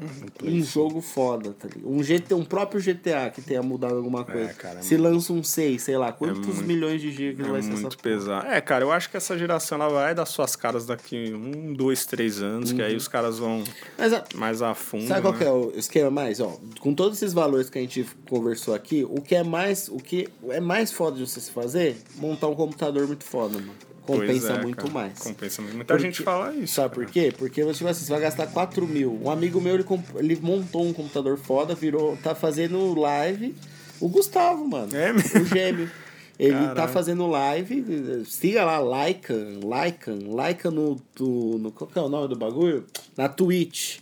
um 0.43 0.61
jogo 0.63 1.01
foda, 1.01 1.53
tá 1.57 1.67
ligado? 1.67 1.91
Um, 1.91 2.03
GT, 2.03 2.33
um 2.33 2.45
próprio 2.45 2.81
GTA 2.81 3.29
que 3.33 3.41
tenha 3.41 3.61
mudado 3.63 3.95
alguma 3.95 4.23
coisa. 4.23 4.53
cara, 4.53 4.79
é 4.79 4.81
Se 4.81 4.95
lança 4.97 5.33
um 5.33 5.43
6, 5.43 5.81
sei 5.81 5.97
lá, 5.97 6.11
quantos 6.11 6.45
muito- 6.55 6.63
milhões 6.63 7.01
de 7.01 7.11
gigas 7.11 7.47
É 7.47 7.49
vai 7.51 7.61
ser 7.61 7.71
muito 7.71 7.87
essa 7.87 7.97
pesado. 7.97 8.47
É, 8.47 8.61
cara, 8.61 8.83
eu 8.83 8.91
acho 8.91 9.09
que 9.09 9.17
essa 9.17 9.37
geração 9.37 9.81
ela 9.81 9.89
vai 9.91 10.13
dar 10.15 10.25
suas 10.25 10.55
caras 10.55 10.85
daqui 10.85 11.33
um, 11.33 11.73
dois, 11.73 12.05
três 12.05 12.41
anos, 12.41 12.71
que 12.71 12.81
aí 12.81 12.91
Uhum. 12.91 12.97
os 12.97 13.07
caras 13.07 13.39
vão 13.39 13.63
a- 13.97 14.37
mais 14.37 14.61
a 14.61 14.73
fundo. 14.75 15.07
Sabe 15.07 15.21
qual 15.21 15.33
né? 15.33 15.39
que 15.39 15.45
é 15.45 15.51
o 15.51 15.71
esquema 15.75 16.11
mais? 16.11 16.39
Ó, 16.39 16.57
com 16.79 16.93
todos 16.93 17.17
esses 17.21 17.33
valores 17.33 17.69
que 17.69 17.77
a 17.77 17.81
gente 17.81 18.05
conversou 18.29 18.73
aqui, 18.73 19.03
o 19.09 19.21
que 19.21 19.35
é 19.35 19.43
mais, 19.43 19.87
o 19.89 19.97
que 19.97 20.27
é 20.49 20.59
mais 20.59 20.91
foda 20.91 21.17
de 21.17 21.27
você 21.27 21.39
se 21.41 21.51
fazer? 21.51 21.97
Montar 22.17 22.47
um 22.47 22.55
computador 22.55 23.07
muito 23.07 23.23
foda, 23.23 23.57
mano. 23.57 23.71
Compensa 24.07 24.53
é, 24.53 24.61
muito 24.61 24.77
cara, 24.77 24.89
mais. 24.93 25.19
Compensa 25.19 25.61
muito. 25.61 25.75
Muita 25.75 25.93
Porque- 25.93 26.05
gente 26.07 26.21
fala 26.23 26.53
isso. 26.55 26.73
Sabe 26.75 26.95
cara. 26.95 27.05
por 27.05 27.11
quê? 27.13 27.33
Porque 27.37 27.61
tipo 27.61 27.87
assim, 27.87 28.03
você 28.05 28.11
vai 28.11 28.21
gastar 28.21 28.47
4 28.47 28.87
mil. 28.87 29.19
Um 29.23 29.29
amigo 29.29 29.59
meu, 29.61 29.75
ele, 29.75 29.85
ele 30.15 30.35
montou 30.41 30.85
um 30.85 30.93
computador 30.93 31.37
foda, 31.37 31.75
virou. 31.75 32.17
tá 32.17 32.33
fazendo 32.33 32.93
live. 32.99 33.55
O 33.99 34.07
Gustavo, 34.09 34.67
mano. 34.67 34.95
É 34.95 35.11
mesmo? 35.13 35.41
O 35.41 35.45
gêmeo. 35.45 35.89
Ele 36.39 36.67
tá 36.75 36.87
fazendo 36.87 37.25
live. 37.27 38.23
Siga 38.25 38.63
lá, 38.63 38.79
Lycan, 38.79 39.59
Lycan, 39.59 40.19
Lycan 40.19 40.69
no, 40.71 41.01
do- 41.15 41.57
no. 41.57 41.71
Qual 41.71 41.89
que 41.89 41.97
é 41.97 42.01
o 42.01 42.07
nome 42.09 42.27
do 42.27 42.35
bagulho? 42.35 42.85
Na 43.17 43.27
Twitch. 43.27 43.97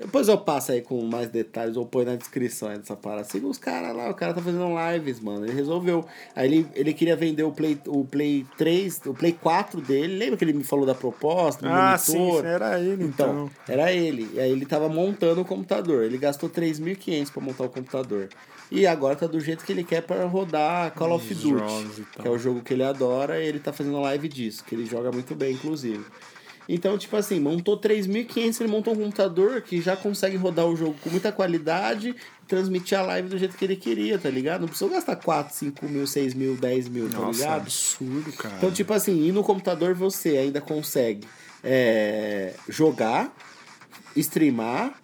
Depois 0.00 0.28
eu 0.28 0.38
passo 0.38 0.72
aí 0.72 0.80
com 0.80 1.00
mais 1.04 1.28
detalhes, 1.28 1.76
ou 1.76 1.84
põe 1.84 2.04
na 2.06 2.16
descrição 2.16 2.68
aí 2.70 2.78
dessa 2.78 2.96
parada. 2.96 3.24
Siga 3.24 3.46
os 3.46 3.58
caras 3.58 3.94
lá, 3.94 4.08
o 4.10 4.14
cara 4.14 4.32
tá 4.32 4.40
fazendo 4.40 4.66
lives, 4.92 5.20
mano. 5.20 5.44
Ele 5.44 5.52
resolveu. 5.52 6.04
Aí 6.34 6.46
ele, 6.46 6.66
ele 6.74 6.94
queria 6.94 7.14
vender 7.14 7.42
o 7.42 7.52
Play, 7.52 7.78
o 7.86 8.04
Play 8.04 8.46
3, 8.56 9.00
o 9.06 9.14
Play 9.14 9.32
4 9.32 9.80
dele. 9.82 10.16
Lembra 10.16 10.36
que 10.38 10.44
ele 10.44 10.54
me 10.54 10.64
falou 10.64 10.86
da 10.86 10.94
proposta? 10.94 11.62
Do 11.68 11.72
Ah, 11.72 11.98
sim, 11.98 12.18
monitor? 12.18 12.46
era 12.46 12.80
ele, 12.80 13.04
Então, 13.04 13.28
então. 13.44 13.50
era 13.68 13.92
ele. 13.92 14.30
E 14.32 14.40
aí 14.40 14.50
ele 14.50 14.64
tava 14.64 14.88
montando 14.88 15.42
o 15.42 15.44
computador. 15.44 16.04
Ele 16.04 16.16
gastou 16.18 16.48
3.500 16.48 17.30
pra 17.30 17.42
montar 17.42 17.64
o 17.64 17.68
computador. 17.68 18.28
E 18.72 18.86
agora 18.86 19.16
tá 19.16 19.26
do 19.26 19.40
jeito 19.40 19.64
que 19.64 19.72
ele 19.72 19.82
quer 19.84 20.00
pra 20.02 20.24
rodar 20.26 20.92
Call 20.94 21.12
of 21.16 21.34
Duty, 21.34 22.02
que 22.22 22.26
é 22.26 22.30
o 22.30 22.38
jogo 22.38 22.62
que 22.62 22.72
ele 22.72 22.84
adora, 22.84 23.42
e 23.42 23.46
ele 23.48 23.58
tá 23.58 23.72
fazendo 23.72 24.00
live 24.00 24.28
disso, 24.28 24.64
que 24.64 24.76
ele 24.76 24.86
joga 24.86 25.10
muito 25.10 25.34
bem, 25.34 25.54
inclusive. 25.54 26.04
Então, 26.72 26.96
tipo 26.96 27.16
assim, 27.16 27.40
montou 27.40 27.76
3.500, 27.76 28.60
ele 28.60 28.70
montou 28.70 28.94
um 28.94 28.96
computador 28.96 29.60
que 29.60 29.82
já 29.82 29.96
consegue 29.96 30.36
rodar 30.36 30.66
o 30.66 30.76
jogo 30.76 30.94
com 31.02 31.10
muita 31.10 31.32
qualidade 31.32 32.10
e 32.10 32.46
transmitir 32.46 32.96
a 32.96 33.02
live 33.02 33.28
do 33.28 33.36
jeito 33.36 33.56
que 33.56 33.64
ele 33.64 33.74
queria, 33.74 34.16
tá 34.20 34.30
ligado? 34.30 34.60
Não 34.60 34.68
precisou 34.68 34.88
gastar 34.88 35.16
4, 35.16 35.52
5 35.52 35.86
mil, 35.86 36.06
6 36.06 36.32
mil, 36.34 36.56
10 36.56 36.88
mil, 36.88 37.10
tá 37.10 37.18
Nossa, 37.18 37.40
é 37.40 37.42
ligado? 37.42 37.60
absurdo, 37.62 38.32
cara. 38.34 38.54
Então, 38.56 38.70
tipo 38.70 38.92
assim, 38.92 39.26
e 39.26 39.32
no 39.32 39.42
computador 39.42 39.96
você 39.96 40.36
ainda 40.38 40.60
consegue 40.60 41.26
é, 41.64 42.54
jogar, 42.68 43.34
streamar 44.14 44.99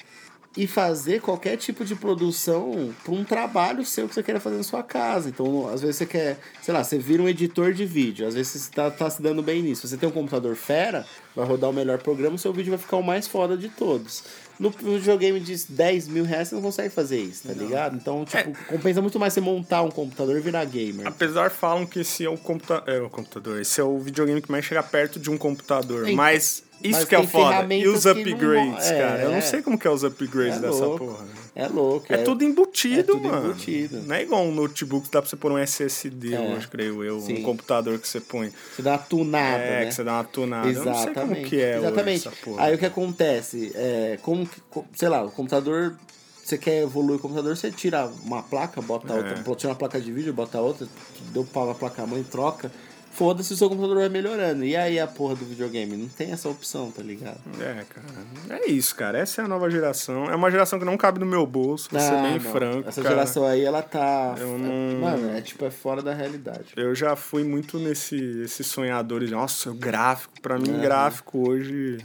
e 0.57 0.67
fazer 0.67 1.21
qualquer 1.21 1.57
tipo 1.57 1.85
de 1.85 1.95
produção 1.95 2.95
para 3.05 3.13
um 3.13 3.25
trabalho 3.25 3.85
seu 3.85 4.09
que 4.09 4.15
você 4.15 4.23
queira 4.23 4.41
fazer 4.41 4.57
na 4.57 4.63
sua 4.63 4.83
casa. 4.83 5.29
Então, 5.29 5.69
às 5.69 5.83
vezes 5.83 5.97
você 5.97 6.07
quer, 6.07 6.39
sei 6.63 6.73
lá, 6.73 6.83
você 6.83 6.99
vira 6.99 7.23
um 7.23 7.29
editor 7.29 7.73
de 7.75 7.85
vídeo, 7.85 8.27
às 8.27 8.35
vezes 8.35 8.63
você 8.63 8.71
tá, 8.71 8.91
tá 8.91 9.11
se 9.11 9.21
dando 9.21 9.43
bem 9.43 9.63
nisso. 9.63 9.87
Você 9.87 9.97
tem 9.97 10.09
um 10.09 10.13
computador 10.13 10.57
fera, 10.57 11.05
vai 11.35 11.45
rodar 11.45 11.69
o 11.69 11.73
melhor 11.73 11.99
programa, 11.99 12.37
o 12.37 12.39
seu 12.39 12.53
vídeo 12.53 12.71
vai 12.71 12.79
ficar 12.79 12.97
o 12.97 13.03
mais 13.03 13.27
foda 13.27 13.57
de 13.57 13.69
todos. 13.69 14.25
No 14.59 14.71
videogame 14.71 15.39
de 15.39 15.55
10 15.69 16.09
mil 16.09 16.25
reais 16.25 16.49
você 16.49 16.55
não 16.55 16.63
consegue 16.63 16.89
fazer 16.89 17.21
isso, 17.21 17.47
tá 17.47 17.53
ligado? 17.53 17.95
Então, 17.95 18.25
tipo, 18.25 18.57
compensa 18.67 19.03
muito 19.03 19.19
mais 19.21 19.35
você 19.35 19.41
montar 19.43 19.83
um 19.83 19.91
computador 19.91 20.39
e 20.39 20.41
virar 20.41 20.65
gamer. 20.65 21.07
Apesar 21.07 21.51
falam 21.51 21.85
que 21.85 22.01
esse 22.01 22.25
é 22.25 22.31
o, 22.31 22.39
computa 22.39 22.83
é 22.87 22.99
o 22.99 23.11
computador, 23.11 23.61
esse 23.61 23.79
é 23.79 23.85
o 23.85 23.99
videogame 23.99 24.41
que 24.41 24.51
mais 24.51 24.65
chega 24.65 24.83
perto 24.83 25.21
de 25.21 25.29
um 25.29 25.37
computador. 25.37 26.05
Então. 26.05 26.17
Mas 26.17 26.63
Isso 26.91 26.99
Mas 27.01 27.05
que 27.09 27.15
é 27.15 27.19
o 27.19 27.27
foda. 27.27 27.75
E 27.75 27.87
os 27.89 28.05
não 28.05 28.13
upgrades, 28.13 28.71
mo- 28.73 28.79
é, 28.81 28.99
cara? 29.01 29.23
Eu 29.23 29.31
não 29.31 29.37
é. 29.37 29.41
sei 29.41 29.63
como 29.63 29.79
que 29.79 29.87
é 29.87 29.91
os 29.91 30.05
upgrades 30.05 30.57
É 30.59 30.61
dessa 30.61 30.85
louco. 30.85 31.05
porra. 31.07 31.25
É 31.55 31.67
louco. 31.69 32.07
É, 32.13 32.19
tudo 32.19 32.45
embutido, 32.45 33.01
é 33.01 33.03
tudo 33.03 33.29
mano. 33.29 33.47
embutido. 33.51 34.03
Não 34.03 34.15
é 34.15 34.23
igual 34.23 34.43
um 34.45 34.53
notebook 34.55 35.07
que 35.07 35.13
dá 35.13 35.23
pra 35.23 35.29
você 35.31 35.37
pôr 35.37 35.51
um 35.53 35.59
SSD, 35.59 36.35
É. 36.35 36.41
hoje, 36.41 36.69
creio 36.69 37.03
eu. 37.03 37.19
Sim. 37.21 37.39
Um 37.41 37.43
computador 37.43 37.99
que 37.99 38.07
você 38.07 38.21
põe. 38.21 38.53
Você 38.75 38.83
dá 38.83 38.93
uma 38.93 38.99
tunada, 38.99 39.63
é, 39.63 39.81
né? 39.81 39.87
que 39.87 39.95
você 39.95 40.05
dá 40.05 40.13
uma 40.15 40.25
tunada. 40.25 40.69
Eu 40.69 40.85
não 40.85 40.95
sei 40.95 41.15
como 41.15 41.35
que 41.37 41.61
é 41.61 41.79
Exatamente. 41.79 42.29
hoje 42.29 42.29
essa 42.29 42.45
porra. 42.45 42.63
Aí 42.65 42.75
o 42.75 42.79
que 42.79 42.87
acontece? 42.87 43.73
É, 43.75 44.19
como 44.23 44.47
sei 44.95 45.09
lá, 45.09 45.23
o 45.25 45.31
computador. 45.31 45.97
Você 46.45 46.57
quer 46.57 46.83
evoluir 46.83 47.17
o 47.17 47.19
computador, 47.19 47.57
você 47.57 47.73
tira 47.73 48.07
uma 48.23 48.41
placa, 48.41 48.81
bota 48.81 49.13
É. 49.13 49.17
outra, 49.17 49.55
tira 49.57 49.71
uma 49.71 49.75
placa 49.75 50.01
de 50.01 50.13
vídeo, 50.13 50.33
bota 50.33 50.61
outra, 50.61 50.87
deu 51.33 51.43
pau 51.45 51.67
na 51.67 51.75
placa 51.75 52.07
mãe, 52.07 52.23
troca. 52.23 52.71
Foda-se, 53.17 53.53
o 53.55 53.57
seu 53.57 53.69
computador 53.71 53.97
vai 53.97 54.09
melhorando. 54.11 54.63
E 54.65 54.77
aí 54.77 55.01
a 55.01 55.07
porra 55.07 55.35
do 55.37 55.45
videogame? 55.47 55.97
Não 55.97 56.07
tem 56.09 56.33
essa 56.33 56.49
opção, 56.51 56.91
tá 56.91 57.03
ligado? 57.03 57.41
É, 57.61 57.83
cara. 57.89 58.61
É 58.63 58.71
isso, 58.71 58.95
cara. 58.95 59.19
Essa 59.19 59.41
é 59.41 59.45
a 59.45 59.49
nova 59.49 59.71
geração. 59.71 60.27
É 60.31 60.35
uma 60.37 60.51
geração 60.51 60.79
que 60.79 60.85
não 60.85 60.97
cabe 60.99 61.19
no 61.21 61.25
meu 61.27 61.47
bolso, 61.47 61.89
ser 61.91 61.97
Ah, 61.97 62.23
bem 62.23 62.35
não. 62.35 62.41
franco. 62.53 62.89
Essa 62.89 63.03
cara. 63.03 63.15
geração 63.15 63.47
aí, 63.47 63.63
ela 63.65 63.81
tá. 63.83 64.35
Eu 64.39 64.59
não- 64.59 65.01
Mano, 65.01 65.35
é 65.37 65.41
tipo, 65.41 65.65
é 65.65 65.71
fora 65.71 66.03
da 66.03 66.13
realidade. 66.13 66.67
Eu 66.77 66.95
já 66.95 67.17
fui 67.17 67.43
muito 67.43 67.79
nesse 67.79 68.17
esses 68.43 68.67
sonhadores. 68.67 69.29
de, 69.31 69.35
Nossa, 69.35 69.71
o 69.71 69.75
gráfico. 69.75 70.35
Pra 70.43 70.59
mim, 70.59 70.71
Aham. 70.71 70.81
gráfico 70.83 71.49
hoje 71.49 71.99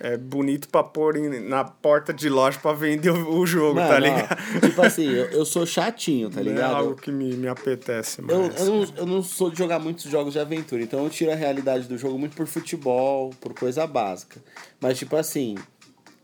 é 0.00 0.16
bonito 0.16 0.68
pra 0.68 0.82
pôr 0.82 1.16
em- 1.16 1.40
na 1.46 1.62
porta 1.62 2.12
de 2.12 2.28
loja 2.28 2.58
pra 2.58 2.72
vender 2.72 3.10
o, 3.10 3.38
o 3.38 3.46
jogo, 3.46 3.74
Mano, 3.76 3.88
tá 3.88 3.94
ó, 3.94 3.98
ligado? 3.98 4.60
tipo 4.60 4.82
assim, 4.82 5.04
eu, 5.08 5.26
eu 5.26 5.44
sou 5.44 5.66
chatinho, 5.66 6.30
tá 6.30 6.40
Não 6.40 6.50
é 6.50 6.54
ligado? 6.54 6.74
algo 6.76 6.94
que 6.96 7.12
me, 7.12 7.34
me 7.36 7.46
apetece 7.48 8.22
mais. 8.22 8.38
Eu, 8.38 8.46
eu, 8.46 8.64
não, 8.74 8.94
eu 8.96 9.06
não 9.06 9.22
sou 9.22 9.50
de 9.50 9.58
jogar 9.58 9.78
muitos 9.78 10.04
jogos 10.04 10.32
de 10.32 10.38
aventura, 10.38 10.82
então 10.82 11.04
eu 11.04 11.10
tiro 11.10 11.30
a 11.30 11.34
realidade 11.34 11.86
do 11.86 11.98
jogo 11.98 12.18
muito 12.18 12.34
por 12.34 12.46
futebol, 12.46 13.30
por 13.40 13.52
coisa 13.54 13.86
básica. 13.86 14.40
Mas, 14.80 14.98
tipo 14.98 15.14
assim, 15.16 15.56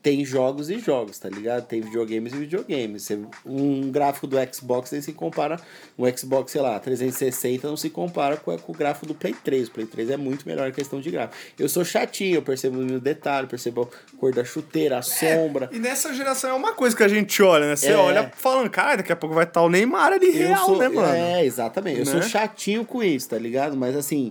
tem 0.07 0.25
jogos 0.25 0.71
e 0.71 0.79
jogos, 0.79 1.19
tá 1.19 1.29
ligado? 1.29 1.67
Tem 1.67 1.81
videogames 1.81 2.33
e 2.33 2.37
videogames. 2.37 3.09
Um 3.45 3.91
gráfico 3.91 4.29
do 4.29 4.37
Xbox 4.55 4.93
nem 4.93 5.03
se 5.03 5.13
compara. 5.13 5.59
Um 5.99 6.05
Xbox, 6.17 6.53
sei 6.53 6.61
lá, 6.61 6.79
360 6.79 7.67
não 7.67 7.77
se 7.77 7.91
compara 7.91 8.37
com, 8.37 8.53
o 8.69 8.73
gráfico 8.73 9.05
do 9.05 9.17
Play 9.17 9.35
3. 9.43 9.67
O 9.67 9.71
Play 9.73 9.85
3 9.85 10.11
é 10.11 10.17
muito 10.17 10.47
melhor 10.47 10.69
em 10.69 10.73
questão 10.73 11.01
de 11.01 11.11
gráfico. 11.11 11.35
Eu 11.59 11.69
sou 11.69 11.85
chatinho, 11.85 12.37
eu 12.37 12.43
percebo 12.43 12.77
no 12.77 13.01
detalhe, 13.01 13.49
percebo 13.49 13.91
a 13.91 14.17
cor 14.17 14.33
da 14.33 14.45
chuteira, 14.45 14.99
a 14.99 15.03
sombra. 15.03 15.69
E 15.73 15.81
nessa 15.81 16.15
geração 16.15 16.51
é 16.51 16.55
uma 16.55 16.73
coisa 16.73 16.97
que 16.97 17.03
a 17.03 17.09
gente 17.09 17.43
olha, 17.43 17.67
né? 17.67 17.75
Você 17.75 17.89
É. 17.89 17.97
olha 17.97 18.31
falando, 18.37 18.71
cara, 18.71 18.99
daqui 18.99 19.11
a 19.11 19.17
pouco 19.17 19.35
vai 19.35 19.43
estar 19.43 19.61
o 19.63 19.69
Neymar 19.69 20.13
ali 20.13 20.29
Eu 20.29 20.47
real, 20.47 20.67
sou, 20.67 20.79
né, 20.79 20.89
mano? 20.89 21.13
É, 21.13 21.45
exatamente. 21.45 21.99
Eu 21.99 22.05
Né? 22.07 22.13
sou 22.13 22.23
chatinho 22.23 22.85
com 22.85 23.03
isso, 23.03 23.29
tá 23.29 23.39
ligado? 23.39 23.77
Mas 23.77 23.97
assim, 23.97 24.31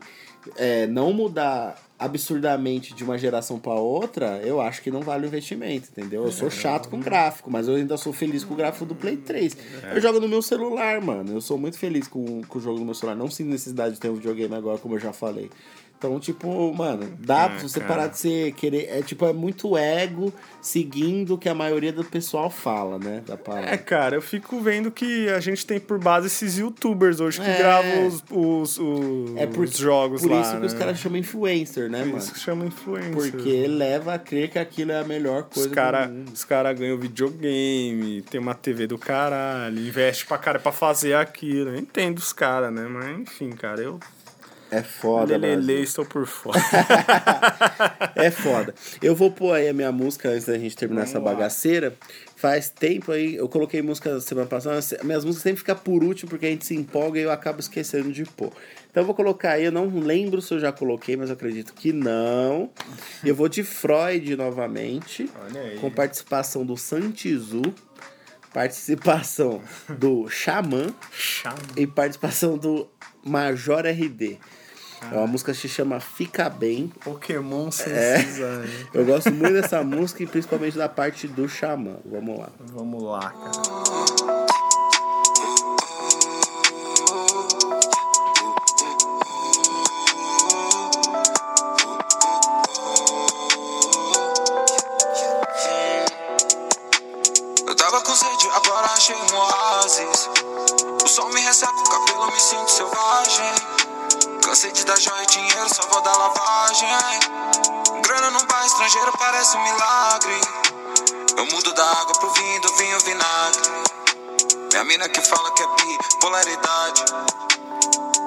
é, 0.56 0.88
não 0.88 1.12
mudar 1.12 1.76
absurdamente 1.98 2.94
de 2.94 3.04
uma 3.04 3.18
geração 3.18 3.58
pra 3.58 3.74
outra, 3.74 4.42
eu 4.44 4.60
acho 4.60 4.82
que 4.82 4.92
não 4.92 5.02
vale 5.02 5.26
o 5.26 5.28
investimento, 5.28 5.90
entendeu? 5.92 6.26
Eu 6.26 6.32
sou 6.32 6.52
chato 6.52 6.90
com 6.90 7.00
gráfico, 7.00 7.50
mas 7.50 7.68
eu 7.68 7.76
ainda 7.76 7.96
sou 7.96 8.12
feliz 8.12 8.44
com 8.44 8.54
o 8.54 8.58
gráfico 8.58 8.86
do 8.86 8.94
Play 8.94 9.16
3. 9.16 9.58
É. 9.84 9.98
Eu 9.98 10.02
jogo 10.02 10.20
no 10.20 10.28
meu 10.28 10.42
celular, 10.42 11.00
mano. 11.02 11.32
Eu 11.34 11.42
sou 11.42 11.58
muito 11.58 11.78
feliz 11.78 12.08
com, 12.08 12.42
com 12.44 12.60
o 12.60 12.62
jogo 12.62 12.80
no 12.80 12.86
meu 12.86 12.94
celular. 12.94 13.16
Não 13.16 13.32
sinto 13.32 13.50
necessidade 13.50 13.96
de 13.96 14.02
ter 14.02 14.10
um 14.10 14.16
videogame 14.16 14.54
agora, 14.56 14.78
como 14.78 14.96
eu 14.96 15.00
já 15.00 15.14
falei. 15.14 15.50
Então, 16.06 16.20
tipo, 16.20 16.74
mano, 16.74 17.12
dá 17.20 17.46
Ah, 17.46 17.50
pra 17.50 17.60
você 17.60 17.80
cara. 17.80 17.94
parar 17.94 18.08
de 18.08 18.18
ser 18.20 18.52
querer. 18.54 18.88
É 18.90 19.02
tipo, 19.02 19.26
é 19.26 19.34
muito 19.34 19.76
ego 19.78 20.32
seguindo 20.62 21.34
o 21.34 21.38
que 21.38 21.50
a 21.50 21.54
maioria 21.56 21.92
do 21.92 22.04
pessoal 22.04 22.50
fala, 22.50 22.98
né? 23.00 23.24
Da 23.26 23.36
parada. 23.38 23.72
É, 23.72 23.78
cara, 23.78 24.16
eu 24.16 24.22
fico 24.22 24.60
vendo 24.62 24.92
que 24.92 25.28
a 25.30 25.40
gente 25.40 25.66
tem 25.66 25.80
por 25.80 25.98
base 26.00 26.28
esses 26.28 26.58
youtubers 26.58 27.20
hoje 27.20 27.40
que 27.42 27.48
É. 27.50 27.58
gravam 27.58 28.08
os, 28.08 28.24
os, 28.32 28.78
os, 28.80 29.36
É 29.38 29.48
por, 29.48 29.64
os 29.66 29.78
jogos 29.78 30.22
por 30.22 30.32
lá. 30.32 30.42
isso 30.42 30.60
que 30.60 30.66
os 30.66 30.74
né? 30.74 30.80
caras 30.80 30.98
chamam 31.00 31.18
influencer, 31.18 31.90
né, 31.90 32.00
Por 32.00 32.06
mano? 32.08 32.18
isso 32.20 32.34
que 32.34 32.40
chama 32.40 32.66
influencer. 32.66 33.32
Porque 33.32 33.68
leva 33.68 34.14
a 34.14 34.20
crer 34.20 34.50
que 34.52 34.60
aquilo 34.60 34.92
é 34.92 35.00
a 35.00 35.04
melhor 35.04 35.44
coisa 35.44 35.70
Os 35.70 35.74
caras 35.76 36.44
cara 36.46 36.72
ganham 36.74 36.98
videogame, 36.98 38.22
tem 38.24 38.40
uma 38.40 38.54
TV 38.54 38.88
do 38.88 38.98
caralho, 38.98 39.80
investe 39.80 40.26
pra 40.26 40.38
cara 40.38 40.60
pra 40.60 40.72
fazer 40.72 41.16
aquilo. 41.16 41.70
Eu 41.72 41.78
entendo 41.78 42.18
os 42.18 42.32
caras, 42.34 42.72
né? 42.74 42.88
Mas 42.90 43.20
enfim, 43.20 43.50
cara, 43.52 43.82
eu. 43.82 44.00
É 44.78 44.84
foda, 44.84 45.38
Lelele, 45.38 45.84
estou 45.84 46.06
por 46.06 46.26
fora. 46.26 46.60
É 48.16 48.32
foda. 48.32 48.74
Eu 49.02 49.14
vou 49.16 49.30
pôr 49.32 49.54
aí 49.54 49.68
a 49.68 49.74
minha 49.74 49.92
música 49.92 50.30
antes 50.30 50.46
da 50.46 50.58
gente 50.58 50.76
terminar 50.76 51.02
Vamos 51.02 51.12
essa 51.16 51.20
lá. 51.24 51.32
bagaceira. 51.34 51.94
Faz 52.36 52.70
tempo 52.70 53.12
aí, 53.12 53.36
eu 53.36 53.48
coloquei 53.50 53.82
música 53.82 54.20
semana 54.22 54.48
passada, 54.48 54.80
minhas 55.04 55.26
músicas 55.26 55.44
sempre 55.44 55.60
ficam 55.60 55.76
por 55.76 56.04
último 56.04 56.30
porque 56.30 56.46
a 56.46 56.50
gente 56.50 56.66
se 56.66 56.76
empolga 56.76 57.20
e 57.20 57.24
eu 57.24 57.32
acabo 57.32 57.60
esquecendo 57.60 58.12
de 58.12 58.24
pôr. 58.24 58.52
Então 58.92 59.02
eu 59.02 59.06
vou 59.06 59.16
colocar 59.16 59.52
aí, 59.52 59.66
eu 59.66 59.72
não 59.72 59.88
lembro 60.00 60.42
se 60.42 60.54
eu 60.54 60.60
já 60.60 60.72
coloquei, 60.72 61.16
mas 61.18 61.30
eu 61.30 61.36
acredito 61.36 61.74
que 61.74 61.92
não. 61.92 62.70
Eu 63.24 63.36
vou 63.36 63.48
de 63.50 63.64
Freud 63.64 64.36
novamente, 64.36 65.30
Olha 65.46 65.62
aí. 65.62 65.78
com 65.80 65.90
participação 65.90 66.66
do 66.66 66.78
Santizu, 66.78 67.62
participação 68.54 69.62
do 69.90 70.30
Xamã 70.30 70.94
Chama. 71.12 71.56
e 71.76 71.86
participação 71.88 72.58
do 72.58 72.88
Major 73.24 73.86
RD. 73.86 74.38
É 75.12 75.16
uma 75.18 75.28
música 75.28 75.52
que 75.54 75.60
se 75.60 75.70
chama 75.70 76.00
Fica 76.00 76.50
Bem. 76.50 76.92
Pokémon 77.04 77.72
sem 77.72 77.92
É. 77.94 78.18
design. 78.18 78.88
Eu 78.94 79.06
gosto 79.06 79.32
muito 79.32 79.54
dessa 79.54 79.84
música 79.84 80.24
e 80.24 80.28
principalmente 80.28 80.78
da 80.78 80.90
parte 80.90 81.28
do 81.28 81.48
Xamã. 81.48 81.96
Vamos 82.06 82.40
lá. 82.40 82.50
Vamos 82.74 83.04
lá, 83.04 83.30
cara. 83.32 84.46
Eu 97.68 97.76
tava 97.76 98.02
com 98.02 98.16
sede, 98.16 98.48
agora 98.54 98.86
achei 98.88 99.16
um 99.16 99.38
oásis. 99.38 100.30
O 101.04 101.08
sol 101.08 101.30
me 101.34 101.42
ressaca, 101.42 101.74
o 101.74 101.90
cabelo 101.90 102.28
me 102.28 102.40
sinto 102.40 102.70
selvagem. 102.70 103.54
Cansei 104.56 104.72
de 104.72 104.86
dar 104.86 104.98
joia 104.98 105.22
e 105.22 105.26
dinheiro, 105.26 105.76
só 105.76 105.86
vou 105.90 106.02
dar 106.02 106.16
lavagem. 106.16 106.88
Grana 108.04 108.30
num 108.30 108.46
país 108.46 108.72
estrangeiro 108.72 109.12
parece 109.20 109.58
um 109.58 109.62
milagre. 109.62 110.42
Eu 111.36 111.46
mudo 111.48 111.74
da 111.74 111.84
água 111.84 112.18
pro 112.18 112.32
vinho, 112.32 112.62
do 112.62 112.74
vinho 112.78 113.00
vinagre. 113.02 113.62
Minha 114.72 114.84
mina 114.86 115.10
que 115.10 115.20
fala 115.20 115.52
que 115.56 115.62
é 115.62 115.68
bipolaridade. 115.68 117.04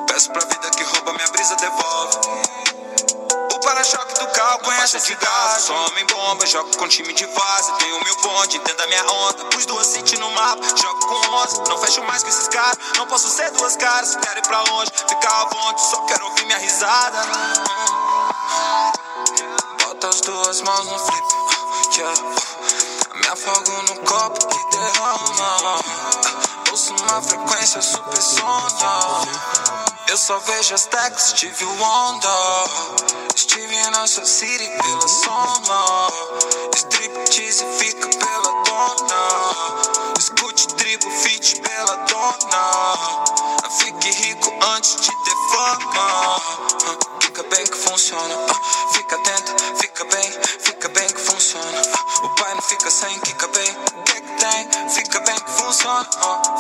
Peço 0.07 0.31
pra 0.31 0.45
vida 0.45 0.69
que 0.69 0.83
rouba 0.83 1.15
minha 1.15 1.29
brisa, 1.29 1.57
devolve. 1.57 3.18
Para-choque 3.63 4.15
do 4.15 4.27
carro 4.29 4.59
conhece 4.61 4.99
de. 5.01 5.17
Só 5.61 5.75
homem 5.87 6.07
bomba, 6.07 6.47
jogo 6.47 6.77
com 6.77 6.89
time 6.89 7.13
de 7.13 7.27
vaza. 7.27 7.73
Tenho 7.79 8.05
mil 8.05 8.17
bonde, 8.23 8.57
entenda 8.57 8.87
minha 8.87 9.05
onda. 9.05 9.45
Pus 9.47 9.67
duas 9.67 9.87
city 9.87 10.17
no 10.19 10.31
mapa, 10.31 10.63
jogo 10.77 11.07
com 11.07 11.31
11. 11.37 11.63
Não 11.69 11.79
fecho 11.79 12.03
mais 12.05 12.23
com 12.23 12.29
esses 12.29 12.49
caras. 12.49 12.79
Não 12.97 13.07
posso 13.07 13.29
ser 13.29 13.51
duas 13.53 13.77
caras. 13.77 14.17
Quero 14.17 14.39
ir 14.39 14.43
pra 14.43 14.63
longe, 14.63 14.91
ficar 15.09 15.43
à 15.43 15.45
vontade. 15.45 15.81
Só 15.91 16.01
quero 16.07 16.25
ouvir 16.27 16.47
minha 16.47 16.59
risada. 16.59 17.19
Bota 19.85 20.09
as 20.09 20.21
duas 20.21 20.61
mãos 20.63 20.87
no 20.87 20.99
flip. 20.99 21.39
Yeah. 21.99 22.21
Me 23.15 23.29
afogo 23.29 23.83
no 23.89 23.97
copo 24.03 24.47
que 24.47 24.77
derrama. 24.77 26.48
Ouço 26.79 26.95
uma 26.95 27.21
frequência 27.21 27.83
super 27.83 28.23
sona. 28.23 29.27
Eu 30.07 30.17
só 30.17 30.39
vejo 30.39 30.77
as 30.77 30.85
teclas, 30.87 31.33
tive 31.33 31.65
o 31.65 31.83
onda. 31.83 32.29
Estive 33.35 33.75
em 33.75 33.91
nossa 33.91 34.25
city 34.25 34.71
pela 34.81 35.09
soma. 35.09 36.09
Striptease 36.77 37.65
fica 37.79 38.09
pela 38.09 38.63
dona. 38.63 40.15
Escute 40.21 40.69
tribo 40.75 41.11
fit 41.11 41.61
pela 41.63 41.97
dona. 41.97 42.95
Fique 43.81 44.11
rico 44.11 44.55
antes 44.77 44.95
de 45.01 45.11
ter 45.25 45.37
fama. 45.51 46.41
Fica 47.21 47.43
bem 47.43 47.67
que 47.67 47.77
funciona. 47.77 48.37
Fica 48.93 49.17
atento, 49.17 49.53
fica 49.81 50.05
bem, 50.05 50.33
fica 50.61 50.89
bem 50.91 51.09
que 51.09 51.21
funciona. 51.21 51.83
O 52.23 52.29
pai 52.59 52.61
não 52.61 52.63
fica 52.63 52.91
sem, 52.91 53.21
fica 53.21 53.49
bem. 53.49 53.77
O 53.95 54.03
que 54.03 54.13
é 54.13 54.21
que 54.21 54.33
tem? 54.33 54.91
Fica 54.91 55.21
bem 55.21 55.35
que 55.37 55.51
funciona. 55.51 56.09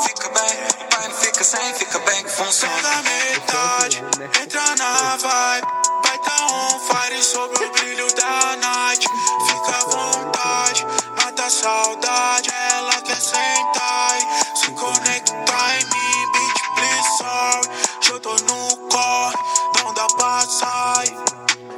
Fica 0.06 0.28
bem, 0.28 0.84
o 0.84 0.88
pai 0.88 1.08
não 1.08 1.16
fica 1.16 1.44
sem, 1.44 1.74
fica 1.74 1.98
bem 1.98 2.22
que 2.22 2.30
funciona. 2.30 2.74
Pega 2.74 3.02
metade, 3.02 4.04
entra 4.40 4.76
na 4.76 5.16
vibe. 5.16 5.66
Vai 6.04 6.18
tá 6.18 6.46
on 6.46 6.78
fire 6.80 7.22
sobre 7.22 7.64
o 7.64 7.72
brilho 7.72 8.14
da 8.14 8.56
night. 8.56 9.06
Fica 9.46 9.76
à 9.76 9.84
vontade, 9.90 10.86
mata 11.16 11.44
a 11.44 11.50
saudade. 11.50 12.50
Ela 12.72 13.02
quer 13.02 13.20
sentar 13.20 14.18
e 14.18 14.58
se 14.58 14.70
conectar 14.72 15.76
em 15.76 15.84
mim. 15.84 16.32
Bitch, 16.32 16.62
please, 16.76 17.16
sorry. 17.18 17.68
Já 18.02 18.20
tô 18.20 18.34
no 18.34 18.88
corre, 18.88 19.36
não 19.82 19.94
dá 19.94 20.06
pra 20.16 20.40
sair. 20.42 21.16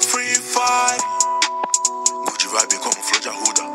Free 0.01 0.35
fire. 0.35 1.03
Good 2.27 2.49
vibe 2.49 2.79
como 2.81 3.03
flor 3.03 3.21
de 3.21 3.29
arruda. 3.29 3.70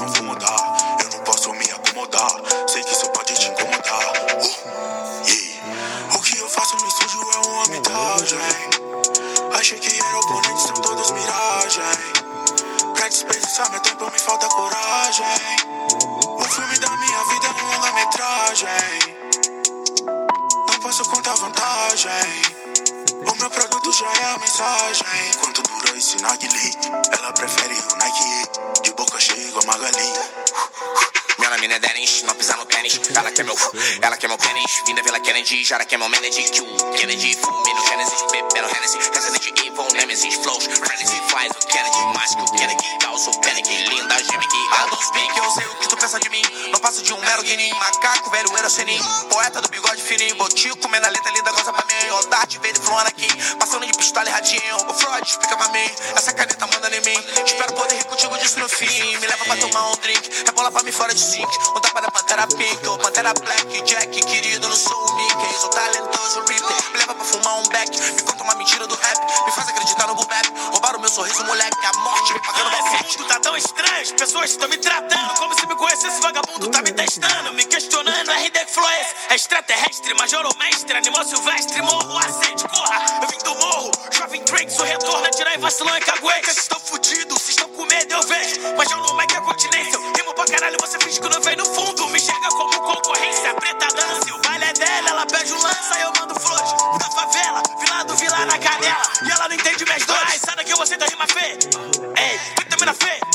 Não 0.00 0.08
vou 0.08 0.22
mudar. 0.24 0.98
Eu 1.02 1.10
não 1.10 1.24
posso 1.24 1.52
me 1.52 1.64
acomodar. 1.70 2.30
Sei 2.66 2.82
que 2.82 2.92
isso 2.92 3.10
pode 3.10 3.34
te 3.34 3.48
incomodar. 3.48 4.12
Uh, 4.32 5.28
yeah. 5.28 6.16
O 6.16 6.22
que 6.22 6.38
eu 6.38 6.48
faço 6.48 6.76
no 6.76 6.88
estúdio 6.88 7.20
é 7.34 7.48
uma 7.48 7.66
mitagem. 7.68 8.38
Achei 9.58 9.78
que 9.78 10.00
era 10.00 10.18
oponente, 10.18 10.62
são 10.62 10.74
todas 10.74 11.10
miragens. 11.10 12.20
passar 13.60 13.70
meu 13.72 13.80
tempo, 13.80 14.10
me 14.10 14.18
falta 14.18 14.48
coragem. 14.48 15.26
O 16.24 16.44
filme 16.44 16.78
da 16.78 16.90
minha 16.96 17.24
vida 17.24 17.46
é 17.46 17.50
um 17.50 17.74
longa-metragem. 17.74 18.68
Não 20.66 20.80
posso 20.80 21.04
contar 21.10 21.34
vantagem. 21.34 22.10
O 23.26 23.38
meu 23.38 23.50
produto 23.50 23.92
já 23.92 24.06
é 24.06 24.24
a 24.34 24.38
mensagem. 24.38 25.06
Quanto 25.40 25.62
dura 25.62 25.98
esse 25.98 26.16
narguilé? 26.22 26.70
Ela 27.18 27.32
prefere 27.32 27.74
o 27.74 27.96
Nike. 27.96 28.29
Ela 33.40 33.40
quer 33.40 33.44
meu, 33.44 33.56
ela 34.02 34.16
quer 34.18 34.28
meu 34.28 34.36
pênis. 34.36 34.82
Vinda 34.84 35.02
Vila 35.02 35.18
Kennedy, 35.20 35.64
meu 35.96 36.08
manager. 36.10 36.50
Que 36.50 36.60
o 36.60 36.92
Kennedy 36.92 37.34
fume 37.36 37.74
no 37.74 37.86
Genesis, 37.86 38.22
bebendo 38.30 38.68
Hennessy. 38.68 38.98
Resident 39.14 39.46
Evil, 39.64 39.88
Nemesis, 39.94 40.34
Flows. 40.34 40.64
Frenzy 40.66 41.22
faz 41.30 41.50
o 41.50 41.66
Kennedy, 41.66 41.98
mais 42.14 42.34
que 42.34 42.42
o 42.42 42.52
Kennedy. 42.52 42.98
Causa 43.00 43.30
o 43.30 43.40
panic, 43.40 43.66
linda, 43.66 44.14
geme 44.24 44.46
que 44.46 44.56
I 44.56 44.90
don't 44.90 45.04
speak, 45.04 45.38
eu 45.38 45.50
sei 45.52 45.66
o 45.66 45.76
que 45.76 45.88
tu 45.88 45.96
pensa 45.96 46.20
de 46.20 46.28
mim. 46.28 46.42
Não 46.70 46.80
passo 46.80 47.02
de 47.02 47.14
um 47.14 47.20
mero 47.20 47.42
guinim. 47.42 47.70
Macaco, 47.70 48.30
velho, 48.30 48.58
era 48.58 48.68
senim. 48.68 49.00
Poeta 49.30 49.62
do 49.62 49.68
bigode 49.68 50.02
fininho. 50.02 50.34
Botico, 50.36 50.76
comendo 50.76 51.06
a 51.06 51.10
letra 51.10 51.32
linda, 51.32 51.50
goza 51.52 51.72
pra 51.72 51.84
mim. 51.86 52.10
Odate, 52.10 52.58
verde, 52.58 52.80
flor 52.80 53.06
aqui. 53.06 53.28
Passando 53.58 53.86
de 53.86 53.92
pistola 53.96 54.28
e 54.28 54.32
radinho. 54.32 54.76
O 54.86 54.92
Freud, 54.92 55.26
explica 55.26 55.56
pra 55.56 55.68
mim. 55.68 55.90
Essa 56.14 56.32
caneta 56.34 56.66
manda 56.66 56.94
em 56.94 57.00
mim. 57.00 57.24
Espero 57.46 57.72
poder 57.72 57.94
rir 57.94 58.04
contigo 58.04 58.36
disso 58.36 58.58
no 58.58 58.68
fim. 58.68 59.16
Me 59.16 59.26
leva 59.26 59.44
pra 59.46 59.56
tomar 59.56 59.92
um 59.92 59.96
drink. 59.96 60.44
Rebola 60.44 60.70
pra 60.70 60.82
mim 60.82 60.92
fora 60.92 61.14
de 61.14 61.20
da 61.80 61.89
Pantera 62.40 62.46
Pink. 62.46 62.86
Ou 62.86 62.98
Pantera 62.98 63.34
Black. 63.34 63.82
Jack, 63.82 64.20
querido, 64.22 64.68
não 64.68 64.76
sou 64.76 64.96
o 64.96 65.16
Mickey. 65.16 65.54
Sou 65.60 65.68
talentoso, 65.68 66.40
Ripley. 66.40 66.76
Me 66.92 66.98
leva 66.98 67.14
pra 67.14 67.24
fumar 67.24 67.58
um 67.58 67.68
beck. 67.68 68.00
Me 68.00 68.22
conta 68.22 68.44
uma 68.44 68.54
mentira 68.54 68.86
do 68.86 68.94
rap. 68.94 69.44
Me 69.44 69.52
faz 69.52 69.68
acreditar 69.68 70.06
no 70.06 70.14
bap. 70.14 70.52
Roubaram 70.72 71.00
meu 71.00 71.08
sorriso, 71.10 71.44
moleque. 71.44 71.76
A 71.84 71.98
morte 71.98 72.32
me 72.32 72.40
pagando 72.40 72.70
Esse 72.70 73.18
mundo 73.18 73.28
tá 73.28 73.40
tão 73.40 73.56
estranho, 73.56 74.02
as 74.02 74.12
pessoas 74.12 74.50
estão 74.50 74.68
me 74.68 74.78
tratando 74.78 75.34
como 75.38 75.54
se 75.54 75.66
me 75.66 75.74
conhecesse 75.74 76.20
vagabundo, 76.20 76.68
tá 76.68 76.82
me 76.82 76.92
testando, 76.92 77.52
me 77.52 77.64
questionando. 77.64 78.30
RD 78.30 78.50
que 78.50 78.72
flow 78.72 78.88
é 78.88 79.00
esse? 79.00 79.14
É 79.30 79.34
extraterrestre, 79.34 80.14
major 80.14 80.46
ou 80.46 80.54
mestre, 80.58 80.96
animal 80.96 81.24
silvestre, 81.24 81.82
morro, 81.82 82.18
acende, 82.18 82.64
corra. 82.68 83.04
Eu 83.22 83.28
vim 83.28 83.38
do 83.38 83.54
morro, 83.56 83.90
jovem 84.12 84.44
Drake, 84.44 84.72
sou 84.72 84.84
retorno, 84.84 85.26
atirar 85.26 85.56
em 85.56 85.60
vacilão 85.60 85.96
e 85.96 86.00
caguete. 86.00 86.46
Vocês 86.46 86.58
estão 86.58 86.80
fudidos, 86.80 87.42
vocês 87.42 87.50
estão 87.50 87.68
com 87.70 87.84
medo, 87.86 88.14
eu 88.14 88.22
vejo. 88.22 88.60
Mas 88.76 88.90
eu 88.90 88.98
não 88.98 89.20
é 89.20 89.26
que 89.26 89.36
é 89.36 89.40
continência, 89.40 89.98
rimo 89.98 90.34
pra 90.34 90.44
caralho, 90.46 90.76
você 90.80 90.98
finge 90.98 91.20
que 91.20 91.28
não 91.28 91.40
vem 91.40 91.56
no 91.56 91.64
fundo. 91.64 91.89
Concorrência, 93.10 93.52
preta 93.54 93.88
dança, 93.88 94.32
o 94.32 94.38
baile 94.38 94.66
é 94.66 94.72
dela, 94.72 95.10
ela 95.10 95.26
pede 95.26 95.52
um 95.52 95.58
lança, 95.60 95.98
eu 95.98 96.12
mando 96.16 96.38
flores. 96.38 96.70
Da 96.96 97.10
favela, 97.10 97.60
vila 97.80 98.04
do 98.04 98.14
vila 98.14 98.46
na 98.46 98.56
canela, 98.56 99.02
e 99.26 99.30
ela 99.32 99.48
não 99.48 99.56
entende 99.56 99.84
minhas 99.84 100.06
dores. 100.06 100.22
Ai, 100.28 100.38
sai 100.38 100.54
daqui, 100.54 100.72
você 100.76 100.96
tá 100.96 101.06
rima 101.06 101.26
fê. 101.26 101.58
Ei, 102.16 102.38
vitamina 102.56 102.94
fé. 102.94 103.29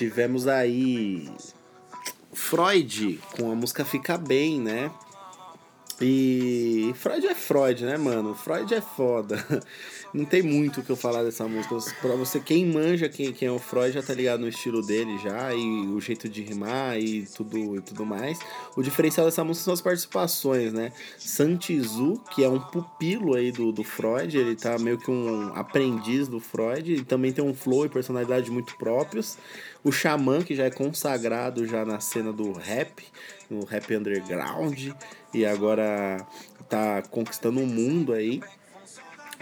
Tivemos 0.00 0.48
aí 0.48 1.30
Freud 2.32 3.20
com 3.36 3.52
a 3.52 3.54
música 3.54 3.84
Fica 3.84 4.16
Bem, 4.16 4.58
né? 4.58 4.90
E 6.00 6.94
Freud 6.96 7.26
é 7.26 7.34
Freud, 7.34 7.84
né, 7.84 7.98
mano? 7.98 8.34
Freud 8.34 8.72
é 8.72 8.80
foda. 8.80 9.36
Não 10.12 10.24
tem 10.24 10.42
muito 10.42 10.80
o 10.80 10.82
que 10.82 10.90
eu 10.90 10.96
falar 10.96 11.22
dessa 11.22 11.46
música. 11.46 11.76
Pra 12.00 12.14
você, 12.16 12.40
quem 12.40 12.66
manja 12.66 13.08
quem, 13.08 13.32
quem 13.32 13.46
é 13.46 13.50
o 13.50 13.58
Freud 13.60 13.92
já 13.92 14.02
tá 14.02 14.12
ligado 14.12 14.40
no 14.40 14.48
estilo 14.48 14.84
dele 14.84 15.16
já, 15.18 15.54
e 15.54 15.86
o 15.86 16.00
jeito 16.00 16.28
de 16.28 16.42
rimar 16.42 16.98
e 16.98 17.26
tudo, 17.26 17.76
e 17.76 17.80
tudo 17.80 18.04
mais. 18.04 18.38
O 18.76 18.82
diferencial 18.82 19.26
dessa 19.26 19.44
música 19.44 19.64
são 19.64 19.74
as 19.74 19.80
participações, 19.80 20.72
né? 20.72 20.92
Santizu, 21.16 22.20
que 22.34 22.42
é 22.42 22.48
um 22.48 22.58
pupilo 22.58 23.34
aí 23.34 23.52
do, 23.52 23.70
do 23.70 23.84
Freud, 23.84 24.36
ele 24.36 24.56
tá 24.56 24.76
meio 24.78 24.98
que 24.98 25.10
um 25.10 25.54
aprendiz 25.54 26.26
do 26.26 26.40
Freud, 26.40 26.92
e 26.92 27.04
também 27.04 27.32
tem 27.32 27.44
um 27.44 27.54
flow 27.54 27.86
e 27.86 27.88
personalidade 27.88 28.50
muito 28.50 28.76
próprios. 28.76 29.38
O 29.84 29.92
Xamã, 29.92 30.42
que 30.42 30.54
já 30.56 30.64
é 30.64 30.70
consagrado 30.70 31.66
já 31.66 31.84
na 31.84 32.00
cena 32.00 32.32
do 32.32 32.52
rap, 32.52 33.04
no 33.48 33.64
rap 33.64 33.94
underground, 33.94 34.88
e 35.32 35.46
agora 35.46 36.26
tá 36.68 37.02
conquistando 37.10 37.60
o 37.60 37.66
mundo 37.66 38.12
aí. 38.12 38.40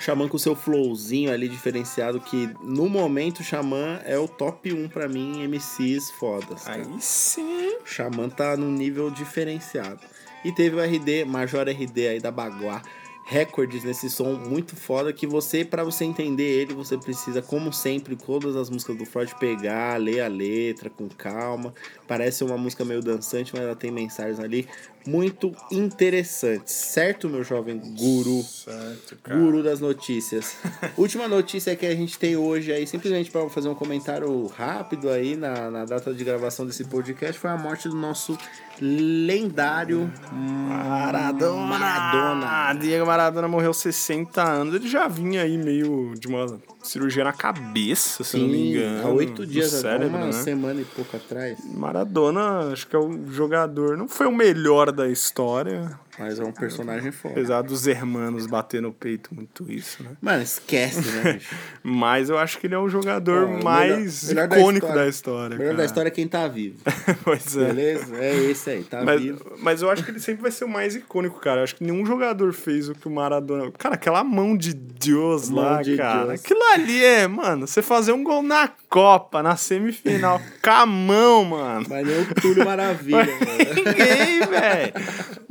Xamã 0.01 0.29
com 0.29 0.39
seu 0.39 0.55
flowzinho 0.55 1.33
ali 1.33 1.49
diferenciado, 1.49 2.21
que 2.21 2.49
no 2.63 2.89
momento 2.89 3.41
o 3.41 3.45
Xamã 3.45 4.01
é 4.05 4.19
o 4.19 4.29
top 4.29 4.73
1 4.73 4.89
pra 4.89 5.09
mim, 5.09 5.43
MCs 5.47 6.11
fodas. 6.13 6.65
cara. 6.65 6.83
Aí 6.83 7.01
sim. 7.01 7.77
O 7.83 7.87
Xamã 7.87 8.29
tá 8.29 8.57
num 8.57 8.71
nível 8.71 9.11
diferenciado. 9.11 10.01
E 10.45 10.53
teve 10.53 10.77
o 10.77 10.81
RD, 10.81 11.25
Major 11.25 11.69
RD 11.69 12.09
aí 12.09 12.21
da 12.21 12.31
Baguá. 12.31 12.83
Recordes 13.31 13.85
nesse 13.85 14.09
som 14.09 14.33
muito 14.33 14.75
foda 14.75 15.13
que 15.13 15.27
você, 15.27 15.63
pra 15.63 15.85
você 15.85 16.03
entender 16.03 16.45
ele, 16.45 16.73
você 16.73 16.97
precisa, 16.97 17.43
como 17.43 17.71
sempre, 17.75 18.17
todas 18.17 18.57
as 18.57 18.71
músicas 18.71 18.97
do 18.97 19.05
Freud 19.05 19.35
pegar, 19.39 20.01
ler 20.01 20.23
a 20.23 20.29
letra 20.29 20.89
com 20.89 21.07
calma. 21.11 21.75
Parece 22.07 22.43
uma 22.43 22.57
música 22.57 22.87
meio 22.87 23.03
dançante, 23.03 23.53
mas 23.55 23.65
ela 23.65 23.77
tem 23.77 23.91
mensagens 23.91 24.41
ali 24.41 24.67
muito 25.09 25.55
interessantes. 25.73 26.75
Certo, 26.75 27.31
meu 27.31 27.43
jovem 27.43 27.79
guru? 27.79 28.43
Certo, 28.43 29.17
cara. 29.23 29.41
Guru 29.41 29.63
das 29.63 29.81
notícias. 29.81 30.57
Última 30.99 31.27
notícia 31.27 31.75
que 31.75 31.87
a 31.87 31.95
gente 31.95 32.19
tem 32.19 32.37
hoje 32.37 32.71
aí, 32.71 32.87
simplesmente 32.87 33.31
para 33.31 33.49
fazer 33.49 33.69
um 33.69 33.75
comentário 33.75 34.47
rápido 34.49 35.09
aí 35.09 35.35
na, 35.35 35.71
na 35.71 35.85
data 35.87 36.13
de 36.13 36.23
gravação 36.23 36.67
desse 36.67 36.85
podcast, 36.85 37.41
foi 37.41 37.49
a 37.49 37.57
morte 37.57 37.89
do 37.89 37.97
nosso 37.97 38.37
lendário 38.81 40.13
Maradona. 40.31 41.67
Maradona. 41.67 42.75
Diego 42.75 43.07
Maradona 43.07 43.49
morreu 43.49 43.73
60 43.73 44.43
anos. 44.43 44.75
Ele 44.75 44.89
já 44.89 45.09
vinha 45.09 45.43
aí 45.43 45.57
meio 45.57 46.15
de 46.19 46.29
uma 46.29 46.61
cirurgia 46.89 47.25
na 47.25 47.33
cabeça, 47.33 48.25
se 48.25 48.37
não 48.37 48.47
me 48.47 48.55
Sim, 48.55 48.71
engano. 48.71 49.07
há 49.07 49.11
oito 49.11 49.47
dias, 49.47 49.71
cérebro, 49.71 50.17
uma 50.17 50.27
né? 50.27 50.33
semana 50.33 50.81
e 50.81 50.85
pouco 50.85 51.17
atrás. 51.17 51.59
Maradona, 51.75 52.73
acho 52.73 52.87
que 52.87 52.97
é 52.97 52.99
o 52.99 53.31
jogador. 53.31 53.97
Não 53.97 54.09
foi 54.09 54.27
o 54.27 54.33
melhor 54.33 54.91
da 54.91 55.09
história. 55.09 55.99
Mas 56.19 56.39
é 56.41 56.45
um 56.45 56.53
personagem 56.53 57.13
foda. 57.13 57.35
Apesar 57.35 57.63
dos 57.63 57.87
hermanos 57.87 58.47
bater 58.47 58.83
no 58.83 58.93
peito 58.93 59.35
muito 59.35 59.71
isso, 59.71 60.03
né? 60.03 60.11
Mano, 60.21 60.43
esquece, 60.43 61.01
né, 61.01 61.33
bicho? 61.39 61.55
Mas 61.83 62.29
eu 62.31 62.37
acho 62.39 62.59
que 62.59 62.67
ele 62.67 62.75
é 62.75 62.79
o 62.79 62.89
jogador 62.89 63.45
o 63.45 63.63
mais 63.65 64.25
melhor- 64.29 64.49
melhor 64.49 64.59
icônico 64.61 64.87
da 64.93 65.07
história. 65.09 65.55
O 65.57 65.59
melhor 65.59 65.71
da 65.73 65.77
cara. 65.77 65.87
história 65.87 66.09
é 66.09 66.11
quem 66.11 66.27
tá 66.29 66.47
vivo. 66.49 66.77
pois 67.25 67.57
é. 67.57 67.67
Beleza? 67.67 68.17
É 68.17 68.35
esse 68.51 68.71
aí, 68.71 68.83
tá 68.85 69.03
Mas, 69.05 69.21
vivo. 69.21 69.53
mas 69.59 69.83
eu 69.83 69.91
acho 69.91 70.05
que 70.05 70.11
ele 70.11 70.21
sempre 70.21 70.43
vai 70.43 70.51
ser 70.51 70.65
o 70.65 70.69
mais 70.69 70.95
icônico, 70.95 71.39
cara. 71.41 71.61
Eu 71.61 71.65
acho 71.65 71.77
que 71.77 71.85
nenhum 71.85 72.05
jogador 72.05 72.53
fez 72.53 72.89
o 72.89 72.95
que 72.95 73.07
o 73.07 73.11
Maradona. 73.11 73.71
Cara, 73.79 73.95
aquela 73.95 74.25
mão 74.25 74.57
de 74.57 74.75
Deus 74.75 75.49
Mão 75.51 75.63
lá, 75.65 75.83
de 75.83 75.97
cara. 75.97 76.27
Deus. 76.29 76.41
Aquilo 76.41 76.61
ali 76.75 77.05
é, 77.05 77.29
mano, 77.29 77.67
você 77.67 77.81
fazer 77.83 78.13
um 78.13 78.25
gol 78.25 78.43
na 78.43 78.69
Copa, 78.89 79.43
na 79.43 79.55
semifinal, 79.57 80.41
com 80.63 80.71
a 80.71 80.87
mão, 80.87 81.45
mano. 81.45 81.87
Mas 81.89 82.07
nem 82.07 82.21
o 82.23 82.35
Túlio 82.35 82.65
Maravilha, 82.65 83.19
mano. 83.19 83.75
Ninguém, 83.75 84.41
velho. 84.41 84.93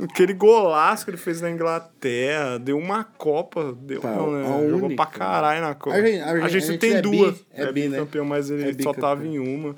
Aquele 0.03 0.33
golaço 0.61 1.05
que 1.05 1.11
ele 1.11 1.17
fez 1.17 1.41
na 1.41 1.49
Inglaterra, 1.51 2.57
deu 2.59 2.77
uma 2.77 3.03
Copa, 3.03 3.75
deu 3.81 4.01
Pá, 4.01 4.09
não, 4.11 4.31
né? 4.31 4.41
a 4.45 4.69
Jogou 4.69 4.85
única. 4.87 4.95
pra 4.95 5.05
caralho 5.05 5.61
na 5.61 5.75
Copa. 5.75 5.95
A 5.95 6.01
gente- 6.01 6.21
a 6.21 6.33
gente- 6.35 6.45
a 6.45 6.47
gente 6.59 6.77
tem 6.77 6.93
é 6.93 7.01
bi, 7.01 7.17
duas. 7.17 7.35
é 7.53 7.71
bi, 7.71 7.87
né? 7.87 7.97
campeão, 7.99 8.25
mas 8.25 8.49
ele 8.49 8.69
É 8.79 8.83
só 8.83 8.93
tava 8.93 9.25
em 9.25 9.37
uma. 9.39 9.75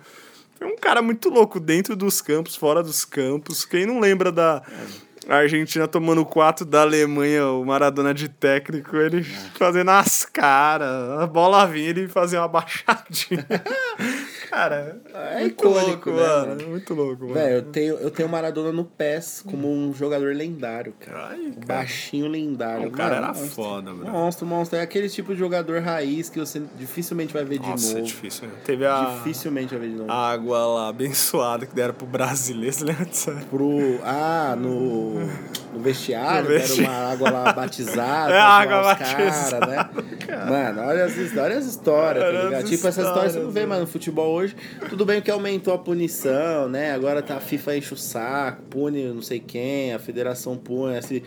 Foi 0.57 0.67
um 0.67 0.75
cara 0.75 1.01
muito 1.01 1.29
louco 1.29 1.59
dentro 1.59 1.95
dos 1.95 2.19
campos, 2.21 2.55
fora 2.55 2.83
dos 2.83 3.05
campos. 3.05 3.63
Quem 3.63 3.85
não 3.85 3.99
lembra 3.99 4.29
da 4.31 4.61
Argentina 5.37 5.87
tomando 5.87 6.25
4 6.25 6.65
da 6.65 6.81
Alemanha, 6.81 7.47
o 7.47 7.63
Maradona 7.65 8.13
de 8.13 8.27
técnico, 8.29 8.95
ele 8.97 9.23
fazendo 9.23 9.91
as 9.91 10.25
caras, 10.25 11.19
a 11.19 11.27
bola 11.27 11.65
vinha, 11.65 11.89
ele 11.89 12.07
fazia 12.07 12.39
uma 12.41 12.47
baixadinha. 12.47 13.45
cara, 14.49 14.99
É 15.13 15.39
muito 15.41 15.51
icônico, 15.53 16.09
louco, 16.09 16.09
né, 16.11 16.27
mano. 16.27 16.47
mano? 16.47 16.67
Muito 16.69 16.93
louco, 16.93 17.21
mano. 17.23 17.33
Velho, 17.35 17.55
eu 17.55 17.61
tenho, 17.63 17.95
eu 17.95 18.11
tenho 18.11 18.27
Maradona 18.29 18.71
no 18.71 18.83
PES 18.85 19.43
como 19.45 19.71
um 19.71 19.93
jogador 19.93 20.33
lendário, 20.35 20.93
cara. 20.99 21.27
Ai, 21.31 21.51
cara. 21.51 21.65
Baixinho 21.65 22.27
lendário. 22.27 22.87
O 22.87 22.91
cara 22.91 23.15
Mano, 23.15 23.25
era 23.25 23.27
monstro. 23.33 23.49
foda, 23.49 23.93
bro. 23.93 24.09
Monstro, 24.09 24.45
monstro. 24.47 24.79
É 24.79 24.81
aquele 24.81 25.09
tipo 25.09 25.33
de 25.33 25.39
jogador 25.39 25.81
raiz 25.81 26.29
que 26.29 26.39
você 26.39 26.61
dificilmente 26.77 27.33
vai 27.33 27.43
ver 27.45 27.59
de 27.59 27.67
Nossa, 27.67 27.91
é 27.91 27.93
novo. 27.95 28.05
difícil. 28.07 28.47
Né? 28.47 28.53
Teve 28.65 28.85
a, 28.85 29.15
Dificilmente 29.17 29.75
vai 29.75 29.87
ver 29.87 29.91
de 29.93 29.99
novo. 29.99 30.11
a 30.11 30.31
água 30.31 30.65
lá 30.65 30.89
abençoada 30.89 31.65
que 31.65 31.75
deram 31.75 31.93
pro 31.93 32.07
brasileiro, 32.07 32.75
lembra 32.83 33.05
disso? 33.05 33.31
Pro. 33.49 33.99
Ah, 34.03 34.55
no. 34.57 35.18
No 35.73 35.79
vestiário, 35.79 36.47
vestiário. 36.49 36.83
uma 36.91 37.11
água 37.11 37.29
lá 37.29 37.53
batizada, 37.53 38.33
É, 38.35 38.39
água 38.39 38.81
batizada. 38.81 39.67
cara, 39.67 39.67
né? 39.67 39.89
Mano, 40.49 40.81
olha 40.87 41.05
as, 41.05 41.17
his- 41.17 41.37
olha 41.37 41.57
as 41.57 41.65
histórias, 41.65 42.23
tá 42.23 42.31
ligado? 42.43 42.65
Tipo, 42.65 42.87
essas 42.87 43.05
histórias 43.05 43.33
você 43.33 43.39
não 43.39 43.45
vê, 43.45 43.49
histórias, 43.61 43.69
mano, 43.69 43.81
no 43.81 43.87
futebol 43.87 44.31
hoje. 44.33 44.55
Tudo 44.89 45.05
bem 45.05 45.21
que 45.21 45.29
aumentou 45.31 45.73
a 45.73 45.77
punição, 45.77 46.67
né? 46.69 46.91
Agora 46.91 47.21
tá 47.21 47.35
a 47.37 47.39
FIFA 47.39 47.77
enche 47.77 47.93
o 47.93 47.97
saco, 47.97 48.61
pune 48.69 49.03
não 49.07 49.21
sei 49.21 49.39
quem, 49.39 49.93
a 49.93 49.99
federação 49.99 50.55
pune, 50.57 50.95
SG, 50.97 51.23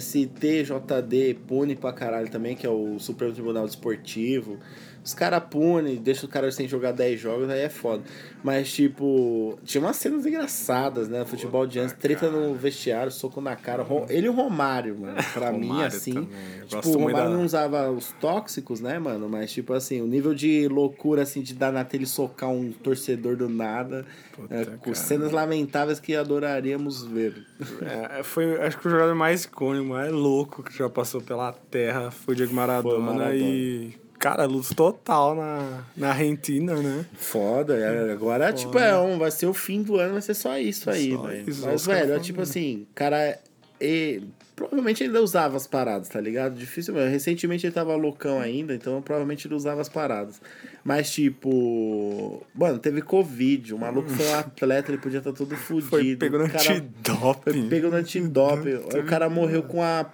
STJD 0.00 1.34
pune 1.46 1.74
pra 1.76 1.92
caralho 1.92 2.28
também, 2.28 2.54
que 2.56 2.66
é 2.66 2.70
o 2.70 2.98
Supremo 2.98 3.32
Tribunal 3.32 3.66
Desportivo. 3.66 4.58
Os 5.04 5.12
caras 5.12 5.42
punem, 5.50 5.96
deixa 5.96 6.24
o 6.24 6.28
cara 6.28 6.50
sem 6.50 6.66
jogar 6.66 6.92
10 6.92 7.20
jogos, 7.20 7.50
aí 7.50 7.60
é 7.60 7.68
foda. 7.68 8.02
Mas, 8.42 8.72
tipo, 8.72 9.58
tinha 9.62 9.82
umas 9.82 9.96
cenas 9.96 10.24
engraçadas, 10.24 11.08
né? 11.10 11.24
Futebol 11.26 11.66
de 11.66 11.78
antes, 11.78 11.94
treta 11.94 12.30
no 12.30 12.54
vestiário, 12.54 13.12
soco 13.12 13.38
na 13.40 13.54
cara. 13.54 13.84
Ele 14.08 14.26
e 14.26 14.30
o 14.30 14.32
Romário, 14.32 14.98
mano. 14.98 15.16
Pra 15.34 15.52
mim, 15.52 15.68
Romário 15.68 15.86
assim. 15.88 16.14
também. 16.14 16.28
Eu 16.62 16.66
Tipo, 16.68 16.88
o 16.88 16.92
Romário 17.00 17.30
da- 17.30 17.36
não 17.36 17.44
usava 17.44 17.90
os 17.90 18.12
tóxicos, 18.18 18.80
né, 18.80 18.98
mano? 18.98 19.28
Mas, 19.28 19.52
tipo 19.52 19.74
assim, 19.74 20.00
o 20.00 20.06
nível 20.06 20.34
de 20.34 20.66
loucura, 20.68 21.20
assim, 21.22 21.42
de 21.42 21.52
dar 21.52 21.70
na 21.70 21.84
tele 21.84 22.04
e 22.04 22.06
socar 22.06 22.48
um 22.50 22.72
torcedor 22.72 23.36
do 23.36 23.48
nada. 23.48 24.06
Puta, 24.34 24.54
é, 24.54 24.64
com 24.64 24.78
cara. 24.78 24.94
cenas 24.94 25.32
lamentáveis 25.32 26.00
que 26.00 26.16
adoraríamos 26.16 27.04
ver. 27.04 27.44
É, 27.82 28.22
foi, 28.22 28.58
acho 28.62 28.78
que 28.78 28.88
o 28.88 28.90
jogador 28.90 29.14
mais 29.14 29.44
icônico, 29.44 29.86
mais 29.86 30.10
louco 30.10 30.62
que 30.62 30.76
já 30.76 30.88
passou 30.88 31.20
pela 31.20 31.52
terra 31.52 32.10
foi 32.10 32.32
o 32.32 32.36
Diego 32.36 32.54
Maradona, 32.54 33.12
Maradona. 33.12 33.34
e. 33.44 34.02
Cara, 34.24 34.46
luta 34.46 34.74
total 34.74 35.34
na, 35.34 35.84
na 35.94 36.08
Argentina, 36.08 36.74
né? 36.76 37.04
Foda, 37.12 37.76
é, 37.76 38.10
agora, 38.10 38.50
tipo, 38.54 38.78
é 38.78 38.98
um, 38.98 39.18
vai 39.18 39.30
ser 39.30 39.44
o 39.44 39.52
fim 39.52 39.82
do 39.82 39.98
ano, 39.98 40.14
vai 40.14 40.22
ser 40.22 40.32
só 40.32 40.56
isso 40.58 40.88
aí, 40.88 41.12
Só 41.12 41.22
velho. 41.24 41.50
isso, 41.50 41.66
Mas, 41.66 41.84
velho, 41.84 42.14
é 42.14 42.18
tipo 42.18 42.40
assim, 42.40 42.86
cara, 42.94 43.38
e, 43.78 44.22
provavelmente 44.56 45.02
ele 45.02 45.08
ainda 45.10 45.22
usava 45.22 45.58
as 45.58 45.66
paradas, 45.66 46.08
tá 46.08 46.18
ligado? 46.22 46.54
Difícil, 46.54 46.94
mesmo. 46.94 47.10
recentemente 47.10 47.66
ele 47.66 47.74
tava 47.74 47.94
loucão 47.96 48.40
ainda, 48.40 48.74
então 48.74 49.02
provavelmente 49.02 49.46
ele 49.46 49.56
usava 49.56 49.82
as 49.82 49.90
paradas. 49.90 50.40
Mas, 50.82 51.12
tipo, 51.12 52.42
mano, 52.54 52.78
teve 52.78 53.02
Covid, 53.02 53.74
o 53.74 53.78
maluco 53.78 54.08
foi 54.08 54.26
um 54.26 54.36
atleta, 54.36 54.90
ele 54.90 55.02
podia 55.02 55.18
estar 55.18 55.34
todo 55.34 55.54
fudido. 55.54 55.90
Foi 55.90 56.16
pego 56.16 56.38
no 56.38 56.44
antidoping. 56.44 57.68
pego 57.68 57.90
no 57.90 57.96
antidoping. 57.96 58.76
O 58.98 59.04
cara 59.04 59.28
morreu 59.28 59.64
com 59.64 59.82
a 59.82 60.06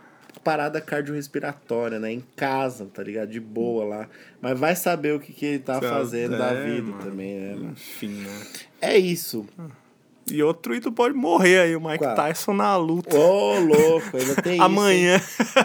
parada 0.43 0.81
cardiorrespiratória, 0.81 1.99
né? 1.99 2.13
Em 2.13 2.25
casa, 2.37 2.87
tá 2.87 3.03
ligado? 3.03 3.31
De 3.31 3.41
boa 3.41 3.85
lá. 3.85 4.09
Mas 4.41 4.59
vai 4.59 4.75
saber 4.75 5.15
o 5.15 5.21
que, 5.21 5.33
que 5.33 5.47
ele 5.47 5.59
tá 5.59 5.75
Sabe, 5.75 5.89
fazendo 5.89 6.39
da 6.39 6.53
é, 6.53 6.65
vida 6.65 6.91
mano. 6.91 7.03
também, 7.03 7.35
né? 7.39 7.71
Enfim, 7.73 8.09
né? 8.09 8.47
É 8.81 8.99
isso. 8.99 9.47
E 10.31 10.43
outro 10.43 10.75
ídolo 10.75 10.95
pode 10.95 11.15
morrer 11.15 11.61
aí, 11.61 11.77
o 11.77 11.81
Mike 11.81 11.99
Qual? 11.99 12.15
Tyson 12.15 12.53
na 12.55 12.77
luta. 12.77 13.17
Ô, 13.17 13.59
louco, 13.59 14.17
ainda 14.17 14.35
tem 14.43 14.55
isso. 14.55 14.63
Amanhã. 14.63 15.21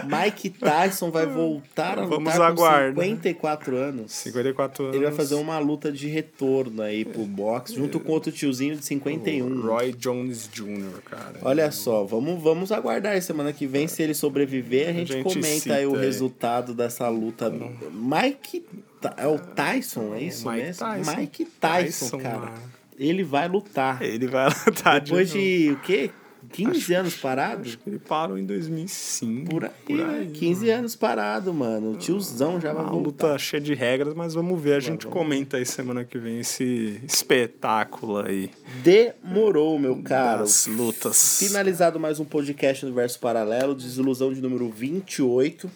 Mike 0.06 0.50
Tyson 0.50 1.12
vai 1.12 1.26
voltar 1.26 1.98
a 2.00 2.02
lutar 2.04 2.08
Vamos 2.08 2.34
com 2.34 2.42
aguardar. 2.44 3.04
54 3.06 3.76
anos. 3.78 4.12
54 4.12 4.84
anos. 4.86 4.96
Ele 4.96 5.06
vai 5.06 5.14
fazer 5.14 5.36
uma 5.36 5.58
luta 5.60 5.92
de 5.92 6.08
retorno 6.08 6.82
aí 6.82 7.06
pro 7.06 7.24
boxe, 7.24 7.76
junto 7.76 8.00
com 8.00 8.12
outro 8.12 8.32
tiozinho 8.32 8.76
de 8.76 8.86
51. 8.86 9.62
Roy 9.62 9.94
Jones 9.94 10.50
Jr., 10.52 11.02
cara. 11.10 11.40
Olha 11.42 11.72
só, 11.72 12.04
vamos, 12.04 12.42
vamos 12.42 12.72
aguardar 12.72 13.14
aí 13.14 13.22
semana 13.22 13.52
que 13.54 13.66
vem. 13.68 13.88
Se 13.88 14.02
ele 14.04 14.14
sobreviver, 14.14 14.90
a 14.90 14.94
gente, 14.94 15.14
gente 15.14 15.24
comenta 15.24 15.74
aí 15.76 15.86
o 15.86 15.96
aí. 15.96 16.02
resultado 16.02 16.74
dessa 16.74 17.08
luta. 17.10 17.50
Mike. 17.92 18.66
Ty- 19.02 19.10
É 19.18 19.28
o 19.28 19.38
Tyson, 19.38 20.14
é 20.16 20.22
isso 20.24 20.50
Mike 20.50 20.64
mesmo? 20.64 20.86
Tyson. 20.86 21.16
Mike 21.18 21.46
Tyson, 21.46 22.06
Tyson, 22.06 22.18
cara. 22.20 22.38
mano. 22.40 22.76
Ele 22.98 23.24
vai 23.24 23.48
lutar. 23.48 24.02
Ele 24.02 24.28
vai 24.28 24.48
lutar 24.66 25.02
Depois 25.02 25.30
novo. 25.30 25.40
de 25.42 25.72
o 25.72 25.80
quê? 25.82 26.12
15 26.52 26.94
anos 26.94 27.16
parado? 27.18 27.68
Ele 27.88 27.98
parou 27.98 28.38
em 28.38 28.46
2005. 28.46 29.50
Por 29.50 29.64
aí, 29.66 29.72
né? 29.96 30.30
15 30.32 30.70
anos 30.70 30.96
parado, 30.96 31.52
mano. 31.54 31.94
O 31.94 31.96
tiozão 31.98 32.62
já 32.62 32.72
vai 32.72 32.84
Uma 32.84 32.92
voltar. 32.92 33.28
luta 33.30 33.38
cheia 33.40 33.60
de 33.60 33.74
regras, 33.74 34.14
mas 34.14 34.36
vamos 34.36 34.62
ver. 34.62 34.76
A 34.76 34.80
gente 34.80 35.08
comenta 35.08 35.58
aí 35.58 35.66
semana 35.66 36.06
que 36.06 36.20
vem 36.20 36.40
esse 36.42 37.02
espetáculo 37.04 38.18
aí 38.20 38.52
Demorou, 38.84 39.80
meu 39.80 40.02
caro. 40.04 40.42
das 40.42 40.68
lutas. 40.68 41.40
Finalizado 41.40 42.00
mais 42.00 42.20
um 42.20 42.26
podcast 42.26 42.86
Universo 42.86 43.20
Paralelo, 43.20 43.74
Desilusão 43.74 44.32
de 44.32 44.40
número 44.40 44.70
28. 44.70 45.70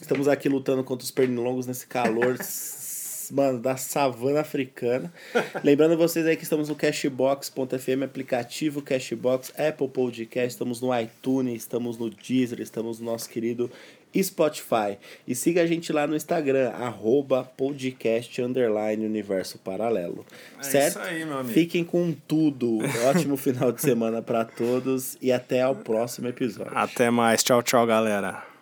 Estamos 0.00 0.28
aqui 0.28 0.48
lutando 0.48 0.84
contra 0.84 1.04
os 1.04 1.10
pernilongos 1.10 1.66
nesse 1.66 1.86
calor, 1.86 2.36
mano, 3.30 3.58
da 3.58 3.76
savana 3.76 4.40
africana. 4.40 5.12
Lembrando 5.62 5.96
vocês 5.96 6.26
aí 6.26 6.36
que 6.36 6.42
estamos 6.42 6.68
no 6.68 6.74
Cashbox.fm, 6.74 8.04
aplicativo 8.04 8.82
Cashbox, 8.82 9.52
Apple 9.58 9.88
Podcast, 9.88 10.48
estamos 10.48 10.80
no 10.80 10.98
iTunes, 10.98 11.62
estamos 11.62 11.98
no 11.98 12.10
Deezer, 12.10 12.60
estamos 12.60 13.00
no 13.00 13.06
nosso 13.06 13.28
querido 13.28 13.70
Spotify. 14.22 14.98
E 15.26 15.34
siga 15.34 15.62
a 15.62 15.66
gente 15.66 15.92
lá 15.92 16.06
no 16.06 16.14
Instagram, 16.14 16.70
arroba 16.70 17.44
podcast 17.44 18.40
underline 18.40 19.04
universo 19.04 19.58
paralelo. 19.58 20.24
É 20.58 20.62
certo? 20.62 20.88
isso 20.90 20.98
aí, 21.00 21.24
meu 21.24 21.38
amigo. 21.38 21.52
Fiquem 21.52 21.84
com 21.84 22.14
tudo. 22.26 22.78
Ótimo 23.08 23.36
final 23.36 23.72
de 23.72 23.80
semana 23.82 24.22
para 24.22 24.44
todos 24.44 25.16
e 25.20 25.32
até 25.32 25.62
ao 25.62 25.74
próximo 25.74 26.28
episódio. 26.28 26.76
Até 26.76 27.10
mais. 27.10 27.42
Tchau, 27.42 27.62
tchau, 27.62 27.86
galera. 27.86 28.53